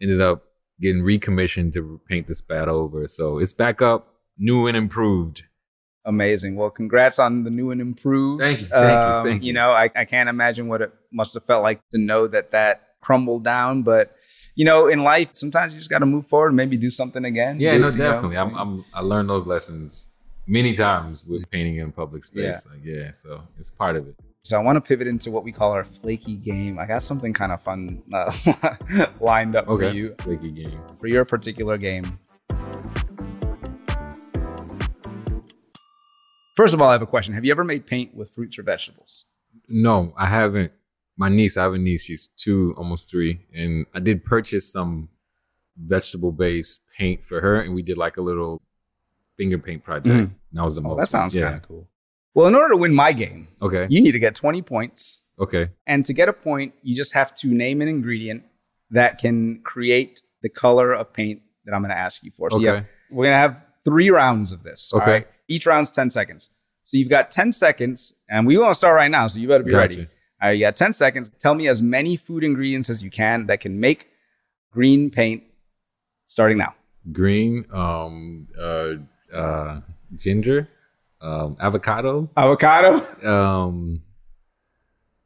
ended 0.00 0.20
up 0.20 0.44
getting 0.80 1.02
recommissioned 1.02 1.72
to 1.74 2.00
paint 2.08 2.26
the 2.26 2.34
spat 2.34 2.68
over. 2.68 3.08
So 3.08 3.38
it's 3.38 3.52
back 3.52 3.82
up, 3.82 4.04
new 4.38 4.66
and 4.66 4.76
improved. 4.76 5.42
Amazing. 6.04 6.56
Well, 6.56 6.70
congrats 6.70 7.18
on 7.18 7.44
the 7.44 7.50
new 7.50 7.70
and 7.70 7.80
improved. 7.80 8.40
Thank 8.40 8.60
you, 8.60 8.66
thank 8.68 9.02
you, 9.02 9.08
Um, 9.10 9.24
thank 9.24 9.42
you. 9.42 9.48
You 9.48 9.52
know, 9.54 9.70
I, 9.72 9.90
I 9.94 10.04
can't 10.04 10.28
imagine 10.28 10.68
what 10.68 10.80
it 10.80 10.92
must 11.12 11.34
have 11.34 11.44
felt 11.44 11.62
like 11.62 11.80
to 11.90 11.98
know 11.98 12.26
that 12.28 12.52
that 12.52 12.82
crumbled 13.02 13.44
down. 13.44 13.82
But 13.82 14.14
you 14.54 14.64
know, 14.64 14.86
in 14.88 15.02
life, 15.04 15.30
sometimes 15.34 15.72
you 15.72 15.78
just 15.78 15.90
got 15.90 15.98
to 15.98 16.06
move 16.06 16.26
forward 16.26 16.48
and 16.48 16.56
maybe 16.56 16.76
do 16.76 16.90
something 16.90 17.24
again. 17.24 17.60
Yeah, 17.60 17.74
Do- 17.74 17.78
no, 17.80 17.86
you 17.88 17.96
know? 17.96 18.10
definitely. 18.12 18.38
I'm, 18.38 18.54
I'm 18.54 18.84
I 18.94 19.00
learned 19.00 19.28
those 19.28 19.46
lessons 19.46 20.12
many 20.46 20.72
times 20.72 21.26
with 21.26 21.50
painting 21.50 21.76
in 21.76 21.92
public 21.92 22.24
space. 22.24 22.66
Like, 22.70 22.80
yeah, 22.84 23.12
so 23.12 23.42
it's 23.58 23.70
part 23.70 23.96
of 23.96 24.08
it. 24.08 24.14
So 24.48 24.58
I 24.58 24.62
want 24.62 24.76
to 24.76 24.80
pivot 24.80 25.06
into 25.06 25.30
what 25.30 25.44
we 25.44 25.52
call 25.52 25.72
our 25.72 25.84
flaky 25.84 26.36
game. 26.36 26.78
I 26.78 26.86
got 26.86 27.02
something 27.02 27.34
kind 27.34 27.52
of 27.52 27.60
fun 27.60 28.02
uh, 28.14 28.32
lined 29.20 29.54
up 29.54 29.66
for 29.66 29.90
you 29.92 30.14
Flaky 30.20 30.50
game. 30.50 30.80
for 30.98 31.06
your 31.06 31.26
particular 31.26 31.76
game. 31.76 32.18
First 36.56 36.72
of 36.72 36.80
all, 36.80 36.88
I 36.88 36.92
have 36.92 37.02
a 37.02 37.06
question. 37.06 37.34
Have 37.34 37.44
you 37.44 37.50
ever 37.50 37.62
made 37.62 37.86
paint 37.86 38.14
with 38.14 38.30
fruits 38.30 38.58
or 38.58 38.62
vegetables? 38.62 39.26
No, 39.68 40.14
I 40.16 40.24
haven't. 40.24 40.72
My 41.18 41.28
niece, 41.28 41.58
I 41.58 41.64
have 41.64 41.74
a 41.74 41.78
niece. 41.78 42.04
She's 42.04 42.30
two, 42.38 42.72
almost 42.78 43.10
three, 43.10 43.42
and 43.54 43.84
I 43.92 44.00
did 44.00 44.24
purchase 44.24 44.72
some 44.72 45.10
vegetable-based 45.76 46.80
paint 46.96 47.22
for 47.22 47.42
her, 47.42 47.60
and 47.60 47.74
we 47.74 47.82
did 47.82 47.98
like 47.98 48.16
a 48.16 48.22
little 48.22 48.62
finger 49.36 49.58
paint 49.58 49.84
project. 49.84 50.06
And 50.06 50.34
that 50.54 50.64
was 50.64 50.74
the 50.74 50.80
Oh, 50.80 50.84
most. 50.84 51.00
that 51.00 51.08
sounds 51.10 51.34
yeah. 51.34 51.42
kind 51.50 51.56
of 51.56 51.68
cool. 51.68 51.86
Well, 52.34 52.46
in 52.46 52.54
order 52.54 52.74
to 52.74 52.76
win 52.76 52.94
my 52.94 53.12
game, 53.12 53.48
Okay. 53.62 53.86
you 53.90 54.00
need 54.00 54.12
to 54.12 54.18
get 54.18 54.34
20 54.34 54.62
points. 54.62 55.24
Okay. 55.40 55.70
And 55.86 56.04
to 56.06 56.12
get 56.12 56.28
a 56.28 56.32
point, 56.32 56.74
you 56.82 56.94
just 56.96 57.12
have 57.14 57.34
to 57.36 57.48
name 57.48 57.80
an 57.82 57.88
ingredient 57.88 58.44
that 58.90 59.18
can 59.18 59.60
create 59.62 60.20
the 60.42 60.48
color 60.48 60.92
of 60.92 61.12
paint 61.12 61.42
that 61.64 61.74
I'm 61.74 61.82
going 61.82 61.90
to 61.90 61.98
ask 61.98 62.22
you 62.22 62.30
for. 62.30 62.50
So 62.50 62.58
Okay. 62.58 62.66
have- 62.66 62.86
we're 63.10 63.24
going 63.24 63.34
to 63.34 63.38
have 63.38 63.64
three 63.84 64.10
rounds 64.10 64.52
of 64.52 64.62
this. 64.62 64.92
Okay. 64.94 65.10
right? 65.10 65.26
Each 65.48 65.66
round's 65.66 65.90
10 65.90 66.10
seconds. 66.10 66.50
So 66.84 66.96
you've 66.96 67.08
got 67.10 67.30
10 67.30 67.52
seconds, 67.52 68.14
and 68.28 68.46
we 68.46 68.56
want 68.56 68.70
to 68.70 68.74
start 68.74 68.94
right 68.96 69.10
now. 69.10 69.26
So 69.26 69.40
you 69.40 69.48
better 69.48 69.64
be 69.64 69.70
Gotcha. 69.70 69.80
ready. 69.96 70.08
All 70.40 70.48
right, 70.48 70.52
you 70.52 70.60
got 70.60 70.76
10 70.76 70.92
seconds. 70.92 71.30
Tell 71.38 71.54
me 71.54 71.66
as 71.68 71.82
many 71.82 72.16
food 72.16 72.44
ingredients 72.44 72.88
as 72.88 73.02
you 73.02 73.10
can 73.10 73.46
that 73.46 73.60
can 73.60 73.80
make 73.80 74.08
green 74.72 75.10
paint 75.10 75.42
starting 76.26 76.56
now. 76.58 76.74
Green, 77.12 77.64
um, 77.72 78.48
uh, 78.58 78.94
uh, 79.34 79.80
ginger, 80.16 80.68
um, 81.20 81.56
avocado, 81.60 82.30
Avocado. 82.36 82.94
um, 83.28 84.02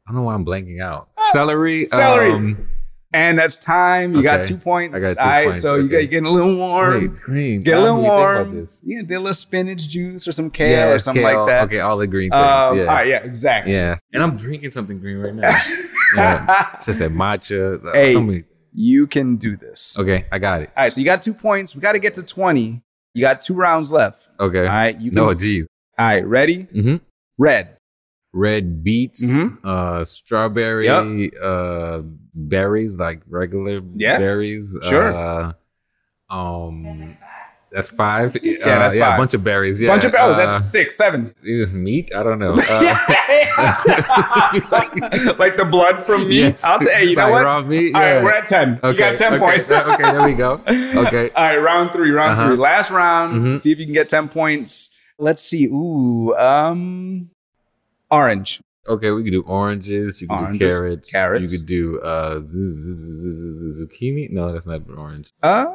I 0.07 0.11
don't 0.11 0.15
know 0.17 0.23
why 0.23 0.33
I'm 0.33 0.45
blanking 0.45 0.81
out. 0.81 1.09
Celery, 1.31 1.87
Celery. 1.89 2.31
Um, 2.33 2.69
And 3.15 3.37
that's 3.37 3.59
time. 3.59 4.15
You 4.15 4.23
got 4.23 4.43
two 4.43 4.57
points. 4.57 4.95
I 4.95 4.99
got 4.99 5.13
two 5.13 5.19
All 5.23 5.27
right, 5.29 5.45
points, 5.45 5.61
so 5.61 5.75
you 5.75 5.83
okay. 5.83 5.91
got 5.91 5.97
you 6.01 6.07
getting 6.07 6.25
a 6.25 6.31
little 6.31 6.55
warm. 6.57 6.99
wait, 6.99 7.15
green. 7.21 7.61
Get 7.61 7.77
a 7.77 7.81
little 7.81 7.97
let 7.99 8.01
me 8.03 8.09
think 8.09 8.17
about 8.17 8.47
warm. 8.55 8.67
You 8.83 8.97
can 8.97 9.05
do 9.05 9.17
a 9.17 9.19
little 9.19 9.33
spinach 9.35 9.87
juice 9.87 10.27
or 10.27 10.31
some 10.31 10.49
kale 10.49 10.93
or 10.93 10.97
something 10.99 11.21
kale. 11.23 11.41
like 11.41 11.47
that. 11.47 11.63
Okay, 11.65 11.79
all 11.79 11.95
the 11.97 12.07
green 12.07 12.31
things. 12.31 12.41
Um, 12.41 12.77
yeah. 12.77 12.83
All 12.85 12.87
right, 12.95 13.07
yeah, 13.07 13.17
exactly. 13.23 13.71
Yeah. 13.73 13.97
And 14.13 14.23
I'm 14.23 14.35
drinking 14.35 14.71
something 14.71 14.99
green 14.99 15.17
right 15.19 15.33
now. 15.35 15.49
yeah. 16.15 16.75
It's 16.77 16.87
just 16.87 16.97
that 16.99 17.11
matcha. 17.11 17.85
uh, 17.85 17.91
Hey. 17.93 18.43
You 18.75 19.05
can 19.05 19.35
do 19.35 19.55
this. 19.57 19.95
Okay, 19.99 20.25
I 20.31 20.39
got 20.39 20.63
it. 20.63 20.71
All 20.75 20.83
right, 20.85 20.91
so 20.91 20.99
you 20.99 21.05
got 21.05 21.21
two 21.21 21.35
points. 21.35 21.75
We 21.75 21.81
got 21.81 21.91
to 21.91 21.99
get 21.99 22.15
to 22.15 22.23
20. 22.23 22.81
You 23.13 23.21
got 23.21 23.43
two 23.43 23.53
rounds 23.53 23.91
left. 23.91 24.27
Okay. 24.39 24.61
All 24.61 24.65
right, 24.73 24.99
you 24.99 25.11
can. 25.11 25.15
no, 25.17 25.31
geez. 25.35 25.67
All 25.97 26.05
right, 26.07 26.25
ready? 26.25 26.63
hmm 26.63 26.95
Red. 27.37 27.77
Red 28.33 28.83
beets, 28.83 29.23
Mhm. 29.23 29.57
uh, 29.63 30.03
strawberry, 30.05 30.85
Yep. 30.85 31.33
uh, 31.43 32.01
berries, 32.33 32.97
like 32.99 33.21
regular 33.29 33.81
Yeah. 33.95 34.17
berries. 34.17 34.75
Sure. 34.89 35.13
Uh, 35.13 35.53
um, 36.33 37.15
that's 37.71 37.89
five. 37.91 38.35
Yeah, 38.41 38.57
that's 38.79 38.95
yeah, 38.95 39.05
five. 39.09 39.13
a 39.15 39.21
bunch 39.21 39.33
of 39.35 39.43
berries. 39.43 39.79
Yeah. 39.81 39.89
Bunch 39.89 40.05
of 40.05 40.11
berries. 40.13 40.29
oh, 40.29 40.33
uh, 40.33 40.37
that's 40.45 40.65
six, 40.65 40.95
seven. 40.95 41.33
meat. 41.43 42.11
I 42.15 42.23
don't 42.23 42.39
know. 42.39 42.55
Uh, 43.55 43.69
like 45.37 45.57
the 45.57 45.67
blood 45.69 46.03
from 46.03 46.27
me. 46.27 46.39
yes. 46.39 46.63
I'll 46.63 46.79
tell 46.79 47.03
you. 47.03 47.09
You 47.11 47.15
know 47.15 47.23
Like 47.25 47.31
what? 47.33 47.45
raw 47.45 47.61
meat. 47.61 47.93
All 47.93 48.01
right, 48.01 48.23
we're 48.23 48.31
at 48.31 48.47
10. 48.47 48.79
You 48.83 48.93
got 48.95 49.15
10 49.17 49.33
okay, 49.33 49.39
points. 49.39 49.69
okay, 49.69 50.01
there 50.11 50.23
we 50.23 50.33
go. 50.33 50.59
Okay. 50.67 51.29
All 51.35 51.43
right, 51.45 51.57
round 51.57 51.91
three, 51.91 52.09
round 52.09 52.31
Uh-huh. 52.31 52.47
three. 52.47 52.55
Last 52.57 52.89
round. 52.89 53.33
Mhm. 53.39 53.59
See 53.59 53.71
if 53.71 53.77
you 53.79 53.85
can 53.85 53.93
get 53.93 54.09
10 54.09 54.27
points. 54.29 54.89
Let's 55.19 55.41
see. 55.41 55.65
Ooh, 55.67 56.33
um, 56.35 57.29
orange. 58.11 58.61
Okay, 58.87 59.11
we 59.11 59.23
could 59.23 59.31
do 59.31 59.43
oranges. 59.43 60.21
You 60.21 60.27
could 60.27 60.33
Oranges, 60.39 60.59
do 60.59 60.67
carrots. 60.69 61.11
carrots. 61.11 61.51
You 61.53 61.57
could 61.59 61.67
do 61.67 61.99
uh, 62.01 62.41
zucchini. 62.41 64.29
No, 64.29 64.51
that's 64.51 64.65
not 64.67 64.81
orange. 64.97 65.31
Uh, 65.41 65.67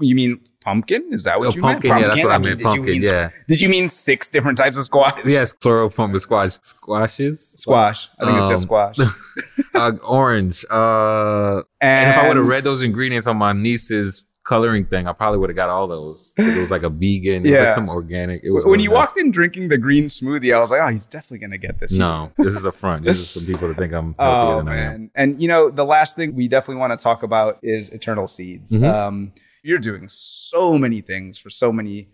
you 0.00 0.14
mean 0.14 0.40
pumpkin? 0.62 1.08
Is 1.12 1.24
that 1.24 1.38
what 1.38 1.48
Oh, 1.48 1.52
you 1.54 1.60
pumpkin. 1.60 1.90
meant? 1.90 2.02
Yeah, 2.02 2.08
that's 2.08 2.22
what 2.24 2.32
I 2.32 2.38
mean, 2.38 2.46
meant. 2.48 2.58
did 2.58 2.64
Pumpkin. 2.64 2.84
mean- 2.86 3.02
Yeah. 3.02 3.30
Did 3.48 3.60
you 3.60 3.68
mean 3.68 3.88
six 3.88 4.28
different 4.28 4.58
types 4.58 4.76
of 4.76 4.84
squash? 4.84 5.14
Yes, 5.24 5.52
chlorophyll 5.52 6.18
squash. 6.18 6.58
Squashes. 6.62 7.40
Squash. 7.58 8.08
I 8.18 8.24
think 8.26 8.38
it's 8.38 8.48
just 8.48 8.62
Um, 8.64 8.66
squash. 8.94 8.96
Uh, 9.74 9.92
orange. 10.04 10.64
Uh, 10.68 11.62
and 11.80 12.10
if 12.10 12.16
I 12.16 12.26
would 12.28 12.36
have 12.36 12.46
read 12.46 12.64
those 12.64 12.82
ingredients 12.82 13.26
on 13.28 13.36
my 13.38 13.52
niece's 13.52 14.24
coloring 14.50 14.84
thing, 14.84 15.06
I 15.06 15.12
probably 15.12 15.38
would 15.38 15.48
have 15.48 15.56
got 15.56 15.68
all 15.70 15.86
those. 15.86 16.34
It 16.36 16.58
was 16.58 16.70
like 16.72 16.82
a 16.82 16.90
vegan. 16.90 17.46
It 17.46 17.50
was 17.52 17.60
like 17.60 17.74
some 17.74 17.88
organic. 17.88 18.42
It 18.42 18.50
was 18.50 18.64
when 18.64 18.80
you 18.80 18.90
walked 18.90 19.16
in 19.18 19.30
drinking 19.30 19.68
the 19.68 19.78
green 19.78 20.06
smoothie, 20.06 20.54
I 20.54 20.60
was 20.60 20.70
like, 20.72 20.80
oh, 20.82 20.88
he's 20.88 21.06
definitely 21.06 21.38
gonna 21.38 21.58
get 21.58 21.78
this. 21.78 21.92
No, 21.92 22.32
this 22.36 22.54
is 22.56 22.64
a 22.64 22.72
front. 22.72 23.04
This 23.04 23.18
is 23.18 23.30
for 23.32 23.40
people 23.40 23.68
to 23.68 23.74
think 23.74 23.92
I'm 23.92 24.14
healthier 24.18 24.54
Oh 24.54 24.58
than 24.58 24.68
I 24.68 24.76
am. 24.76 24.90
man! 24.92 25.10
And 25.14 25.40
you 25.42 25.48
know, 25.48 25.70
the 25.70 25.84
last 25.84 26.16
thing 26.16 26.34
we 26.34 26.48
definitely 26.48 26.80
want 26.80 26.98
to 26.98 27.02
talk 27.02 27.22
about 27.22 27.58
is 27.62 27.88
Eternal 27.90 28.26
Seeds. 28.26 28.72
Mhm. 28.72 28.92
Um, 28.92 29.32
you're 29.62 29.78
doing 29.78 30.08
so 30.08 30.76
many 30.78 31.00
things 31.00 31.38
for 31.38 31.50
so 31.50 31.70
many 31.70 32.08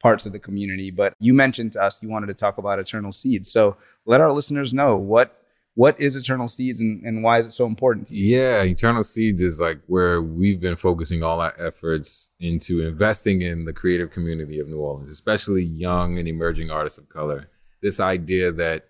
parts 0.00 0.24
of 0.26 0.32
the 0.32 0.38
community, 0.38 0.90
but 0.90 1.14
you 1.20 1.34
mentioned 1.34 1.72
to 1.72 1.82
us 1.82 2.02
you 2.02 2.08
wanted 2.08 2.26
to 2.28 2.34
talk 2.34 2.58
about 2.58 2.78
Eternal 2.78 3.12
Seeds. 3.12 3.50
So 3.52 3.76
let 4.06 4.20
our 4.20 4.32
listeners 4.32 4.72
know 4.72 4.96
what 4.96 5.36
what 5.74 5.98
is 5.98 6.16
Eternal 6.16 6.48
Seeds 6.48 6.80
and, 6.80 7.02
and 7.04 7.22
why 7.22 7.38
is 7.38 7.46
it 7.46 7.52
so 7.52 7.66
important 7.66 8.06
to 8.08 8.14
you? 8.14 8.36
Yeah, 8.36 8.62
Eternal 8.62 9.04
Seeds 9.04 9.40
is 9.40 9.58
like 9.58 9.80
where 9.86 10.20
we've 10.20 10.60
been 10.60 10.76
focusing 10.76 11.22
all 11.22 11.40
our 11.40 11.54
efforts 11.58 12.30
into 12.40 12.82
investing 12.82 13.42
in 13.42 13.64
the 13.64 13.72
creative 13.72 14.10
community 14.10 14.58
of 14.58 14.68
New 14.68 14.78
Orleans, 14.78 15.08
especially 15.08 15.64
young 15.64 16.18
and 16.18 16.28
emerging 16.28 16.70
artists 16.70 16.98
of 16.98 17.08
color. 17.08 17.48
This 17.80 18.00
idea 18.00 18.52
that 18.52 18.88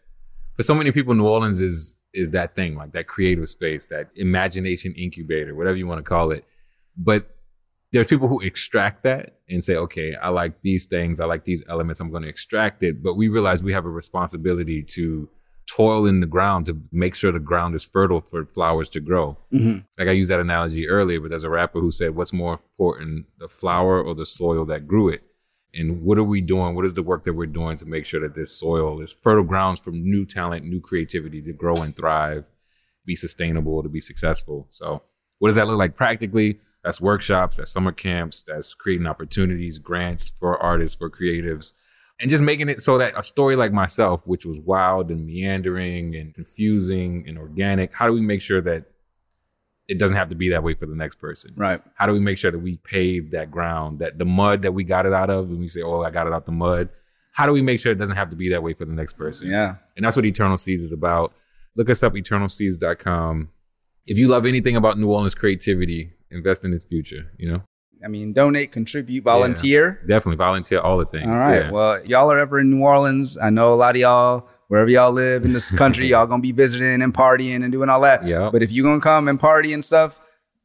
for 0.57 0.63
so 0.63 0.75
many 0.75 0.91
people, 0.91 1.15
New 1.15 1.27
Orleans 1.27 1.61
is 1.61 1.97
is 2.15 2.33
that 2.33 2.55
thing, 2.55 2.77
like 2.77 2.93
that 2.93 3.07
creative 3.07 3.49
space, 3.49 3.87
that 3.87 4.11
imagination 4.17 4.93
incubator, 4.95 5.55
whatever 5.55 5.77
you 5.77 5.87
want 5.87 5.99
to 5.99 6.03
call 6.03 6.31
it. 6.31 6.45
But 6.95 7.27
there's 7.93 8.07
people 8.07 8.29
who 8.29 8.41
extract 8.41 9.03
that 9.05 9.39
and 9.49 9.65
say, 9.65 9.77
okay, 9.77 10.15
I 10.15 10.29
like 10.29 10.61
these 10.61 10.87
things, 10.87 11.21
I 11.21 11.25
like 11.25 11.45
these 11.45 11.65
elements, 11.69 12.01
I'm 12.01 12.11
going 12.11 12.23
to 12.23 12.29
extract 12.29 12.83
it. 12.83 13.03
But 13.03 13.15
we 13.15 13.29
realize 13.29 13.63
we 13.63 13.73
have 13.73 13.87
a 13.87 13.91
responsibility 13.91 14.83
to 14.83 15.29
toil 15.73 16.07
in 16.07 16.21
the 16.21 16.27
ground 16.27 16.67
to 16.67 16.79
make 16.93 17.15
sure 17.15 17.33
the 17.33 17.39
ground 17.39 17.75
is 17.75 17.83
fertile 17.83 18.21
for 18.21 18.45
flowers 18.45 18.91
to 18.91 19.01
grow. 19.01 19.39
Mm-hmm. 19.53 19.79
Like 19.99 20.09
I 20.09 20.13
used 20.13 20.31
that 20.31 20.41
analogy 20.41 20.87
earlier, 20.87 21.19
but 21.19 21.31
there's 21.31 21.45
a 21.45 21.51
rapper 21.51 21.81
who 21.81 21.91
said, 21.91 22.15
What's 22.15 22.33
more 22.33 22.53
important, 22.53 23.27
the 23.39 23.49
flower 23.49 24.03
or 24.03 24.15
the 24.15 24.27
soil 24.27 24.67
that 24.67 24.87
grew 24.87 25.09
it? 25.09 25.23
And 25.75 26.03
what 26.03 26.19
are 26.19 26.25
we 26.25 26.43
doing? 26.43 26.75
What 26.75 26.85
is 26.85 26.93
the 26.93 27.03
work 27.03 27.25
that 27.25 27.33
we're 27.33 27.47
doing 27.47 27.79
to 27.79 27.87
make 27.87 28.05
sure 28.05 28.21
that 28.21 28.35
this 28.35 28.53
soil 28.53 29.01
is 29.01 29.17
fertile 29.23 29.45
grounds 29.45 29.81
for 29.81 29.91
new 29.91 30.27
talent, 30.27 30.67
new 30.67 30.81
creativity 30.81 31.41
to 31.41 31.55
grow 31.55 31.77
and 31.77 31.97
thrive, 31.97 32.45
be 33.07 33.17
sustainable, 33.17 33.83
to 33.83 33.89
be 33.89 34.03
successful? 34.03 34.67
So, 34.69 35.03
what 35.39 35.49
does 35.49 35.55
that 35.55 35.67
look 35.67 35.79
like 35.79 35.97
practically? 35.97 36.59
That's 36.85 37.01
workshops, 37.01 37.57
that's 37.57 37.71
summer 37.71 37.93
camps, 37.93 38.45
that's 38.47 38.75
creating 38.75 39.07
opportunities, 39.07 39.79
grants 39.79 40.29
for 40.39 40.63
artists, 40.63 40.99
for 40.99 41.09
creatives, 41.09 41.73
and 42.23 42.31
just 42.31 42.43
making 42.43 42.69
it 42.69 42.81
so 42.81 42.99
that 42.99 43.19
a 43.19 43.23
story 43.23 43.57
like 43.57 43.73
myself, 43.73 44.23
which 44.25 44.47
was 44.47 44.61
wild 44.61 45.11
and 45.11 45.27
meandering 45.27 46.15
and 46.15 46.33
confusing 46.33 47.25
and 47.27 47.37
organic, 47.37 47.93
how 47.93 48.07
do 48.07 48.13
we 48.13 48.21
make 48.21 48.41
sure 48.41 48.61
that 48.61 48.85
it 49.89 49.99
doesn't 49.99 50.17
have 50.17 50.29
to 50.29 50.37
be 50.37 50.51
that 50.51 50.63
way 50.63 50.75
for 50.75 50.87
the 50.87 50.95
next 50.95 51.17
person? 51.17 51.53
Right. 51.57 51.83
How 51.97 52.07
do 52.07 52.13
we 52.13 52.21
make 52.21 52.39
sure 52.39 52.53
that 52.53 52.61
we 52.61 52.77
pave 52.77 53.33
that 53.33 53.51
ground, 53.51 53.99
that 53.99 54.19
the 54.19 54.25
mud 54.25 54.63
that 54.63 54.71
we 54.71 54.85
got 54.85 55.05
it 55.05 55.13
out 55.13 55.31
of, 55.31 55.51
and 55.51 55.59
we 55.59 55.67
say, 55.67 55.83
oh, 55.83 56.03
I 56.03 56.11
got 56.11 56.29
it 56.29 56.33
out 56.33 56.47
the 56.47 56.53
mud? 56.53 56.91
How 57.33 57.45
do 57.45 57.53
we 57.53 57.61
make 57.61 57.81
sure 57.81 57.91
it 57.91 57.99
doesn't 57.99 58.17
have 58.17 58.31
to 58.31 58.37
be 58.37 58.51
that 58.51 58.63
way 58.63 58.73
for 58.73 58.85
the 58.85 58.95
next 58.95 59.15
person? 59.15 59.51
Yeah. 59.51 59.75
And 59.97 60.05
that's 60.05 60.15
what 60.15 60.25
Eternal 60.25 60.57
Seeds 60.57 60.83
is 60.83 60.93
about. 60.93 61.33
Look 61.75 61.91
us 61.91 62.05
up, 62.05 62.13
eternalseeds.com. 62.13 63.51
If 64.07 64.17
you 64.17 64.29
love 64.29 64.47
anything 64.47 64.77
about 64.77 64.97
New 64.97 65.11
Orleans 65.11 65.35
creativity, 65.35 66.13
invest 66.31 66.65
in 66.65 66.73
its 66.73 66.85
future, 66.85 67.33
you 67.37 67.51
know? 67.51 67.63
I 68.05 68.09
mean, 68.09 68.33
donate, 68.33 68.73
contribute, 68.73 69.23
volunteer. 69.25 70.01
Yeah, 70.03 70.09
definitely 70.17 70.37
volunteer 70.37 70.81
all 70.81 70.99
the 70.99 71.07
things. 71.07 71.27
All 71.27 71.35
right. 71.37 71.63
Yeah. 71.67 71.71
Well, 71.71 72.05
y'all 72.05 72.31
are 72.33 72.39
ever 72.39 72.59
in 72.61 72.71
New 72.71 72.83
Orleans. 72.83 73.39
I 73.39 73.51
know 73.51 73.73
a 73.73 73.77
lot 73.77 73.95
of 73.95 74.01
y'all, 74.01 74.49
wherever 74.69 74.91
y'all 74.91 75.13
live 75.13 75.45
in 75.45 75.53
this 75.53 75.71
country, 75.83 76.07
y'all 76.09 76.27
gonna 76.27 76.43
be 76.43 76.53
visiting 76.53 77.01
and 77.03 77.15
partying 77.15 77.63
and 77.63 77.71
doing 77.73 77.89
all 77.89 78.01
that. 78.03 78.25
Yeah. 78.27 78.51
But 78.53 78.63
if 78.63 78.73
you're 78.73 78.85
gonna 78.85 79.01
come 79.01 79.29
and 79.29 79.39
party 79.39 79.73
and 79.73 79.85
stuff, 79.85 80.21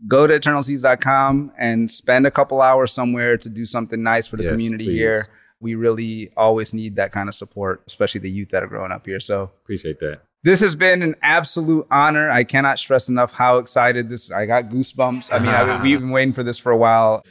go 0.07 0.27
to 0.27 0.39
eternalseeds.com 0.39 1.51
and 1.57 1.89
spend 1.89 2.27
a 2.27 2.31
couple 2.31 2.61
hours 2.61 2.91
somewhere 2.91 3.37
to 3.37 3.49
do 3.49 3.65
something 3.65 4.01
nice 4.03 4.27
for 4.27 4.37
the 4.37 4.43
Yes, 4.43 4.51
community 4.51 4.85
please. 4.85 4.93
here. 4.93 5.25
We 5.59 5.73
really 5.75 6.31
always 6.37 6.71
need 6.73 6.97
that 6.97 7.11
kind 7.11 7.27
of 7.27 7.33
support, 7.35 7.81
especially 7.87 8.21
the 8.21 8.29
youth 8.29 8.49
that 8.49 8.61
are 8.63 8.67
growing 8.67 8.91
up 8.91 9.05
here. 9.07 9.19
So 9.19 9.49
Appreciate 9.63 9.99
that. 10.01 10.21
This 10.47 10.61
has 10.61 10.75
been 10.75 11.01
an 11.01 11.13
absolute 11.21 11.85
honor. 11.91 12.31
I 12.31 12.45
cannot 12.45 12.79
stress 12.79 13.09
enough 13.09 13.33
how 13.33 13.57
excited 13.57 14.07
this. 14.07 14.31
I 14.31 14.45
got 14.45 14.69
goosebumps. 14.69 15.33
I 15.33 15.39
mean, 15.39 15.49
I, 15.49 15.83
we've 15.83 15.99
been 15.99 16.09
waiting 16.09 16.31
for 16.31 16.41
this 16.41 16.57
for 16.57 16.71
a 16.71 16.77
while. 16.77 17.25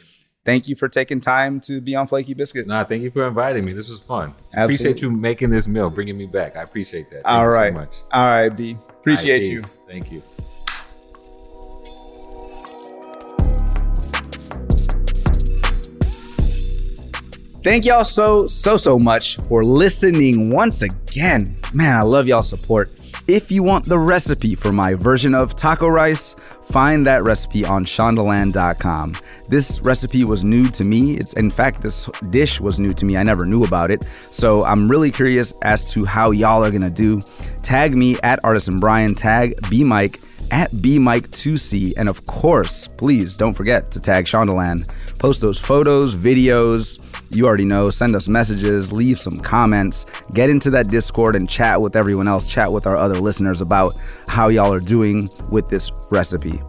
Thank 0.45 0.69
you 0.69 0.77
for 0.77 0.87
taking 0.87 1.23
time 1.23 1.59
to 1.63 1.81
be 1.81 1.97
on 1.97 2.07
Flaky 2.09 2.35
Biscuit. 2.35 2.67
Nah, 2.67 2.85
thank 2.85 3.03
you 3.03 3.11
for 3.11 3.27
inviting 3.27 3.65
me. 3.65 3.73
This 3.73 3.89
was 3.89 4.03
fun. 4.03 4.35
Absolutely. 4.53 4.63
Appreciate 4.63 5.01
you 5.01 5.11
making 5.11 5.49
this 5.49 5.67
meal, 5.67 5.89
bringing 5.89 6.19
me 6.19 6.27
back. 6.27 6.59
I 6.59 6.63
appreciate 6.63 7.09
that. 7.09 7.23
Thank 7.23 7.27
All 7.27 7.49
right. 7.49 7.73
so 7.73 7.79
much. 7.79 7.95
All 8.13 8.29
right, 8.29 8.51
B. 8.51 8.77
Appreciate 8.91 9.45
right, 9.45 9.51
you. 9.51 9.61
Thank 9.63 10.13
you. 10.13 10.23
Thank 17.65 17.87
y'all 17.87 18.05
so, 18.05 18.45
so, 18.45 18.77
so 18.77 18.99
much 18.99 19.39
for 19.49 19.65
listening 19.65 20.51
once 20.51 20.83
again. 20.83 21.57
Man, 21.73 21.97
I 21.97 22.03
love 22.03 22.29
y'all 22.29 22.43
support. 22.43 22.91
If 23.29 23.51
you 23.51 23.65
want 23.65 23.87
the 23.87 23.99
recipe 23.99 24.55
for 24.55 24.71
my 24.71 24.95
version 24.95 25.35
of 25.35 25.57
taco 25.57 25.89
rice, 25.89 26.37
find 26.71 27.05
that 27.09 27.25
recipe 27.25 27.65
on 27.65 27.85
shondaland.com. 27.85 29.17
This 29.49 29.81
recipe 29.81 30.23
was 30.23 30.45
new 30.45 30.65
to 30.67 30.85
me. 30.85 31.17
It's 31.17 31.33
in 31.33 31.51
fact 31.51 31.83
this 31.83 32.07
dish 32.31 32.61
was 32.61 32.79
new 32.79 32.93
to 32.93 33.05
me. 33.05 33.17
I 33.17 33.25
never 33.25 33.45
knew 33.45 33.65
about 33.65 33.91
it. 33.91 34.07
So 34.31 34.65
I'm 34.65 34.89
really 34.89 35.11
curious 35.11 35.53
as 35.63 35.91
to 35.91 36.05
how 36.05 36.31
y'all 36.31 36.65
are 36.65 36.71
gonna 36.71 36.89
do. 36.89 37.21
Tag 37.65 37.97
me 37.97 38.17
at 38.23 38.39
Artisan 38.45 38.79
Bryan, 38.79 39.17
tag 39.17 39.57
BMike 39.63 40.23
at 40.53 40.71
BMike 40.71 41.27
2C, 41.31 41.95
and 41.97 42.09
of 42.09 42.27
course 42.27 42.87
please 42.87 43.35
don't 43.35 43.55
forget 43.55 43.91
to 43.91 43.99
tag 43.99 44.27
shondaland 44.27 44.95
post 45.19 45.41
those 45.41 45.59
photos 45.59 46.15
videos 46.15 47.01
you 47.31 47.47
already 47.47 47.65
know. 47.65 47.91
Send 47.91 48.15
us 48.15 48.29
messages 48.29 48.93
leave 48.93 49.19
some 49.19 49.37
comments. 49.39 50.07
Get 50.33 50.51
into 50.51 50.71
that 50.71 50.89
discord 50.89 51.37
and 51.37 51.49
chat 51.49 51.81
with 51.81 51.97
everyone 51.97 52.29
else. 52.29 52.47
Chat 52.47 52.73
with 52.73 52.87
our 52.87 52.97
other 52.97 53.17
listeners 53.17 53.61
about 53.61 53.95
how 54.29 54.49
y'all 54.49 54.73
are 54.73 54.81
doing 54.81 55.29
with 55.51 55.69
this 55.69 55.91
recipe. 56.11 56.61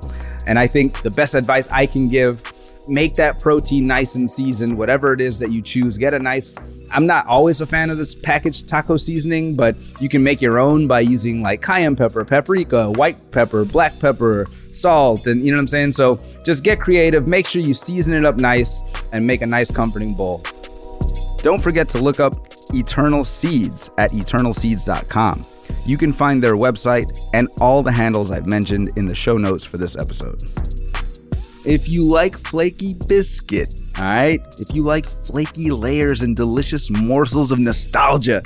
And 0.46 0.58
i 0.58 0.66
think 0.66 1.02
the 1.02 1.12
best 1.12 1.36
advice 1.36 1.68
i 1.72 1.86
can 1.86 2.08
give 2.08 2.42
make 2.88 3.16
that 3.16 3.38
protein 3.40 3.86
nice 3.86 4.16
and 4.16 4.32
seasoned 4.32 4.78
whatever 4.78 5.12
it 5.12 5.20
is 5.20 5.40
that 5.40 5.52
you 5.52 5.62
choose. 5.62 5.98
Get 5.98 6.14
a 6.14 6.20
nice 6.20 6.54
i'm 6.92 7.06
not 7.06 7.28
always 7.28 7.60
a 7.62 7.66
fan 7.66 7.90
of 7.90 7.98
this 7.98 8.16
packaged 8.16 8.68
taco 8.68 8.96
seasoning 8.96 9.56
but 9.56 9.76
you 10.00 10.08
can 10.08 10.24
make 10.24 10.42
your 10.42 10.58
own 10.58 10.88
by 10.88 11.02
using 11.02 11.42
like 11.42 11.62
cayenne 11.62 11.98
pepper 11.98 12.24
paprika 12.24 12.90
white 12.92 13.32
pepper 13.32 13.66
black 13.66 14.00
pepper 14.00 14.48
salt 14.78 15.28
and 15.28 15.44
you 15.46 15.52
know 15.52 15.58
what 15.58 15.62
i'm 15.62 15.68
saying? 15.68 15.92
So 15.94 16.20
just 16.44 16.64
get 16.64 16.80
creative 16.80 17.28
make 17.28 17.46
sure 17.48 17.62
you 17.62 17.74
season 17.74 18.14
it 18.14 18.26
up 18.26 18.38
nice 18.38 18.82
and 19.14 19.26
make 19.26 19.42
a 19.42 19.48
nice 19.48 19.72
comforting 19.72 20.14
bowl. 20.14 20.44
Don't 21.40 21.62
forget 21.62 21.90
to 21.90 22.00
look 22.00 22.20
up 22.20 22.34
eternal 22.74 23.24
seeds 23.24 23.90
at 23.98 24.12
eternalseeds.com 24.12 25.46
you 25.86 25.98
can 25.98 26.12
find 26.12 26.44
their 26.44 26.56
website 26.56 27.10
and 27.34 27.48
all 27.62 27.82
the 27.82 27.92
handles 27.92 28.30
i've 28.30 28.46
mentioned 28.46 28.90
in 28.98 29.06
the 29.06 29.16
show 29.16 29.38
notes 29.38 29.64
for 29.64 29.78
this 29.78 29.96
episode. 29.96 30.44
If 31.66 31.90
you 31.90 32.06
like 32.06 32.38
flaky 32.38 32.94
biscuit, 32.94 33.82
all 33.98 34.06
right? 34.06 34.42
If 34.58 34.74
you 34.74 34.84
like 34.84 35.06
flaky 35.06 35.70
layers 35.70 36.22
and 36.22 36.34
delicious 36.34 36.90
morsels 36.90 37.52
of 37.52 37.60
nostalgia, 37.60 38.42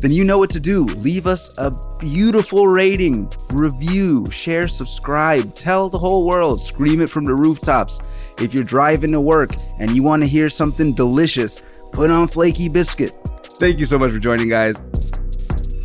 then 0.00 0.10
you 0.10 0.24
know 0.24 0.38
what 0.38 0.50
to 0.50 0.60
do. 0.60 0.84
Leave 0.84 1.26
us 1.26 1.50
a 1.58 1.70
beautiful 1.98 2.68
rating, 2.68 3.30
review, 3.50 4.26
share, 4.30 4.68
subscribe, 4.68 5.54
tell 5.54 5.88
the 5.88 5.98
whole 5.98 6.26
world, 6.26 6.60
scream 6.60 7.00
it 7.00 7.10
from 7.10 7.24
the 7.24 7.34
rooftops. 7.34 8.00
If 8.38 8.54
you're 8.54 8.64
driving 8.64 9.12
to 9.12 9.20
work 9.20 9.50
and 9.78 9.90
you 9.90 10.02
want 10.02 10.22
to 10.22 10.28
hear 10.28 10.48
something 10.48 10.94
delicious, 10.94 11.62
put 11.92 12.10
on 12.10 12.28
Flaky 12.28 12.68
Biscuit. 12.68 13.12
Thank 13.58 13.78
you 13.78 13.86
so 13.86 13.98
much 13.98 14.12
for 14.12 14.18
joining, 14.18 14.48
guys. 14.48 14.82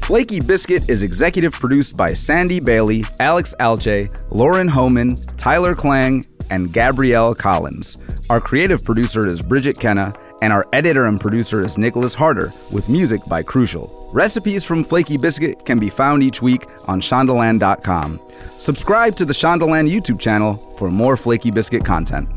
Flaky 0.04 0.40
Biscuit 0.40 0.90
is 0.90 1.02
executive 1.02 1.52
produced 1.52 1.98
by 1.98 2.14
Sandy 2.14 2.60
Bailey, 2.60 3.04
Alex 3.20 3.56
Alche, 3.60 4.16
Lauren 4.30 4.68
Homan, 4.68 5.16
Tyler 5.16 5.74
Klang, 5.74 6.26
and 6.52 6.72
Gabrielle 6.72 7.34
Collins. 7.34 7.98
Our 8.30 8.40
creative 8.40 8.84
producer 8.84 9.28
is 9.28 9.42
Bridget 9.42 9.80
Kenna, 9.80 10.14
and 10.46 10.54
our 10.54 10.68
editor 10.74 11.06
and 11.06 11.20
producer 11.20 11.64
is 11.64 11.76
Nicholas 11.76 12.14
Harder, 12.14 12.54
with 12.70 12.88
music 12.88 13.20
by 13.26 13.42
Crucial. 13.42 14.08
Recipes 14.14 14.64
from 14.64 14.84
Flaky 14.84 15.18
Biscuit 15.18 15.66
can 15.66 15.80
be 15.80 15.90
found 15.90 16.22
each 16.22 16.40
week 16.40 16.68
on 16.84 17.02
shondaland.com. 17.02 18.20
Subscribe 18.60 19.16
to 19.16 19.26
the 19.26 19.34
Shondaland 19.34 19.92
YouTube 19.92 20.20
channel 20.20 20.58
for 20.78 20.92
more 20.92 21.18
Flaky 21.18 21.50
Biscuit 21.50 21.84
content. 21.84 22.30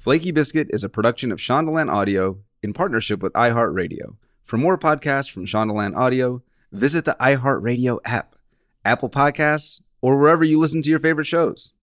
Flaky 0.00 0.30
Biscuit 0.30 0.68
is 0.70 0.84
a 0.84 0.88
production 0.88 1.30
of 1.30 1.38
Shondaland 1.38 1.92
Audio 1.92 2.38
in 2.62 2.72
partnership 2.72 3.22
with 3.22 3.34
iHeartRadio. 3.34 4.16
For 4.42 4.56
more 4.56 4.78
podcasts 4.78 5.30
from 5.30 5.44
Shondaland 5.44 5.94
Audio, 5.94 6.42
visit 6.72 7.04
the 7.04 7.14
iHeartRadio 7.20 7.98
app, 8.06 8.36
Apple 8.86 9.10
Podcasts, 9.10 9.82
or 10.00 10.16
wherever 10.16 10.44
you 10.44 10.58
listen 10.58 10.80
to 10.80 10.88
your 10.88 10.98
favorite 10.98 11.26
shows. 11.26 11.74